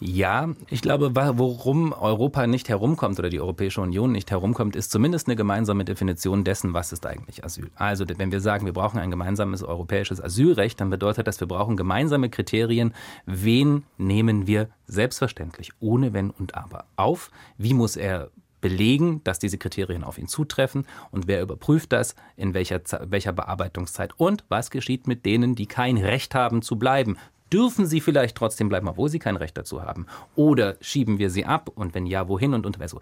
Ja, 0.00 0.48
ich 0.70 0.80
glaube, 0.80 1.14
worum 1.14 1.92
Europa 1.92 2.46
nicht 2.46 2.68
herumkommt 2.68 3.18
oder 3.18 3.28
die 3.28 3.40
Europäische 3.40 3.80
Union 3.80 4.12
nicht 4.12 4.30
herumkommt, 4.30 4.76
ist 4.76 4.90
zumindest 4.90 5.26
eine 5.28 5.36
gemeinsame 5.36 5.84
Definition 5.84 6.44
dessen, 6.44 6.72
was 6.72 6.92
ist 6.92 7.04
eigentlich 7.04 7.44
Asyl. 7.44 7.70
Also 7.74 8.04
wenn 8.16 8.32
wir 8.32 8.40
sagen, 8.40 8.64
wir 8.64 8.72
brauchen 8.72 8.98
ein 8.98 9.10
gemeinsames 9.10 9.62
europäisches 9.62 10.22
Asylrecht, 10.22 10.80
dann 10.80 10.88
bedeutet 10.88 11.26
das, 11.26 11.40
wir 11.40 11.48
brauchen 11.48 11.76
gemeinsame 11.76 12.30
Kriterien, 12.30 12.94
wen 13.26 13.84
nehmen 13.98 14.46
wir 14.46 14.70
selbstverständlich 14.86 15.72
ohne 15.80 16.12
Wenn 16.14 16.30
und 16.30 16.54
Aber 16.54 16.86
auf, 16.96 17.30
wie 17.58 17.74
muss 17.74 17.96
er 17.96 18.30
belegen, 18.60 19.22
dass 19.24 19.38
diese 19.38 19.58
Kriterien 19.58 20.04
auf 20.04 20.18
ihn 20.18 20.28
zutreffen 20.28 20.86
und 21.10 21.26
wer 21.26 21.42
überprüft 21.42 21.92
das, 21.92 22.14
in 22.36 22.54
welcher, 22.54 22.80
welcher 23.06 23.32
Bearbeitungszeit 23.32 24.12
und 24.16 24.44
was 24.48 24.70
geschieht 24.70 25.06
mit 25.06 25.24
denen, 25.26 25.54
die 25.54 25.66
kein 25.66 25.96
Recht 25.96 26.34
haben 26.34 26.62
zu 26.62 26.76
bleiben. 26.76 27.16
Dürfen 27.52 27.86
sie 27.86 28.00
vielleicht 28.00 28.36
trotzdem 28.36 28.68
bleiben, 28.68 28.88
obwohl 28.88 29.08
sie 29.08 29.18
kein 29.18 29.36
Recht 29.36 29.56
dazu 29.56 29.82
haben? 29.82 30.06
Oder 30.34 30.76
schieben 30.80 31.18
wir 31.18 31.30
sie 31.30 31.46
ab 31.46 31.70
und 31.74 31.94
wenn 31.94 32.06
ja, 32.06 32.28
wohin 32.28 32.52
und 32.52 32.66
unter 32.66 32.86
so? 32.88 33.00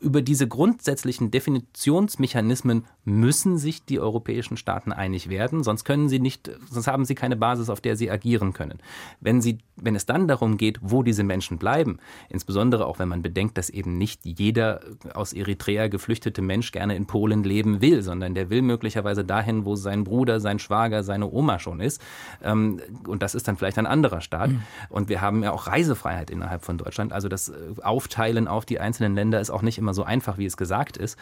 Über 0.00 0.20
diese 0.20 0.46
grundsätzlichen 0.46 1.30
Definitionsmechanismen 1.30 2.84
müssen 3.04 3.56
sich 3.56 3.84
die 3.84 4.00
europäischen 4.00 4.56
Staaten 4.56 4.92
einig 4.92 5.28
werden, 5.30 5.62
sonst 5.62 5.84
können 5.84 6.08
sie 6.08 6.18
nicht, 6.18 6.50
sonst 6.70 6.86
haben 6.86 7.04
sie 7.04 7.14
keine 7.14 7.36
Basis, 7.36 7.70
auf 7.70 7.80
der 7.80 7.96
sie 7.96 8.10
agieren 8.10 8.52
können. 8.52 8.78
Wenn 9.20 9.40
sie, 9.40 9.58
wenn 9.76 9.94
es 9.94 10.04
dann 10.04 10.28
darum 10.28 10.56
geht, 10.58 10.78
wo 10.82 11.02
diese 11.02 11.22
Menschen 11.22 11.58
bleiben, 11.58 11.98
insbesondere 12.28 12.86
auch 12.86 12.98
wenn 12.98 13.08
man 13.08 13.22
bedenkt, 13.22 13.56
dass 13.56 13.70
eben 13.70 13.96
nicht 13.96 14.26
jeder 14.26 14.80
aus 15.14 15.32
Eritrea 15.32 15.88
geflüchtete 15.88 16.42
Mensch 16.42 16.72
gerne 16.72 16.96
in 16.96 17.06
Polen 17.06 17.42
leben 17.44 17.80
will, 17.80 18.02
sondern 18.02 18.34
der 18.34 18.50
will 18.50 18.62
möglicherweise 18.62 19.24
dahin, 19.24 19.64
wo 19.64 19.76
sein 19.76 20.04
Bruder, 20.04 20.40
sein 20.40 20.58
Schwager, 20.58 21.04
seine 21.04 21.30
Oma 21.30 21.58
schon 21.58 21.80
ist. 21.80 22.02
Ähm, 22.42 22.80
und 23.06 23.22
das 23.22 23.34
ist 23.34 23.48
dann 23.48 23.56
vielleicht 23.56 23.78
ein 23.78 23.86
anderer 23.86 24.20
Staat. 24.20 24.50
Mhm. 24.50 24.62
Und 24.88 25.08
wir 25.08 25.20
haben 25.20 25.42
ja 25.42 25.52
auch 25.52 25.68
Reisefreiheit 25.68 26.30
innerhalb 26.30 26.64
von 26.64 26.76
Deutschland. 26.76 27.12
Also 27.12 27.28
das 27.28 27.52
Aufteilen 27.82 28.48
auf 28.48 28.66
die 28.66 28.80
einzelnen 28.80 29.14
Länder 29.14 29.40
ist 29.40 29.50
auch 29.50 29.62
nicht 29.62 29.78
immer 29.78 29.85
immer 29.86 29.94
so 29.94 30.02
einfach, 30.02 30.36
wie 30.36 30.46
es 30.46 30.56
gesagt 30.56 30.96
ist. 30.96 31.16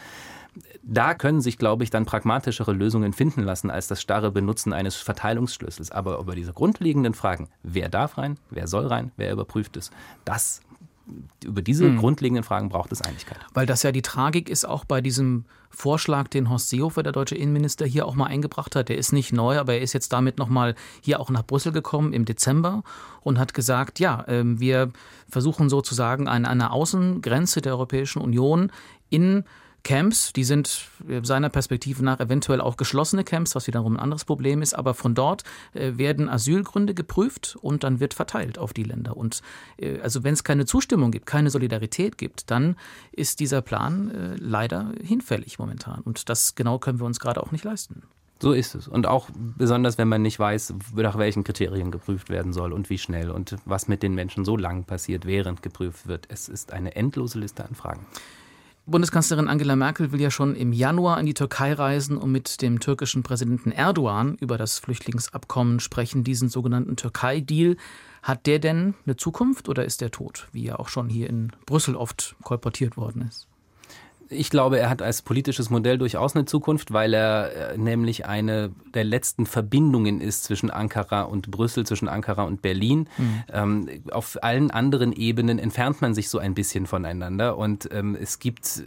Da 0.81 1.13
können 1.13 1.41
sich, 1.41 1.57
glaube 1.57 1.83
ich, 1.83 1.89
dann 1.91 2.05
pragmatischere 2.05 2.73
Lösungen 2.73 3.13
finden 3.13 3.43
lassen 3.43 3.69
als 3.69 3.87
das 3.87 4.01
starre 4.01 4.31
Benutzen 4.31 4.73
eines 4.73 4.95
Verteilungsschlüssels. 4.95 5.91
Aber 5.91 6.17
über 6.17 6.33
diese 6.33 6.53
grundlegenden 6.53 7.13
Fragen, 7.13 7.49
wer 7.61 7.89
darf 7.89 8.17
rein, 8.17 8.37
wer 8.49 8.67
soll 8.67 8.87
rein, 8.87 9.11
wer 9.17 9.31
überprüft 9.31 9.77
es, 9.77 9.91
das 10.23 10.61
über 11.43 11.61
diese 11.61 11.85
mhm. 11.85 11.97
grundlegenden 11.97 12.43
Fragen 12.43 12.69
braucht 12.69 12.91
es 12.91 13.01
Einigkeit. 13.01 13.37
Weil 13.53 13.65
das 13.65 13.83
ja 13.83 13.91
die 13.91 14.01
Tragik 14.01 14.49
ist 14.49 14.65
auch 14.65 14.85
bei 14.85 15.01
diesem 15.01 15.45
Vorschlag, 15.69 16.29
den 16.29 16.49
Horst 16.49 16.69
Seehofer, 16.69 17.03
der 17.03 17.11
deutsche 17.11 17.35
Innenminister, 17.35 17.85
hier 17.85 18.05
auch 18.07 18.15
mal 18.15 18.27
eingebracht 18.27 18.75
hat. 18.75 18.89
Der 18.89 18.97
ist 18.97 19.11
nicht 19.11 19.33
neu, 19.33 19.59
aber 19.59 19.73
er 19.73 19.81
ist 19.81 19.93
jetzt 19.93 20.13
damit 20.13 20.37
nochmal 20.37 20.75
hier 21.01 21.19
auch 21.19 21.29
nach 21.29 21.45
Brüssel 21.45 21.71
gekommen 21.71 22.13
im 22.13 22.25
Dezember 22.25 22.83
und 23.21 23.37
hat 23.37 23.53
gesagt, 23.53 23.99
ja, 23.99 24.23
ähm, 24.27 24.59
wir 24.59 24.91
versuchen 25.29 25.69
sozusagen 25.69 26.27
an 26.27 26.45
einer 26.45 26.71
Außengrenze 26.71 27.61
der 27.61 27.73
Europäischen 27.73 28.21
Union 28.21 28.71
in 29.09 29.43
Camps, 29.85 30.33
die 30.33 30.43
sind 30.43 30.89
äh, 31.07 31.23
seiner 31.23 31.49
Perspektive 31.49 32.03
nach 32.03 32.19
eventuell 32.19 32.59
auch 32.59 32.75
geschlossene 32.75 33.23
Camps, 33.23 33.55
was 33.55 33.67
wiederum 33.67 33.93
ein 33.93 33.99
anderes 33.99 34.25
Problem 34.25 34.61
ist, 34.61 34.73
aber 34.73 34.95
von 34.95 35.13
dort 35.13 35.43
äh, 35.73 35.93
werden 35.97 36.27
Asylgründe 36.27 36.95
geprüft 36.95 37.55
und 37.61 37.83
dann 37.83 37.99
wird 37.99 38.15
verteilt 38.15 38.57
auf 38.57 38.73
die 38.73 38.83
Länder. 38.83 39.15
Und 39.15 39.43
äh, 39.77 39.99
also 40.01 40.23
wenn 40.23 40.33
es 40.33 40.43
keine 40.43 40.65
Zustimmung 40.65 41.11
gibt, 41.11 41.27
keine 41.27 41.51
Solidarität 41.51 42.17
gibt, 42.17 42.49
dann 42.49 42.75
ist 43.11 43.39
dieser 43.39 43.61
Plan 43.61 44.35
leider 44.39 44.91
hinfällig 45.01 45.59
momentan. 45.59 46.01
Und 46.01 46.29
das 46.29 46.55
genau 46.55 46.79
können 46.79 46.99
wir 46.99 47.05
uns 47.05 47.19
gerade 47.19 47.41
auch 47.43 47.51
nicht 47.51 47.63
leisten. 47.63 48.01
So 48.41 48.53
ist 48.53 48.73
es. 48.73 48.87
Und 48.87 49.05
auch 49.05 49.29
besonders, 49.35 49.97
wenn 49.99 50.07
man 50.07 50.23
nicht 50.23 50.39
weiß, 50.39 50.73
nach 50.95 51.17
welchen 51.17 51.43
Kriterien 51.43 51.91
geprüft 51.91 52.29
werden 52.29 52.53
soll 52.53 52.73
und 52.73 52.89
wie 52.89 52.97
schnell 52.97 53.29
und 53.29 53.55
was 53.65 53.87
mit 53.87 54.01
den 54.01 54.15
Menschen 54.15 54.45
so 54.45 54.57
lang 54.57 54.83
passiert, 54.83 55.25
während 55.25 55.61
geprüft 55.61 56.07
wird. 56.07 56.25
Es 56.29 56.49
ist 56.49 56.73
eine 56.73 56.95
endlose 56.95 57.39
Liste 57.39 57.63
an 57.63 57.75
Fragen. 57.75 58.05
Bundeskanzlerin 58.87 59.47
Angela 59.47 59.75
Merkel 59.75 60.11
will 60.11 60.21
ja 60.21 60.29
schon 60.29 60.55
im 60.55 60.71
Januar 60.71 61.19
in 61.19 61.25
die 61.25 61.33
Türkei 61.33 61.73
reisen 61.73 62.17
und 62.17 62.31
mit 62.31 62.61
dem 62.61 62.79
türkischen 62.79 63.23
Präsidenten 63.23 63.71
Erdogan 63.71 64.35
über 64.35 64.59
das 64.59 64.77
Flüchtlingsabkommen 64.77 65.79
sprechen, 65.79 66.23
diesen 66.23 66.49
sogenannten 66.49 66.95
Türkei-Deal. 66.95 67.77
Hat 68.21 68.45
der 68.45 68.59
denn 68.59 68.93
eine 69.05 69.15
Zukunft 69.15 69.69
oder 69.69 69.85
ist 69.85 70.01
der 70.01 70.11
tot, 70.11 70.47
wie 70.51 70.67
er 70.67 70.79
auch 70.79 70.89
schon 70.89 71.09
hier 71.09 71.29
in 71.31 71.51
Brüssel 71.65 71.95
oft 71.95 72.35
kolportiert 72.43 72.95
worden 72.95 73.23
ist? 73.27 73.47
Ich 74.29 74.49
glaube, 74.49 74.79
er 74.79 74.89
hat 74.89 75.03
als 75.03 75.21
politisches 75.21 75.69
Modell 75.69 75.99
durchaus 75.99 76.35
eine 76.35 76.45
Zukunft, 76.45 76.91
weil 76.91 77.13
er 77.13 77.73
äh, 77.73 77.77
nämlich 77.77 78.25
eine 78.25 78.71
der 78.95 79.03
letzten 79.03 79.45
Verbindungen 79.45 80.19
ist 80.19 80.45
zwischen 80.45 80.71
Ankara 80.71 81.23
und 81.23 81.51
Brüssel, 81.51 81.85
zwischen 81.85 82.07
Ankara 82.07 82.43
und 82.43 82.63
Berlin. 82.63 83.07
Mhm. 83.17 83.43
Ähm, 83.53 83.89
auf 84.11 84.37
allen 84.41 84.71
anderen 84.71 85.13
Ebenen 85.13 85.59
entfernt 85.59 86.01
man 86.01 86.15
sich 86.15 86.29
so 86.29 86.39
ein 86.39 86.55
bisschen 86.55 86.87
voneinander 86.87 87.57
und 87.57 87.89
ähm, 87.91 88.17
es 88.19 88.39
gibt 88.39 88.83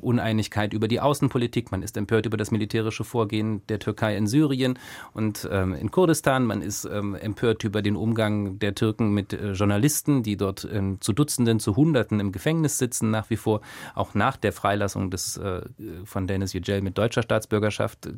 Uneinigkeit 0.00 0.72
über 0.72 0.88
die 0.88 1.00
Außenpolitik. 1.00 1.70
Man 1.70 1.82
ist 1.82 1.96
empört 1.96 2.26
über 2.26 2.36
das 2.36 2.50
militärische 2.50 3.04
Vorgehen 3.04 3.62
der 3.68 3.78
Türkei 3.78 4.16
in 4.16 4.26
Syrien 4.26 4.76
und 5.12 5.48
ähm, 5.52 5.74
in 5.74 5.92
Kurdistan. 5.92 6.44
Man 6.44 6.62
ist 6.62 6.84
ähm, 6.84 7.14
empört 7.14 7.62
über 7.62 7.80
den 7.80 7.94
Umgang 7.94 8.58
der 8.58 8.74
Türken 8.74 9.12
mit 9.12 9.32
äh, 9.32 9.52
Journalisten, 9.52 10.24
die 10.24 10.36
dort 10.36 10.66
ähm, 10.72 11.00
zu 11.00 11.12
Dutzenden, 11.12 11.60
zu 11.60 11.76
Hunderten 11.76 12.18
im 12.18 12.32
Gefängnis 12.32 12.78
sitzen, 12.78 13.10
nach 13.10 13.30
wie 13.30 13.36
vor, 13.36 13.60
auch 13.94 14.14
nach 14.14 14.36
der 14.36 14.52
Freilassung 14.52 14.79
Freilassung 14.80 15.10
des, 15.10 15.36
äh, 15.36 15.60
von 16.04 16.26
Dennis 16.26 16.54
Yücel 16.54 16.80
mit 16.80 16.96
deutscher 16.96 17.22
Staatsbürgerschaft 17.22 18.08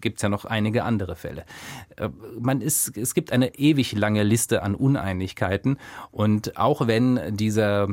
gibt 0.00 0.18
es 0.18 0.22
ja 0.22 0.28
noch 0.28 0.44
einige 0.44 0.84
andere 0.84 1.16
Fälle. 1.16 1.44
Äh, 1.96 2.10
man 2.38 2.60
ist, 2.60 2.96
es 2.96 3.14
gibt 3.14 3.32
eine 3.32 3.56
ewig 3.56 3.92
lange 3.92 4.22
Liste 4.22 4.62
an 4.62 4.76
Uneinigkeiten 4.76 5.78
und 6.12 6.56
auch 6.56 6.86
wenn 6.86 7.36
dieser, 7.36 7.88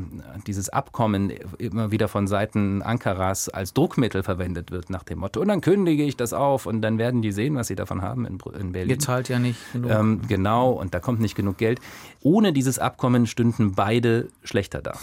dieses 0.46 0.70
Abkommen 0.70 1.32
immer 1.58 1.92
wieder 1.92 2.08
von 2.08 2.28
Seiten 2.28 2.84
Ankaras 2.84 3.50
als 3.50 3.74
Druckmittel 3.74 4.22
verwendet 4.22 4.70
wird, 4.70 4.92
nach 4.92 5.04
dem 5.04 5.20
Motto, 5.20 5.42
und 5.42 5.48
dann 5.48 5.62
kündige 5.62 6.04
ich 6.04 6.16
das 6.16 6.34
auf 6.34 6.68
und 6.68 6.82
dann 6.82 7.00
werden 7.00 7.24
die 7.24 7.32
sehen, 7.32 7.56
was 7.56 7.68
sie 7.68 7.76
davon 7.76 8.04
haben 8.04 8.26
in, 8.28 8.38
in 8.60 8.72
Berlin. 8.72 8.92
Ihr 8.92 9.00
zahlt 9.00 9.30
ja 9.30 9.40
nicht 9.40 9.60
genug. 9.74 9.90
Ähm, 9.92 10.22
genau, 10.28 10.72
und 10.72 10.94
da 10.94 11.00
kommt 11.00 11.20
nicht 11.20 11.36
genug 11.36 11.58
Geld. 11.58 11.80
Ohne 12.22 12.54
dieses 12.54 12.78
Abkommen 12.78 13.26
stünden 13.26 13.74
beide 13.74 14.28
schlechter 14.44 14.82
da. 14.82 14.94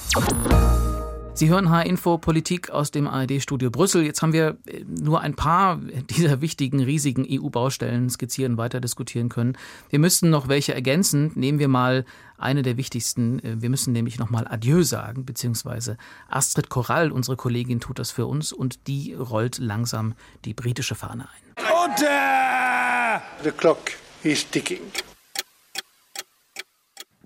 Sie 1.36 1.50
hören 1.50 1.68
H-Info 1.68 2.16
Politik 2.16 2.70
aus 2.70 2.90
dem 2.90 3.06
ARD-Studio 3.06 3.70
Brüssel. 3.70 4.06
Jetzt 4.06 4.22
haben 4.22 4.32
wir 4.32 4.56
äh, 4.64 4.84
nur 4.88 5.20
ein 5.20 5.34
paar 5.34 5.76
dieser 6.10 6.40
wichtigen, 6.40 6.82
riesigen 6.82 7.26
EU-Baustellen 7.30 8.08
skizzieren, 8.08 8.56
weiter 8.56 8.80
diskutieren 8.80 9.28
können. 9.28 9.58
Wir 9.90 9.98
müssten 9.98 10.30
noch 10.30 10.48
welche 10.48 10.72
ergänzen. 10.72 11.32
Nehmen 11.34 11.58
wir 11.58 11.68
mal 11.68 12.06
eine 12.38 12.62
der 12.62 12.78
wichtigsten. 12.78 13.40
Äh, 13.40 13.60
wir 13.60 13.68
müssen 13.68 13.92
nämlich 13.92 14.18
nochmal 14.18 14.48
Adieu 14.48 14.82
sagen, 14.82 15.26
beziehungsweise 15.26 15.98
Astrid 16.30 16.70
Korall, 16.70 17.12
unsere 17.12 17.36
Kollegin, 17.36 17.80
tut 17.80 17.98
das 17.98 18.10
für 18.10 18.24
uns 18.24 18.54
und 18.54 18.86
die 18.86 19.12
rollt 19.12 19.58
langsam 19.58 20.14
die 20.46 20.54
britische 20.54 20.94
Fahne 20.94 21.28
ein. 21.28 21.64
Order! 21.70 23.20
The 23.44 23.50
clock 23.50 23.90
is 24.22 24.48
ticking. 24.48 24.80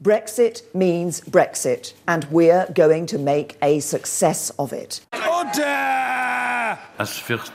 Brexit 0.03 0.63
means 0.73 1.21
Brexit, 1.21 1.93
and 2.09 2.25
we're 2.31 2.67
going 2.73 3.05
to 3.05 3.19
make 3.19 3.59
a 3.61 3.81
success 3.81 4.51
of 4.59 4.73
it. 4.73 5.03
Order! 5.13 6.79
Es 6.97 7.29
wird 7.29 7.53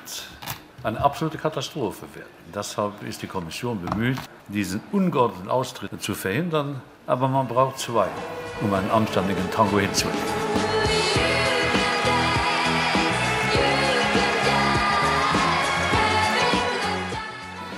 eine 0.83 1.03
absolute 1.03 1.39
Katastrophe 1.39 2.05
werden. 2.13 2.29
Deshalb 2.53 3.01
ist 3.01 3.23
die 3.23 3.27
Kommission 3.27 3.81
bemüht, 3.81 4.19
diesen 4.47 4.79
ungeordneten 4.91 5.49
Austritt 5.49 5.99
zu 6.03 6.13
verhindern. 6.13 6.83
Aber 7.07 7.27
man 7.27 7.47
braucht 7.47 7.79
zwei, 7.79 8.07
um 8.61 8.71
einen 8.71 8.91
anständigen 8.91 9.49
Tango 9.49 9.79
hinzulegen. 9.79 10.19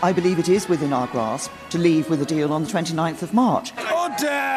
I 0.03 0.11
believe 0.11 0.39
it 0.39 0.49
is 0.49 0.67
within 0.67 0.91
our 0.91 1.07
grasp 1.07 1.51
to 1.69 1.77
leave 1.77 2.09
with 2.09 2.21
a 2.21 2.25
deal 2.25 2.51
on 2.51 2.65
the 2.65 2.71
29th 2.71 3.23
of 3.23 3.33
March. 3.33 3.73
Order! 3.91 4.56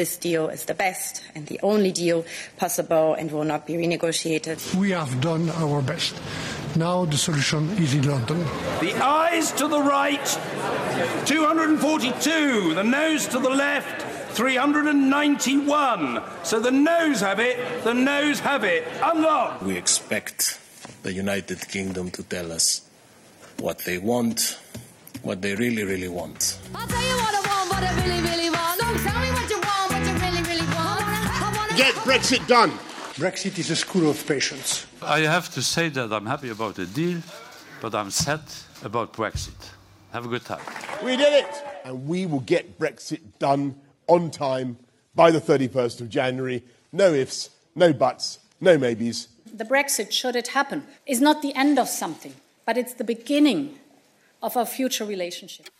This 0.00 0.16
deal 0.16 0.48
is 0.48 0.64
the 0.64 0.72
best 0.72 1.20
and 1.34 1.46
the 1.46 1.60
only 1.62 1.92
deal 1.92 2.24
possible 2.56 3.12
and 3.12 3.30
will 3.30 3.44
not 3.44 3.66
be 3.66 3.74
renegotiated. 3.74 4.56
We 4.80 4.92
have 4.92 5.20
done 5.20 5.50
our 5.60 5.82
best. 5.82 6.16
Now 6.74 7.04
the 7.04 7.18
solution 7.18 7.68
is 7.76 7.92
in 7.92 8.08
London. 8.08 8.38
The 8.80 8.94
eyes 8.96 9.52
to 9.60 9.68
the 9.68 9.82
right, 9.82 10.24
242. 11.26 12.72
The 12.72 12.82
nose 12.82 13.28
to 13.28 13.38
the 13.38 13.50
left, 13.50 14.00
391. 14.32 16.22
So 16.44 16.60
the 16.60 16.70
nose 16.70 17.20
have 17.20 17.38
it, 17.38 17.84
the 17.84 17.92
nose 17.92 18.40
have 18.40 18.64
it. 18.64 18.88
Unlock! 19.02 19.60
We 19.60 19.76
expect 19.76 20.58
the 21.02 21.12
United 21.12 21.68
Kingdom 21.68 22.10
to 22.12 22.22
tell 22.22 22.52
us 22.52 22.88
what 23.58 23.84
they 23.84 23.98
want, 23.98 24.56
what 25.20 25.42
they 25.42 25.54
really, 25.56 25.84
really 25.84 26.08
want. 26.08 26.56
I'll 26.74 26.88
tell 26.88 27.02
you 27.04 27.16
what 27.20 27.34
I 27.34 27.40
want, 27.44 27.68
what 27.68 27.84
I 27.84 27.92
really, 28.00 28.22
really 28.22 28.39
Get 31.80 31.94
Brexit 32.04 32.46
done. 32.46 32.72
Brexit 33.16 33.58
is 33.58 33.70
a 33.70 33.74
school 33.74 34.10
of 34.10 34.26
patience. 34.26 34.86
I 35.00 35.20
have 35.20 35.48
to 35.54 35.62
say 35.62 35.88
that 35.88 36.12
I'm 36.12 36.26
happy 36.26 36.50
about 36.50 36.74
the 36.74 36.84
deal, 36.84 37.22
but 37.80 37.94
I'm 37.94 38.10
sad 38.10 38.42
about 38.84 39.14
Brexit. 39.14 39.56
Have 40.12 40.26
a 40.26 40.28
good 40.28 40.44
time. 40.44 40.60
We 41.02 41.16
did 41.16 41.32
it! 41.32 41.50
And 41.86 42.06
we 42.06 42.26
will 42.26 42.44
get 42.44 42.78
Brexit 42.78 43.20
done 43.38 43.76
on 44.08 44.30
time 44.30 44.76
by 45.14 45.30
the 45.30 45.40
31st 45.40 46.02
of 46.02 46.10
January. 46.10 46.62
No 46.92 47.14
ifs, 47.14 47.48
no 47.74 47.94
buts, 47.94 48.40
no 48.60 48.76
maybes. 48.76 49.28
The 49.50 49.64
Brexit, 49.64 50.12
should 50.12 50.36
it 50.36 50.48
happen, 50.48 50.82
is 51.06 51.22
not 51.22 51.40
the 51.40 51.54
end 51.54 51.78
of 51.78 51.88
something, 51.88 52.34
but 52.66 52.76
it's 52.76 52.92
the 52.92 53.04
beginning 53.04 53.78
of 54.42 54.54
our 54.54 54.66
future 54.66 55.06
relationship. 55.06 55.70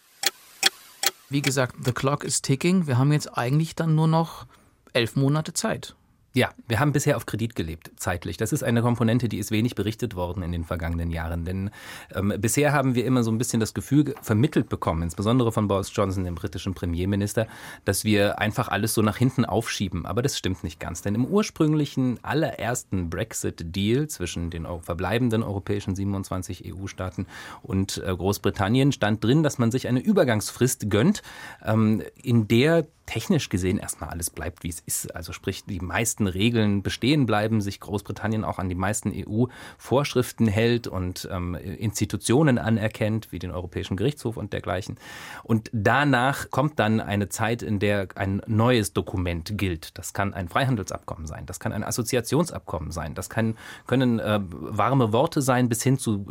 Wie 1.29 1.43
gesagt, 1.43 1.85
the 1.85 1.93
clock 1.93 2.25
is 2.25 2.41
ticking. 2.41 2.87
Wir 2.87 2.97
haben 2.97 3.13
jetzt 3.13 3.37
eigentlich 3.37 3.75
dann 3.75 3.95
nur 3.95 4.09
noch 4.09 4.47
elf 4.93 5.17
Monate 5.17 5.53
Zeit. 5.53 5.95
Ja, 6.33 6.51
wir 6.69 6.79
haben 6.79 6.93
bisher 6.93 7.17
auf 7.17 7.27
Kredit 7.27 7.57
gelebt, 7.57 7.91
zeitlich. 7.97 8.37
Das 8.37 8.53
ist 8.53 8.63
eine 8.63 8.83
Komponente, 8.83 9.29
die 9.29 9.39
ist 9.39 9.51
wenig 9.51 9.75
berichtet 9.75 10.15
worden 10.15 10.45
in 10.45 10.53
den 10.53 10.63
vergangenen 10.63 11.11
Jahren. 11.11 11.45
Denn 11.45 11.71
ähm, 12.15 12.33
bisher 12.39 12.73
haben 12.73 12.95
wir 12.95 13.05
immer 13.05 13.25
so 13.25 13.33
ein 13.33 13.39
bisschen 13.39 13.59
das 13.59 13.75
Gefühl 13.75 14.15
vermittelt 14.23 14.69
bekommen, 14.69 15.03
insbesondere 15.03 15.51
von 15.51 15.67
Boris 15.67 15.91
Johnson, 15.93 16.23
dem 16.23 16.37
britischen 16.37 16.73
Premierminister, 16.73 17.49
dass 17.85 18.05
wir 18.05 18.39
einfach 18.39 18.69
alles 18.69 18.95
so 18.95 19.03
nach 19.03 19.17
hinten 19.17 19.45
aufschieben. 19.45 20.07
Aber 20.07 20.23
das 20.23 20.39
stimmt 20.39 20.63
nicht 20.63 20.79
ganz. 20.79 21.03
Denn 21.03 21.17
im 21.17 21.27
ursprünglichen 21.27 22.21
allerersten 22.23 23.11
Brexit-Deal 23.11 24.07
zwischen 24.07 24.51
den 24.51 24.69
verbleibenden 24.83 25.43
europäischen 25.43 25.97
27 25.97 26.73
EU-Staaten 26.73 27.27
und 27.65 28.01
äh, 28.07 28.15
Großbritannien 28.15 28.93
stand 28.93 29.25
drin, 29.25 29.43
dass 29.43 29.59
man 29.59 29.73
sich 29.73 29.89
eine 29.89 29.99
Übergangsfrist 29.99 30.91
gönnt, 30.91 31.23
ähm, 31.65 32.05
in 32.23 32.47
der 32.47 32.87
technisch 33.11 33.49
gesehen 33.49 33.79
erstmal 33.79 34.11
alles 34.11 34.31
bleibt, 34.31 34.63
wie 34.63 34.69
es 34.69 34.79
ist. 34.79 35.17
Also 35.17 35.33
sprich, 35.33 35.65
die 35.65 35.81
meisten 35.81 36.29
Regeln 36.29 36.85
bestehen 36.85 37.27
bleiben, 37.27 37.61
sich 37.61 37.81
Großbritannien 37.81 38.45
auch 38.45 38.61
an 38.61 38.69
die 38.69 38.77
meisten 38.77 39.13
EU-Vorschriften 39.13 40.47
hält 40.47 40.87
und 40.87 41.29
ähm, 41.33 41.57
Institutionen 41.57 42.57
anerkennt, 42.57 43.33
wie 43.33 43.41
den 43.41 43.51
Europäischen 43.51 43.97
Gerichtshof 43.97 44.37
und 44.37 44.53
dergleichen. 44.53 44.97
Und 45.43 45.71
danach 45.73 46.51
kommt 46.51 46.79
dann 46.79 47.01
eine 47.01 47.29
Zeit, 47.29 47.63
in 47.63 47.81
der 47.81 48.07
ein 48.15 48.43
neues 48.47 48.93
Dokument 48.93 49.59
gilt. 49.59 49.99
Das 49.99 50.13
kann 50.13 50.33
ein 50.33 50.49
Freihandelsabkommen 50.49 51.27
sein, 51.27 51.47
das 51.47 51.59
kann 51.59 51.73
ein 51.73 51.83
Assoziationsabkommen 51.83 52.93
sein, 52.93 53.17
das 53.17 53.29
kann, 53.29 53.57
können 53.89 54.21
äh, 54.21 54.39
warme 54.41 55.13
Worte 55.13 55.43
sein 55.43 55.69
bis 55.69 55.83
hin 55.83 55.99
zu 55.99 56.27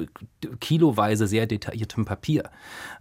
kiloweise 0.62 1.28
sehr 1.28 1.46
detailliertem 1.46 2.06
Papier. 2.06 2.50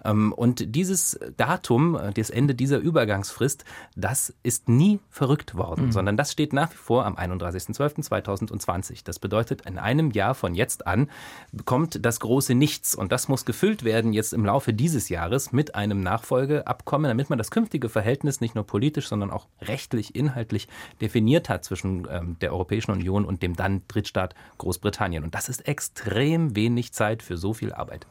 Ähm, 0.05 0.33
und 0.33 0.75
dieses 0.75 1.21
Datum, 1.37 1.95
äh, 1.95 2.13
das 2.13 2.31
Ende 2.31 2.57
dieser 2.57 2.79
Übergangsfrist, 2.79 3.65
das 3.97 4.35
ist 4.43 4.69
nie 4.69 5.01
verrückt 5.11 5.57
worden, 5.57 5.87
mhm. 5.87 5.93
sondern 5.93 6.17
das 6.17 6.33
steht 6.33 6.53
nach 6.53 6.71
wie 6.73 6.77
vor 6.77 7.05
am 7.05 7.17
31.12.2020. 7.17 9.01
Das 9.05 9.19
bedeutet, 9.19 9.63
in 9.63 9.79
einem 9.79 10.11
Jahr 10.11 10.35
von 10.35 10.55
jetzt 10.55 10.87
an 10.87 11.11
kommt 11.65 12.05
das 12.05 12.21
große 12.21 12.55
Nichts 12.55 12.95
und 12.95 13.13
das 13.13 13.29
muss 13.29 13.45
gefüllt 13.45 13.85
werden 13.85 14.13
jetzt 14.13 14.33
im 14.33 14.45
Laufe 14.45 14.73
dieses 14.73 15.09
Jahres 15.09 15.53
mit 15.53 15.75
einem 15.75 16.01
Nachfolgeabkommen, 16.01 17.09
damit 17.09 17.31
man 17.31 17.39
das 17.39 17.51
künftige 17.51 17.89
Verhältnis 17.89 18.41
nicht 18.41 18.55
nur 18.55 18.65
politisch, 18.65 19.09
sondern 19.09 19.31
auch 19.31 19.47
rechtlich, 19.63 20.15
inhaltlich 20.15 20.69
definiert 21.01 21.49
hat 21.49 21.65
zwischen 21.65 22.07
ähm, 22.11 22.37
der 22.41 22.53
Europäischen 22.53 22.93
Union 22.93 23.25
und 23.25 23.43
dem 23.43 23.57
dann 23.57 23.83
Drittstaat 23.89 24.35
Großbritannien. 24.59 25.25
Und 25.25 25.35
das 25.35 25.49
ist 25.49 25.67
extrem 25.67 26.57
wenig 26.57 26.93
Zeit 26.93 27.23
für 27.23 27.37
so 27.37 27.55
viel 27.55 27.73
Arbeit. 27.73 28.07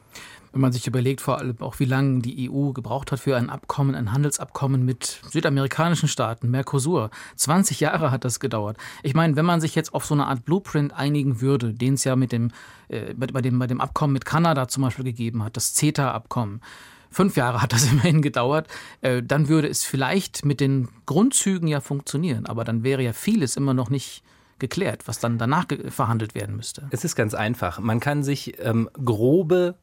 Wenn 0.58 0.62
man 0.62 0.72
sich 0.72 0.88
überlegt, 0.88 1.20
vor 1.20 1.38
allem 1.38 1.54
auch 1.60 1.78
wie 1.78 1.84
lange 1.84 2.20
die 2.20 2.50
EU 2.50 2.72
gebraucht 2.72 3.12
hat 3.12 3.20
für 3.20 3.36
ein 3.36 3.48
Abkommen, 3.48 3.94
ein 3.94 4.10
Handelsabkommen 4.10 4.84
mit 4.84 5.20
südamerikanischen 5.30 6.08
Staaten, 6.08 6.50
Mercosur. 6.50 7.10
20 7.36 7.78
Jahre 7.78 8.10
hat 8.10 8.24
das 8.24 8.40
gedauert. 8.40 8.76
Ich 9.04 9.14
meine, 9.14 9.36
wenn 9.36 9.44
man 9.44 9.60
sich 9.60 9.76
jetzt 9.76 9.94
auf 9.94 10.04
so 10.04 10.14
eine 10.14 10.26
Art 10.26 10.44
Blueprint 10.44 10.92
einigen 10.92 11.40
würde, 11.40 11.72
den 11.74 11.94
es 11.94 12.02
ja 12.02 12.16
mit 12.16 12.32
dem, 12.32 12.50
äh, 12.88 13.14
bei, 13.14 13.40
dem, 13.40 13.60
bei 13.60 13.68
dem 13.68 13.80
Abkommen 13.80 14.12
mit 14.12 14.24
Kanada 14.24 14.66
zum 14.66 14.82
Beispiel 14.82 15.04
gegeben 15.04 15.44
hat, 15.44 15.56
das 15.56 15.74
CETA-Abkommen, 15.74 16.60
fünf 17.08 17.36
Jahre 17.36 17.62
hat 17.62 17.72
das 17.72 17.84
immerhin 17.92 18.20
gedauert, 18.20 18.66
äh, 19.00 19.22
dann 19.22 19.46
würde 19.46 19.68
es 19.68 19.84
vielleicht 19.84 20.44
mit 20.44 20.58
den 20.58 20.88
Grundzügen 21.06 21.68
ja 21.68 21.80
funktionieren. 21.80 22.46
Aber 22.46 22.64
dann 22.64 22.82
wäre 22.82 23.04
ja 23.04 23.12
vieles 23.12 23.56
immer 23.56 23.74
noch 23.74 23.90
nicht 23.90 24.24
geklärt, 24.58 25.06
was 25.06 25.20
dann 25.20 25.38
danach 25.38 25.66
verhandelt 25.90 26.34
werden 26.34 26.56
müsste. 26.56 26.88
Es 26.90 27.04
ist 27.04 27.14
ganz 27.14 27.32
einfach. 27.34 27.78
Man 27.78 28.00
kann 28.00 28.24
sich 28.24 28.58
ähm, 28.58 28.90
grobe 29.04 29.76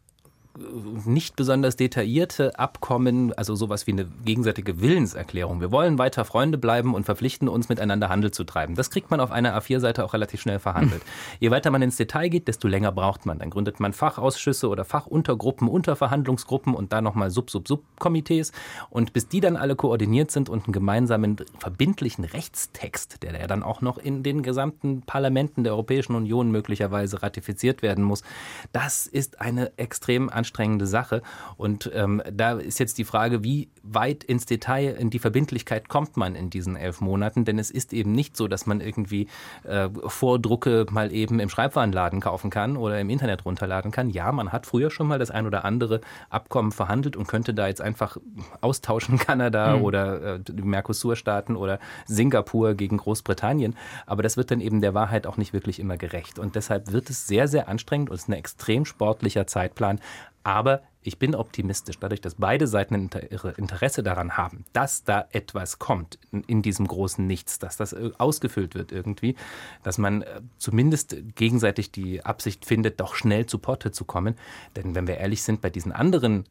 nicht 1.06 1.36
besonders 1.36 1.76
detaillierte 1.76 2.58
Abkommen, 2.58 3.34
also 3.34 3.56
sowas 3.56 3.88
wie 3.88 3.92
eine 3.92 4.06
gegenseitige 4.24 4.80
Willenserklärung. 4.82 5.60
Wir 5.60 5.72
wollen 5.72 5.98
weiter 5.98 6.24
Freunde 6.26 6.58
bleiben 6.58 6.94
und 6.94 7.04
verpflichten 7.04 7.50
uns, 7.50 7.70
miteinander 7.70 8.10
Handel 8.10 8.32
zu 8.32 8.44
treiben. 8.44 8.76
Das 8.76 8.90
kriegt 8.90 9.12
man 9.12 9.20
auf 9.20 9.32
einer 9.32 9.58
A4-Seite 9.60 10.06
auch 10.06 10.14
relativ 10.14 10.42
schnell 10.42 10.60
verhandelt. 10.60 11.02
Je 11.40 11.52
weiter 11.52 11.72
man 11.72 11.82
ins 11.82 11.98
Detail 11.98 12.30
geht, 12.30 12.48
desto 12.48 12.68
länger 12.68 12.92
braucht 12.92 13.26
man. 13.26 13.40
Dann 13.40 13.50
gründet 13.50 13.80
man 13.80 13.94
Fachausschüsse 13.94 14.70
oder 14.70 14.86
Fachuntergruppen, 14.86 15.68
Unterverhandlungsgruppen 15.68 16.74
und 16.74 16.94
dann 16.94 17.04
nochmal 17.04 17.32
Sub-Sub-Sub-Komitees. 17.32 18.52
Und 18.90 19.14
bis 19.14 19.28
die 19.28 19.42
dann 19.42 19.58
alle 19.58 19.76
koordiniert 19.76 20.32
sind 20.32 20.50
und 20.50 20.66
einen 20.66 20.74
gemeinsamen 20.74 21.38
verbindlichen 21.60 22.24
Rechtstext, 22.24 23.24
der 23.24 23.40
ja 23.40 23.48
dann 23.48 23.64
auch 23.64 23.82
noch 23.82 23.98
in 23.98 24.24
den 24.24 24.42
gesamten 24.42 25.02
Parlamenten 25.02 25.64
der 25.64 25.74
Europäischen 25.74 26.16
Union 26.16 26.52
möglicherweise 26.52 27.22
ratifiziert 27.22 27.82
werden 27.82 28.04
muss, 28.04 28.24
das 28.72 29.06
ist 29.08 29.42
eine 29.42 29.78
extrem 29.78 30.30
anstrengende 30.46 30.86
Sache. 30.86 31.24
Und 31.58 31.90
ähm, 31.94 32.22
da 32.32 32.54
ist 32.54 32.80
jetzt 32.80 32.98
die 33.00 33.04
Frage, 33.04 33.44
wie 33.44 33.70
weit 33.82 34.24
ins 34.24 34.46
Detail, 34.46 34.96
in 34.96 35.10
die 35.10 35.20
Verbindlichkeit 35.20 35.90
kommt 35.90 36.18
man 36.18 36.36
in 36.36 36.52
diesen 36.52 36.76
elf 36.76 37.02
Monaten, 37.02 37.46
denn 37.46 37.58
es 37.58 37.72
ist 37.72 37.94
eben 37.94 38.12
nicht 38.12 38.38
so, 38.38 38.48
dass 38.48 38.68
man 38.68 38.80
irgendwie 38.80 39.28
äh, 39.64 39.90
Vordrucke 40.06 40.86
mal 40.92 41.12
eben 41.12 41.40
im 41.40 41.50
Schreibwarenladen 41.50 42.22
kaufen 42.22 42.52
kann 42.52 42.78
oder 42.78 43.00
im 43.00 43.10
Internet 43.10 43.46
runterladen 43.46 43.92
kann. 43.92 44.10
Ja, 44.10 44.32
man 44.32 44.52
hat 44.52 44.68
früher 44.68 44.92
schon 44.92 45.08
mal 45.08 45.18
das 45.18 45.32
ein 45.32 45.48
oder 45.48 45.66
andere 45.66 46.02
Abkommen 46.30 46.72
verhandelt 46.72 47.16
und 47.16 47.28
könnte 47.28 47.54
da 47.54 47.68
jetzt 47.68 47.82
einfach 47.82 48.18
austauschen, 48.62 49.18
Kanada 49.26 49.78
mhm. 49.78 49.84
oder 49.84 50.36
äh, 50.36 50.40
die 50.40 50.62
Mercosur-Staaten 50.62 51.56
oder 51.56 51.80
Singapur 52.06 52.76
gegen 52.76 52.98
Großbritannien. 52.98 53.76
Aber 54.06 54.22
das 54.22 54.38
wird 54.38 54.52
dann 54.52 54.62
eben 54.62 54.82
der 54.82 54.94
Wahrheit 54.94 55.26
auch 55.26 55.38
nicht 55.38 55.54
wirklich 55.54 55.80
immer 55.80 55.98
gerecht. 55.98 56.38
Und 56.38 56.56
deshalb 56.56 56.92
wird 56.92 57.10
es 57.10 57.26
sehr, 57.26 57.48
sehr 57.48 57.68
anstrengend 57.68 58.10
und 58.10 58.16
es 58.16 58.24
ist 58.24 58.30
ein 58.30 58.34
extrem 58.34 58.86
sportlicher 58.86 59.48
Zeitplan. 59.48 60.00
Aber 60.46 60.84
ich 61.02 61.18
bin 61.18 61.34
optimistisch, 61.34 61.98
dadurch, 62.00 62.22
dass 62.22 62.36
beide 62.36 62.68
Seiten 62.68 63.10
ihre 63.32 63.52
Interesse 63.54 64.04
daran 64.04 64.38
haben, 64.38 64.64
dass 64.74 65.04
da 65.04 65.28
etwas 65.32 65.80
kommt 65.80 66.20
in, 66.32 66.62
diesem 66.62 66.88
großen 66.88 67.26
Nichts, 67.26 67.58
dass 67.58 67.78
das 67.78 67.94
äh, 67.94 68.12
ausgefüllt 68.20 68.76
wird 68.76 68.92
irgendwie, 68.92 69.36
dass 69.82 69.98
man 69.98 70.22
äh, 70.22 70.42
zumindest 70.60 71.16
gegenseitig 71.34 71.92
die 71.92 72.24
Absicht 72.24 72.64
findet, 72.66 73.00
doch 73.00 73.16
schnell 73.16 73.48
zu 73.48 73.58
Potte 73.58 73.92
zu 73.92 74.06
kommen. 74.06 74.36
Denn 74.76 74.94
wenn 74.94 75.08
wir 75.08 75.18
ehrlich 75.18 75.42
sind, 75.42 75.62
bei 75.62 75.72
diesen 75.72 75.92
anderen 75.92 76.46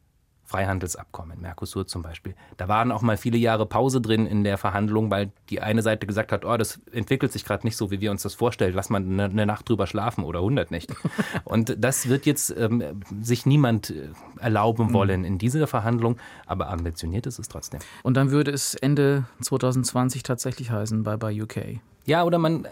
Freihandelsabkommen, 0.45 1.41
Mercosur 1.41 1.87
zum 1.87 2.03
Beispiel. 2.03 2.35
Da 2.57 2.67
waren 2.67 2.91
auch 2.91 3.01
mal 3.01 3.17
viele 3.17 3.37
Jahre 3.37 3.65
Pause 3.65 3.99
drin 3.99 4.27
in 4.27 4.43
der 4.43 4.57
Verhandlung, 4.57 5.09
weil 5.09 5.31
die 5.49 5.59
eine 5.59 5.81
Seite 5.81 6.05
gesagt 6.05 6.31
hat, 6.31 6.45
oh, 6.45 6.55
das 6.55 6.79
entwickelt 6.91 7.31
sich 7.31 7.45
gerade 7.45 7.65
nicht 7.65 7.75
so, 7.75 7.89
wie 7.89 7.99
wir 7.99 8.11
uns 8.11 8.21
das 8.21 8.35
vorstellen. 8.35 8.73
Lass 8.75 8.89
mal 8.89 9.01
eine, 9.01 9.25
eine 9.25 9.45
Nacht 9.45 9.67
drüber 9.67 9.87
schlafen 9.87 10.23
oder 10.23 10.39
100 10.39 10.69
Nächte. 10.69 10.95
Und 11.43 11.75
das 11.79 12.07
wird 12.07 12.25
jetzt 12.25 12.55
ähm, 12.55 13.01
sich 13.21 13.45
niemand 13.45 13.89
äh, 13.89 14.09
erlauben 14.39 14.93
wollen 14.93 15.25
in 15.25 15.39
dieser 15.39 15.65
Verhandlung, 15.65 16.17
aber 16.45 16.69
ambitioniert 16.69 17.25
ist 17.25 17.39
es 17.39 17.47
trotzdem. 17.47 17.79
Und 18.03 18.15
dann 18.15 18.29
würde 18.29 18.51
es 18.51 18.75
Ende 18.75 19.25
2020 19.41 20.21
tatsächlich 20.23 20.69
heißen, 20.69 21.03
bye 21.03 21.17
bye 21.17 21.41
UK. 21.41 21.79
Ja, 22.05 22.23
oder 22.23 22.37
man, 22.37 22.67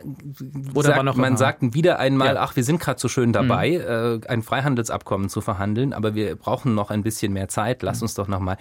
oder 0.76 0.94
sagt, 0.96 1.18
man 1.18 1.38
sagt 1.38 1.74
wieder 1.74 1.98
einmal, 1.98 2.36
ja. 2.36 2.42
ach, 2.42 2.56
wir 2.56 2.64
sind 2.64 2.80
gerade 2.80 3.00
so 3.00 3.08
schön 3.08 3.34
dabei, 3.34 3.72
mhm. 3.72 4.24
äh, 4.24 4.28
ein 4.28 4.44
Freihandelsabkommen 4.44 5.28
zu 5.30 5.42
verhandeln, 5.42 5.94
aber 5.94 6.14
wir 6.14 6.36
brauchen 6.36 6.76
noch 6.76 6.92
ein 6.92 7.02
bisschen 7.02 7.34
mehr 7.34 7.50
Zeit. 7.50 7.82
Lass 7.82 8.00
mhm. 8.00 8.04
uns 8.04 8.14
doch 8.14 8.28
noch 8.28 8.40
mal. 8.40 8.58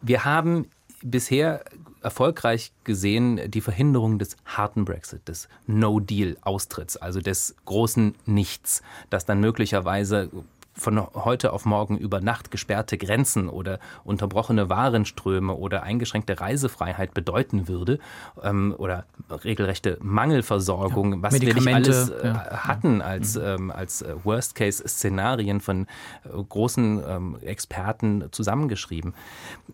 Wir 0.00 0.24
haben 0.24 0.66
bisher 1.02 1.64
erfolgreich 2.02 2.72
gesehen 2.84 3.40
die 3.50 3.60
Verhinderung 3.60 4.18
des 4.18 4.36
harten 4.44 4.84
Brexit, 4.84 5.26
des 5.28 5.48
No-Deal-Austritts, 5.66 6.96
also 6.96 7.20
des 7.20 7.56
großen 7.64 8.14
Nichts, 8.26 8.82
das 9.10 9.24
dann 9.24 9.40
möglicherweise 9.40 10.30
von 10.76 11.06
heute 11.14 11.52
auf 11.52 11.64
morgen 11.64 11.96
über 11.96 12.20
Nacht 12.20 12.50
gesperrte 12.50 12.98
Grenzen 12.98 13.48
oder 13.48 13.78
unterbrochene 14.04 14.68
Warenströme 14.68 15.54
oder 15.54 15.82
eingeschränkte 15.82 16.40
Reisefreiheit 16.40 17.14
bedeuten 17.14 17.66
würde 17.68 17.98
ähm, 18.42 18.74
oder 18.76 19.06
regelrechte 19.30 19.98
Mangelversorgung, 20.00 21.14
ja, 21.14 21.22
was 21.22 21.40
wir 21.40 21.54
nicht 21.54 21.66
alles 21.68 22.10
äh, 22.10 22.28
ja. 22.28 22.66
hatten 22.66 23.00
als, 23.00 23.36
mhm. 23.36 23.42
ähm, 23.44 23.70
als 23.70 24.02
äh, 24.02 24.14
Worst-Case-Szenarien 24.22 25.60
von 25.60 25.86
äh, 26.24 26.42
großen 26.48 27.02
ähm, 27.06 27.38
Experten 27.40 28.24
zusammengeschrieben. 28.30 29.14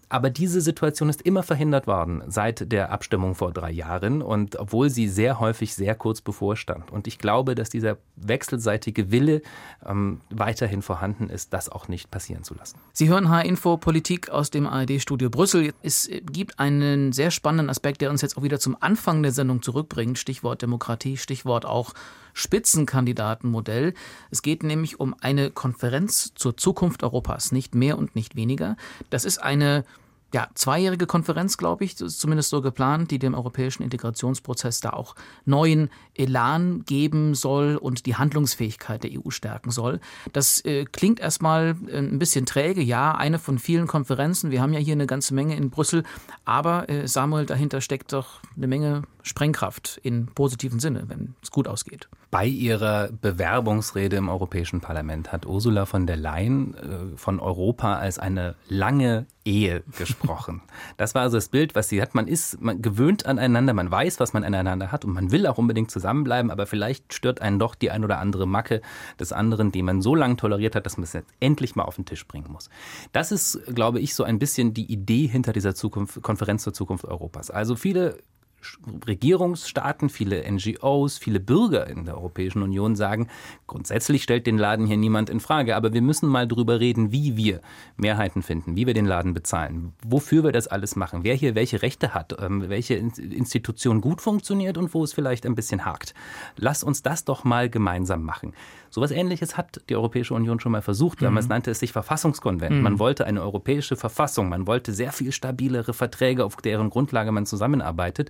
Aber 0.09 0.31
diese 0.31 0.61
Situation 0.61 1.09
ist 1.09 1.23
immer 1.23 1.43
verhindert 1.43 1.87
worden 1.87 2.23
seit 2.29 2.71
der 2.71 2.93
Abstimmung 2.93 3.35
vor 3.35 3.53
drei 3.53 3.71
Jahren 3.71 4.23
und 4.23 4.57
obwohl 4.57 4.91
sie 4.91 5.09
sehr 5.09 5.41
häufig 5.41 5.75
sehr 5.75 5.95
kurz 5.95 6.21
bevorstand. 6.21 6.93
Und 6.93 7.07
ich 7.07 7.19
glaube, 7.19 7.55
dass 7.55 7.71
dieser 7.71 7.97
wechselseitige 8.17 9.11
Wille 9.11 9.43
ähm, 9.85 10.21
weiterhin 10.31 10.83
vorhanden 10.93 11.31
ist, 11.31 11.55
das 11.55 11.71
auch 11.71 11.89
nicht 11.89 12.11
passieren 12.11 12.45
zu 12.45 12.53
lassen. 12.53 12.79
Sie 12.93 13.09
hören 13.09 13.31
H-Info 13.31 13.79
Politik 13.79 14.29
aus 14.29 14.51
dem 14.51 14.67
ARD-Studio 14.67 15.31
Brüssel. 15.31 15.73
Es 15.83 16.11
gibt 16.31 16.59
einen 16.59 17.13
sehr 17.13 17.31
spannenden 17.31 17.71
Aspekt, 17.71 18.03
der 18.03 18.11
uns 18.11 18.21
jetzt 18.21 18.37
auch 18.37 18.43
wieder 18.43 18.61
zum 18.61 18.77
Anfang 18.79 19.23
der 19.23 19.33
Sendung 19.33 19.63
zurückbringt. 19.63 20.19
Stichwort 20.19 20.61
Demokratie, 20.61 21.17
Stichwort 21.17 21.65
auch 21.65 21.95
Spitzenkandidatenmodell. 22.35 23.95
Es 24.31 24.43
geht 24.43 24.65
nämlich 24.65 25.01
um 25.01 25.15
eine 25.19 25.51
Konferenz 25.51 26.35
zur 26.35 26.59
Zukunft 26.59 27.03
Europas, 27.03 27.53
nicht 27.53 27.75
mehr 27.75 27.97
und 27.97 28.15
nicht 28.15 28.37
weniger. 28.37 28.77
Das 29.09 29.25
ist 29.25 29.43
eine 29.43 29.87
ja, 30.33 30.49
zweijährige 30.55 31.07
Konferenz, 31.07 31.59
glaube 31.59 31.85
ich, 31.85 32.01
ist 32.01 32.19
zumindest 32.19 32.51
so 32.51 32.63
geplant, 32.63 33.11
die 33.11 33.19
dem 33.19 33.35
europäischen 33.35 33.83
Integrationsprozess 33.83 34.81
da 34.81 34.91
auch 34.91 35.15
neuen 35.45 35.91
Elan 36.15 36.85
geben 36.87 37.35
soll 37.35 37.77
und 37.77 38.07
die 38.07 38.17
Handlungsfähigkeit 38.17 39.05
der 39.05 39.11
EU 39.13 39.31
stärken 39.31 39.71
soll. 39.71 40.01
Das 40.33 40.65
äh, 40.65 40.85
klingt 40.85 41.21
erstmal 41.21 41.77
äh, 41.87 41.99
ein 41.99 42.19
bisschen 42.19 42.47
träge, 42.47 42.83
ja, 42.83 43.15
eine 43.15 43.39
von 43.39 43.59
vielen 43.59 43.87
Konferenzen. 43.87 44.51
Wir 44.51 44.63
haben 44.63 44.73
ja 44.73 44.79
hier 44.79 44.95
eine 44.95 45.07
ganze 45.07 45.35
Menge 45.35 45.55
in 45.55 45.71
Brüssel, 45.71 46.03
aber 46.45 46.89
äh, 46.89 47.07
Samuel, 47.07 47.45
dahinter 47.45 47.83
steckt 47.83 48.13
doch 48.13 48.41
eine 48.57 48.67
Menge 48.67 49.03
Sprengkraft 49.23 50.01
in 50.03 50.27
positiven 50.27 50.81
Sinne, 50.81 51.05
wenn 51.09 51.35
es 51.43 51.51
gut 51.51 51.69
ausgeht. 51.69 52.09
Bei 52.31 52.47
ihrer 52.47 53.11
Bewerbungsrede 53.21 54.17
im 54.17 54.31
Europäischen 54.31 54.81
Parlament 54.81 55.31
hat 55.31 55.45
Ursula 55.45 55.85
von 55.85 56.07
der 56.07 56.17
Leyen 56.17 56.75
äh, 56.75 57.17
von 57.17 57.39
Europa 57.39 57.97
als 57.97 58.19
eine 58.19 58.57
lange 58.69 59.27
Ehe 59.45 59.83
gesprochen. 59.99 60.63
Das 60.97 61.15
war 61.15 61.23
also 61.23 61.37
das 61.37 61.49
Bild, 61.49 61.75
was 61.75 61.89
sie 61.89 62.01
hat. 62.01 62.15
Man 62.15 62.29
ist 62.29 62.61
man 62.61 62.83
gewöhnt 62.83 63.27
aneinander, 63.27 63.73
man 63.73 63.91
weiß, 63.91 64.21
was 64.21 64.33
man 64.33 64.45
aneinander 64.45 64.93
hat 64.93 65.05
und 65.05 65.13
man 65.13 65.33
will 65.33 65.47
auch 65.47 65.59
unbedingt 65.59 65.91
zusammenbleiben, 65.91 66.51
aber 66.51 66.67
vielleicht 66.67 67.15
stört 67.15 67.41
einen 67.41 67.59
doch 67.59 67.75
die 67.75 67.91
ein 67.91 68.05
oder 68.05 68.19
andere 68.19 68.47
Macke 68.47 68.83
des 69.19 69.33
anderen, 69.33 69.73
die 69.73 69.83
man 69.83 70.03
so 70.03 70.15
lange 70.15 70.37
toleriert 70.37 70.75
hat, 70.75 70.87
dass 70.87 70.97
man 70.97 71.05
es 71.05 71.13
jetzt 71.13 71.33
endlich 71.41 71.75
mal 71.75 71.85
auf 71.85 71.97
den 71.97 72.05
Tisch 72.05 72.27
bringen 72.27 72.51
muss. 72.51 72.69
Das 73.13 73.33
ist, 73.33 73.61
glaube 73.75 74.01
ich, 74.01 74.15
so 74.15 74.25
ein 74.25 74.39
bisschen 74.39 74.75
die 74.75 74.91
Idee 74.91 75.27
hinter 75.27 75.53
dieser 75.53 75.75
Zukunft, 75.75 76.23
Konferenz 76.23 76.63
zur 76.63 76.73
Zukunft 76.73 77.05
Europas. 77.05 77.51
Also 77.51 77.75
viele 77.75 78.19
Regierungsstaaten, 79.07 80.09
viele 80.09 80.51
NGOs, 80.51 81.19
viele 81.19 81.41
Bürger 81.41 81.87
in 81.87 82.05
der 82.05 82.17
Europäischen 82.17 82.63
Union 82.63 82.97
sagen, 82.97 83.29
grundsätzlich 83.67 84.23
stellt 84.23 84.47
den 84.47 84.59
Laden 84.59 84.87
hier 84.87 84.97
niemand 84.97 85.31
in 85.31 85.41
Frage, 85.41 85.77
aber 85.77 85.93
wir 85.93 86.03
müssen 86.03 86.29
mal 86.29 86.47
drüber 86.47 86.81
reden, 86.81 87.13
wie 87.13 87.37
wir 87.37 87.61
Mehrheiten 87.97 88.43
finden, 88.43 88.77
wie 88.77 88.87
wir 88.87 88.95
den 88.95 89.07
Laden 89.07 89.35
bezahlen, 89.35 89.93
wofür 90.07 90.45
wir 90.45 90.53
das 90.53 90.69
alles 90.69 90.97
machen, 90.97 91.25
wer 91.25 91.35
hier 91.35 91.55
welche 91.55 91.83
Rechte 91.83 92.15
hat, 92.15 92.37
ähm, 92.41 92.69
welche 92.69 92.95
Institution 92.95 94.01
gut 94.01 94.21
funktioniert 94.21 94.79
und 94.79 94.95
wo 94.95 95.05
es 95.05 95.13
vielleicht 95.13 95.47
ein 95.47 95.55
bisschen 95.55 95.85
hakt. 95.85 96.15
Lass 96.57 96.83
uns 96.85 97.03
das 97.03 97.25
doch 97.25 97.45
mal 97.45 97.69
gemeinsam 97.69 98.23
machen. 98.23 98.53
Sowas 98.93 99.11
ähnliches 99.11 99.57
hat 99.57 99.81
die 99.89 99.97
Europäische 99.97 100.35
Union 100.35 100.61
schon 100.61 100.71
mal 100.71 100.83
versucht. 100.83 101.23
Damals 101.23 101.47
mhm. 101.47 101.53
nannte 101.53 101.71
es 101.71 101.81
sich 101.81 101.93
Verfassungskonvent. 101.93 102.77
Mhm. 102.77 102.83
Man 102.83 102.99
wollte 102.99 103.25
eine 103.25 103.41
europäische 103.41 103.97
Verfassung, 103.97 104.51
man 104.51 104.67
wollte 104.67 104.93
sehr 104.93 105.13
viel 105.13 105.33
stabilere 105.33 105.95
Verträge, 105.95 106.45
auf 106.45 106.57
deren 106.57 106.91
Grundlage 106.91 107.33
man 107.33 107.47
zusammenarbeitet. 107.47 108.29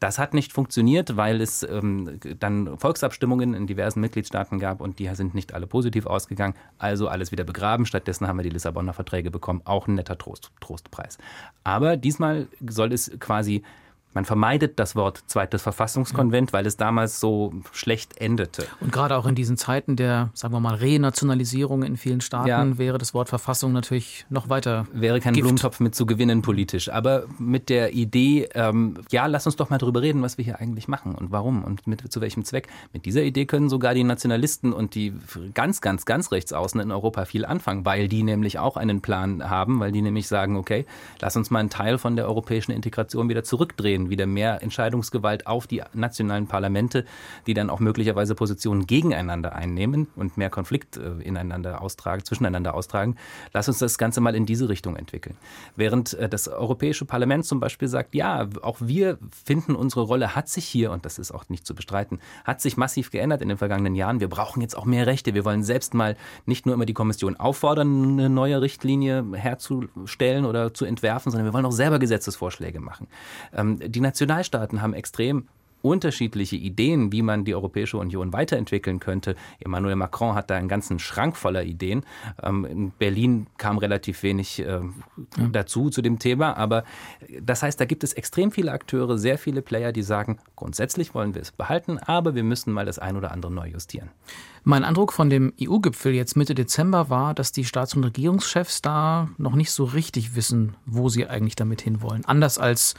Das 0.00 0.18
hat 0.18 0.34
nicht 0.34 0.52
funktioniert, 0.52 1.16
weil 1.16 1.40
es 1.40 1.62
ähm, 1.62 2.18
dann 2.40 2.76
Volksabstimmungen 2.76 3.54
in 3.54 3.68
diversen 3.68 4.00
Mitgliedstaaten 4.00 4.58
gab 4.58 4.80
und 4.80 4.98
die 4.98 5.08
sind 5.14 5.36
nicht 5.36 5.54
alle 5.54 5.68
positiv 5.68 6.06
ausgegangen. 6.06 6.54
Also 6.78 7.06
alles 7.06 7.30
wieder 7.30 7.44
begraben. 7.44 7.86
Stattdessen 7.86 8.26
haben 8.26 8.36
wir 8.36 8.42
die 8.42 8.50
Lissabonner 8.50 8.92
Verträge 8.92 9.30
bekommen. 9.30 9.62
Auch 9.64 9.86
ein 9.86 9.94
netter 9.94 10.18
Trost, 10.18 10.50
Trostpreis. 10.60 11.18
Aber 11.62 11.96
diesmal 11.96 12.48
soll 12.68 12.92
es 12.92 13.12
quasi 13.20 13.62
man 14.12 14.24
vermeidet 14.24 14.78
das 14.78 14.96
Wort 14.96 15.22
zweites 15.26 15.62
Verfassungskonvent, 15.62 16.52
weil 16.52 16.66
es 16.66 16.76
damals 16.76 17.20
so 17.20 17.52
schlecht 17.72 18.20
endete. 18.20 18.66
Und 18.80 18.90
gerade 18.90 19.16
auch 19.16 19.26
in 19.26 19.34
diesen 19.34 19.56
Zeiten 19.56 19.94
der, 19.94 20.30
sagen 20.34 20.52
wir 20.52 20.60
mal, 20.60 20.74
Renationalisierung 20.74 21.84
in 21.84 21.96
vielen 21.96 22.20
Staaten 22.20 22.48
ja, 22.48 22.78
wäre 22.78 22.98
das 22.98 23.14
Wort 23.14 23.28
Verfassung 23.28 23.72
natürlich 23.72 24.26
noch 24.28 24.48
weiter. 24.48 24.86
Wäre 24.92 25.20
kein 25.20 25.34
Gift. 25.34 25.44
Blumentopf 25.44 25.78
mit 25.78 25.94
zu 25.94 26.06
gewinnen 26.06 26.42
politisch. 26.42 26.90
Aber 26.90 27.24
mit 27.38 27.68
der 27.68 27.92
Idee, 27.92 28.48
ähm, 28.54 28.98
ja, 29.10 29.26
lass 29.26 29.46
uns 29.46 29.56
doch 29.56 29.70
mal 29.70 29.78
darüber 29.78 30.02
reden, 30.02 30.22
was 30.22 30.38
wir 30.38 30.44
hier 30.44 30.58
eigentlich 30.58 30.88
machen 30.88 31.14
und 31.14 31.30
warum 31.30 31.62
und 31.62 31.86
mit, 31.86 32.12
zu 32.12 32.20
welchem 32.20 32.44
Zweck. 32.44 32.68
Mit 32.92 33.04
dieser 33.04 33.22
Idee 33.22 33.46
können 33.46 33.68
sogar 33.68 33.94
die 33.94 34.04
Nationalisten 34.04 34.72
und 34.72 34.96
die 34.96 35.12
ganz, 35.54 35.80
ganz, 35.80 36.04
ganz 36.04 36.32
rechtsaußen 36.32 36.80
in 36.80 36.90
Europa 36.90 37.26
viel 37.26 37.44
anfangen, 37.44 37.84
weil 37.84 38.08
die 38.08 38.24
nämlich 38.24 38.58
auch 38.58 38.76
einen 38.76 39.02
Plan 39.02 39.48
haben, 39.48 39.78
weil 39.78 39.92
die 39.92 40.02
nämlich 40.02 40.26
sagen, 40.26 40.56
okay, 40.56 40.84
lass 41.20 41.36
uns 41.36 41.50
mal 41.50 41.60
einen 41.60 41.70
Teil 41.70 41.98
von 41.98 42.16
der 42.16 42.26
europäischen 42.26 42.72
Integration 42.72 43.28
wieder 43.28 43.44
zurückdrehen 43.44 43.99
gehen, 44.00 44.10
wieder 44.10 44.26
mehr 44.26 44.62
Entscheidungsgewalt 44.62 45.46
auf 45.46 45.66
die 45.66 45.82
nationalen 45.92 46.46
Parlamente, 46.46 47.04
die 47.46 47.54
dann 47.54 47.70
auch 47.70 47.80
möglicherweise 47.80 48.34
Positionen 48.34 48.86
gegeneinander 48.86 49.54
einnehmen 49.54 50.08
und 50.16 50.36
mehr 50.36 50.50
Konflikt 50.50 50.96
äh, 50.96 51.22
ineinander 51.22 51.82
austragen, 51.82 52.24
zwischeneinander 52.24 52.74
austragen. 52.74 53.16
Lass 53.52 53.68
uns 53.68 53.78
das 53.78 53.98
Ganze 53.98 54.20
mal 54.20 54.34
in 54.34 54.46
diese 54.46 54.68
Richtung 54.68 54.96
entwickeln. 54.96 55.36
Während 55.76 56.14
äh, 56.14 56.28
das 56.28 56.48
Europäische 56.48 57.04
Parlament 57.04 57.44
zum 57.44 57.60
Beispiel 57.60 57.88
sagt, 57.88 58.14
ja, 58.14 58.48
auch 58.62 58.78
wir 58.80 59.18
finden, 59.44 59.74
unsere 59.74 60.02
Rolle 60.02 60.34
hat 60.34 60.48
sich 60.48 60.64
hier, 60.64 60.90
und 60.90 61.04
das 61.04 61.18
ist 61.18 61.32
auch 61.32 61.48
nicht 61.48 61.66
zu 61.66 61.74
bestreiten, 61.74 62.20
hat 62.44 62.60
sich 62.60 62.76
massiv 62.76 63.10
geändert 63.10 63.42
in 63.42 63.48
den 63.48 63.58
vergangenen 63.58 63.94
Jahren. 63.94 64.20
Wir 64.20 64.28
brauchen 64.28 64.60
jetzt 64.60 64.76
auch 64.76 64.84
mehr 64.84 65.06
Rechte. 65.06 65.34
Wir 65.34 65.44
wollen 65.44 65.62
selbst 65.62 65.94
mal 65.94 66.16
nicht 66.46 66.66
nur 66.66 66.74
immer 66.74 66.86
die 66.86 66.94
Kommission 66.94 67.36
auffordern, 67.36 68.18
eine 68.18 68.30
neue 68.30 68.60
Richtlinie 68.60 69.24
herzustellen 69.34 70.44
oder 70.44 70.72
zu 70.74 70.84
entwerfen, 70.84 71.30
sondern 71.30 71.46
wir 71.46 71.52
wollen 71.52 71.66
auch 71.66 71.72
selber 71.72 71.98
Gesetzesvorschläge 71.98 72.80
machen. 72.80 73.06
Die 73.90 74.00
Nationalstaaten 74.00 74.82
haben 74.82 74.94
extrem 74.94 75.48
unterschiedliche 75.82 76.56
Ideen, 76.56 77.10
wie 77.12 77.22
man 77.22 77.44
die 77.44 77.54
Europäische 77.54 77.96
Union 77.96 78.32
weiterentwickeln 78.32 79.00
könnte. 79.00 79.34
Emmanuel 79.60 79.96
Macron 79.96 80.34
hat 80.34 80.50
da 80.50 80.56
einen 80.56 80.68
ganzen 80.68 80.98
Schrank 80.98 81.36
voller 81.36 81.64
Ideen. 81.64 82.04
Ähm, 82.42 82.64
in 82.64 82.90
Berlin 82.90 83.46
kam 83.56 83.78
relativ 83.78 84.22
wenig 84.22 84.60
äh, 84.60 84.80
dazu 85.50 85.90
zu 85.90 86.02
dem 86.02 86.18
Thema, 86.18 86.56
aber 86.56 86.84
das 87.40 87.62
heißt, 87.62 87.80
da 87.80 87.84
gibt 87.84 88.04
es 88.04 88.12
extrem 88.12 88.52
viele 88.52 88.72
Akteure, 88.72 89.16
sehr 89.18 89.38
viele 89.38 89.62
Player, 89.62 89.92
die 89.92 90.02
sagen, 90.02 90.38
grundsätzlich 90.54 91.14
wollen 91.14 91.34
wir 91.34 91.42
es 91.42 91.50
behalten, 91.50 91.98
aber 91.98 92.34
wir 92.34 92.44
müssen 92.44 92.72
mal 92.72 92.84
das 92.84 92.98
ein 92.98 93.16
oder 93.16 93.32
andere 93.32 93.50
neu 93.50 93.68
justieren. 93.68 94.10
Mein 94.62 94.84
Eindruck 94.84 95.14
von 95.14 95.30
dem 95.30 95.54
EU-Gipfel 95.60 96.12
jetzt 96.12 96.36
Mitte 96.36 96.54
Dezember 96.54 97.08
war, 97.08 97.32
dass 97.32 97.52
die 97.52 97.64
Staats- 97.64 97.94
und 97.94 98.04
Regierungschefs 98.04 98.82
da 98.82 99.30
noch 99.38 99.54
nicht 99.54 99.70
so 99.70 99.84
richtig 99.84 100.34
wissen, 100.36 100.76
wo 100.84 101.08
sie 101.08 101.26
eigentlich 101.26 101.56
damit 101.56 101.80
hinwollen. 101.80 102.26
Anders 102.26 102.58
als 102.58 102.94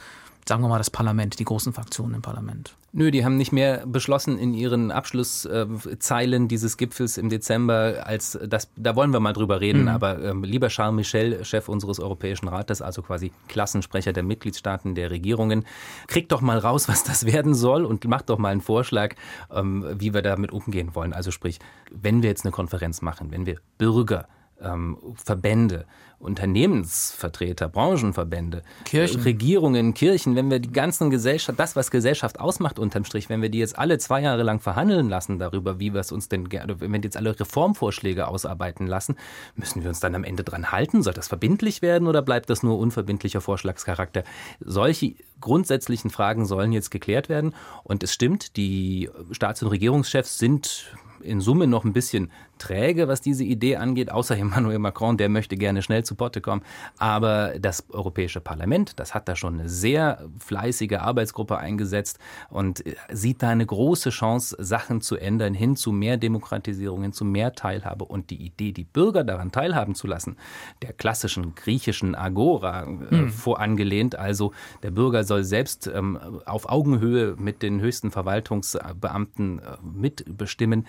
sagen 0.46 0.62
wir 0.62 0.68
mal, 0.68 0.78
das 0.78 0.90
Parlament, 0.90 1.38
die 1.38 1.44
großen 1.44 1.72
Fraktionen 1.72 2.14
im 2.16 2.22
Parlament. 2.22 2.76
Nö, 2.94 3.10
die 3.10 3.24
haben 3.24 3.38
nicht 3.38 3.52
mehr 3.52 3.86
beschlossen 3.86 4.36
in 4.38 4.52
ihren 4.52 4.90
Abschlusszeilen 4.90 6.46
dieses 6.48 6.76
Gipfels 6.76 7.16
im 7.16 7.30
Dezember, 7.30 8.02
als 8.04 8.38
das, 8.46 8.68
da 8.76 8.94
wollen 8.94 9.14
wir 9.14 9.20
mal 9.20 9.32
drüber 9.32 9.62
reden. 9.62 9.82
Mhm. 9.82 9.88
Aber 9.88 10.22
ähm, 10.22 10.44
lieber 10.44 10.68
Charles 10.68 10.94
Michel, 10.94 11.42
Chef 11.42 11.70
unseres 11.70 12.00
Europäischen 12.00 12.48
Rates, 12.48 12.82
also 12.82 13.00
quasi 13.00 13.32
Klassensprecher 13.48 14.12
der 14.12 14.24
Mitgliedstaaten, 14.24 14.94
der 14.94 15.10
Regierungen, 15.10 15.64
kriegt 16.06 16.32
doch 16.32 16.42
mal 16.42 16.58
raus, 16.58 16.86
was 16.86 17.02
das 17.02 17.24
werden 17.24 17.54
soll 17.54 17.86
und 17.86 18.04
macht 18.04 18.28
doch 18.28 18.36
mal 18.36 18.50
einen 18.50 18.60
Vorschlag, 18.60 19.14
ähm, 19.50 19.86
wie 19.96 20.12
wir 20.12 20.20
damit 20.20 20.52
umgehen 20.52 20.94
wollen. 20.94 21.14
Also 21.14 21.30
sprich, 21.30 21.60
wenn 21.90 22.22
wir 22.22 22.28
jetzt 22.28 22.44
eine 22.44 22.52
Konferenz 22.52 23.00
machen, 23.00 23.30
wenn 23.30 23.46
wir 23.46 23.56
Bürger 23.78 24.28
ähm, 24.62 24.98
Verbände, 25.16 25.86
Unternehmensvertreter, 26.22 27.68
Branchenverbände, 27.68 28.62
Kirchen. 28.84 29.22
Regierungen, 29.22 29.92
Kirchen, 29.92 30.36
wenn 30.36 30.50
wir 30.50 30.60
die 30.60 30.72
ganzen 30.72 31.10
Gesellschaft, 31.10 31.58
das, 31.58 31.74
was 31.74 31.90
Gesellschaft 31.90 32.38
ausmacht 32.38 32.78
unterm 32.78 33.04
Strich, 33.04 33.28
wenn 33.28 33.42
wir 33.42 33.48
die 33.48 33.58
jetzt 33.58 33.76
alle 33.76 33.98
zwei 33.98 34.22
Jahre 34.22 34.44
lang 34.44 34.60
verhandeln 34.60 35.08
lassen 35.08 35.38
darüber, 35.38 35.80
wie 35.80 35.92
wir 35.92 36.00
es 36.00 36.12
uns 36.12 36.28
denn 36.28 36.48
gerne, 36.48 36.80
wenn 36.80 36.92
wir 36.92 37.00
jetzt 37.00 37.16
alle 37.16 37.38
Reformvorschläge 37.38 38.28
ausarbeiten 38.28 38.86
lassen, 38.86 39.16
müssen 39.56 39.82
wir 39.82 39.88
uns 39.88 40.00
dann 40.00 40.14
am 40.14 40.22
Ende 40.24 40.44
dran 40.44 40.70
halten? 40.70 41.02
Soll 41.02 41.14
das 41.14 41.28
verbindlich 41.28 41.82
werden 41.82 42.06
oder 42.06 42.22
bleibt 42.22 42.48
das 42.50 42.62
nur 42.62 42.78
unverbindlicher 42.78 43.40
Vorschlagscharakter? 43.40 44.22
Solche 44.60 45.14
grundsätzlichen 45.40 46.10
Fragen 46.10 46.46
sollen 46.46 46.72
jetzt 46.72 46.90
geklärt 46.90 47.28
werden. 47.28 47.54
Und 47.82 48.02
es 48.02 48.14
stimmt, 48.14 48.56
die 48.56 49.10
Staats- 49.32 49.62
und 49.62 49.68
Regierungschefs 49.68 50.38
sind 50.38 50.94
in 51.20 51.40
Summe 51.40 51.66
noch 51.66 51.84
ein 51.84 51.92
bisschen 51.92 52.30
träge, 52.62 53.08
was 53.08 53.20
diese 53.20 53.44
Idee 53.44 53.76
angeht, 53.76 54.10
außer 54.10 54.36
Emmanuel 54.42 54.78
Macron, 54.78 55.16
der 55.16 55.28
möchte 55.28 55.56
gerne 55.56 55.82
schnell 55.82 56.04
zu 56.04 56.14
Potte 56.14 56.40
kommen. 56.40 56.62
Aber 56.98 57.54
das 57.58 57.84
Europäische 57.90 58.40
Parlament, 58.40 58.98
das 59.00 59.14
hat 59.14 59.28
da 59.28 59.36
schon 59.36 59.54
eine 59.60 59.68
sehr 59.68 60.24
fleißige 60.38 60.98
Arbeitsgruppe 60.98 61.58
eingesetzt 61.58 62.18
und 62.50 62.84
sieht 63.10 63.42
da 63.42 63.48
eine 63.50 63.66
große 63.66 64.10
Chance, 64.10 64.56
Sachen 64.58 65.00
zu 65.00 65.16
ändern, 65.16 65.54
hin 65.54 65.76
zu 65.76 65.92
mehr 65.92 66.16
Demokratisierung, 66.16 67.02
hin 67.02 67.12
zu 67.12 67.24
mehr 67.24 67.52
Teilhabe. 67.54 68.04
Und 68.04 68.30
die 68.30 68.36
Idee, 68.36 68.72
die 68.72 68.84
Bürger 68.84 69.24
daran 69.24 69.50
teilhaben 69.50 69.94
zu 69.94 70.06
lassen, 70.06 70.36
der 70.82 70.92
klassischen 70.92 71.54
griechischen 71.54 72.14
Agora 72.14 72.84
äh, 72.84 73.10
hm. 73.10 73.30
vorangelehnt, 73.30 74.14
also 74.14 74.52
der 74.82 74.92
Bürger 74.92 75.24
soll 75.24 75.42
selbst 75.42 75.90
ähm, 75.92 76.18
auf 76.46 76.68
Augenhöhe 76.68 77.34
mit 77.38 77.62
den 77.62 77.80
höchsten 77.80 78.10
Verwaltungsbeamten 78.10 79.58
äh, 79.58 79.62
mitbestimmen. 79.82 80.86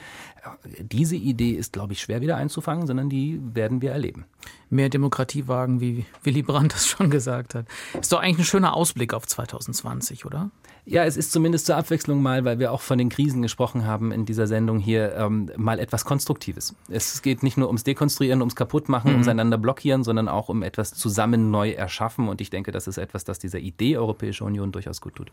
Diese 0.80 1.16
Idee 1.16 1.52
ist, 1.52 1.63
glaube 1.72 1.94
ich, 1.94 2.02
schwer 2.02 2.22
wieder 2.22 2.36
einzufangen, 2.38 2.88
sondern 2.88 3.10
die 3.10 3.40
werden 3.54 3.82
wir 3.82 3.92
erleben. 3.92 4.26
Mehr 4.70 4.90
Demokratie 4.90 5.48
wagen, 5.48 5.80
wie 5.80 6.06
Willy 6.24 6.42
Brandt 6.42 6.74
das 6.74 6.88
schon 6.88 7.10
gesagt 7.10 7.56
hat. 7.56 7.66
Ist 8.00 8.12
doch 8.12 8.20
eigentlich 8.20 8.40
ein 8.40 8.46
schöner 8.46 8.76
Ausblick 8.76 9.14
auf 9.14 9.28
2020, 9.28 10.26
oder? 10.26 10.52
Ja, 10.86 11.06
es 11.06 11.16
ist 11.16 11.32
zumindest 11.32 11.66
zur 11.66 11.78
Abwechslung 11.78 12.22
mal, 12.22 12.44
weil 12.44 12.60
wir 12.60 12.74
auch 12.74 12.82
von 12.82 12.98
den 12.98 13.08
Krisen 13.08 13.42
gesprochen 13.42 13.86
haben 13.86 14.12
in 14.12 14.26
dieser 14.26 14.48
Sendung 14.48 14.80
hier, 14.80 15.16
ähm, 15.16 15.50
mal 15.56 15.80
etwas 15.80 16.04
Konstruktives. 16.04 16.76
Es 16.90 17.22
geht 17.22 17.42
nicht 17.42 17.58
nur 17.58 17.68
ums 17.68 17.86
Dekonstruieren, 17.86 18.42
ums 18.42 18.56
Kaputtmachen, 18.56 19.12
mhm. 19.12 19.16
ums 19.16 19.28
einander 19.30 19.58
blockieren, 19.58 20.04
sondern 20.04 20.28
auch 20.28 20.50
um 20.50 20.62
etwas 20.62 20.94
zusammen 20.94 21.52
neu 21.52 21.72
erschaffen. 21.72 22.28
Und 22.28 22.42
ich 22.42 22.50
denke, 22.50 22.72
das 22.72 22.88
ist 22.88 22.98
etwas, 22.98 23.24
das 23.24 23.40
dieser 23.40 23.60
Idee 23.60 23.98
Europäische 23.98 24.44
Union 24.44 24.74
durchaus 24.74 25.00
gut 25.00 25.16
tut. 25.16 25.32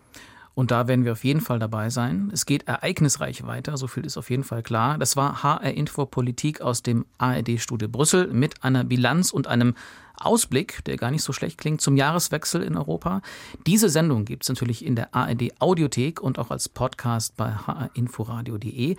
Und 0.55 0.71
da 0.71 0.89
werden 0.89 1.05
wir 1.05 1.13
auf 1.13 1.25
jeden 1.25 1.41
Fall 1.41 1.59
dabei 1.59 1.91
sein. 1.91 2.31
Es 2.33 2.47
geht 2.47 2.69
ereignisreich 2.69 3.47
weiter, 3.47 3.77
so 3.77 3.87
viel 3.87 4.05
ist 4.05 4.17
auf 4.17 4.31
jeden 4.31 4.45
Fall 4.45 4.63
klar. 4.63 4.99
Das 4.99 5.17
war 5.17 5.43
HR 5.43 5.73
Info 5.73 6.07
Politik 6.07 6.61
aus 6.61 6.83
dem 6.83 7.07
ARD-Studio 7.19 7.89
Brüssel 7.89 8.29
mit 8.29 8.63
einer 8.63 8.85
Bilanz 8.85 9.31
und 9.31 9.47
einem 9.47 9.75
Ausblick, 10.21 10.85
der 10.85 10.97
gar 10.97 11.11
nicht 11.11 11.23
so 11.23 11.33
schlecht 11.33 11.59
klingt, 11.59 11.81
zum 11.81 11.97
Jahreswechsel 11.97 12.63
in 12.63 12.77
Europa. 12.77 13.23
Diese 13.67 13.89
Sendung 13.89 14.25
gibt 14.25 14.45
es 14.45 14.49
natürlich 14.49 14.85
in 14.85 14.95
der 14.95 15.15
ARD 15.15 15.61
Audiothek 15.61 16.21
und 16.21 16.39
auch 16.39 16.51
als 16.51 16.69
Podcast 16.69 17.37
bei 17.37 17.51
hrinforadio.de. 17.51 18.97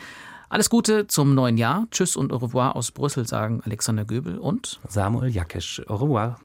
Alles 0.50 0.70
Gute 0.70 1.08
zum 1.08 1.34
neuen 1.34 1.58
Jahr. 1.58 1.88
Tschüss 1.92 2.18
und 2.18 2.34
au 2.34 2.38
revoir 2.38 2.76
aus 2.76 2.92
Brüssel 2.92 3.26
sagen 3.26 3.62
Alexander 3.64 4.04
Göbel 4.04 4.38
und 4.38 4.82
Samuel 4.86 5.32
Jakisch. 5.32 5.82
Au 5.88 5.96
revoir. 5.96 6.42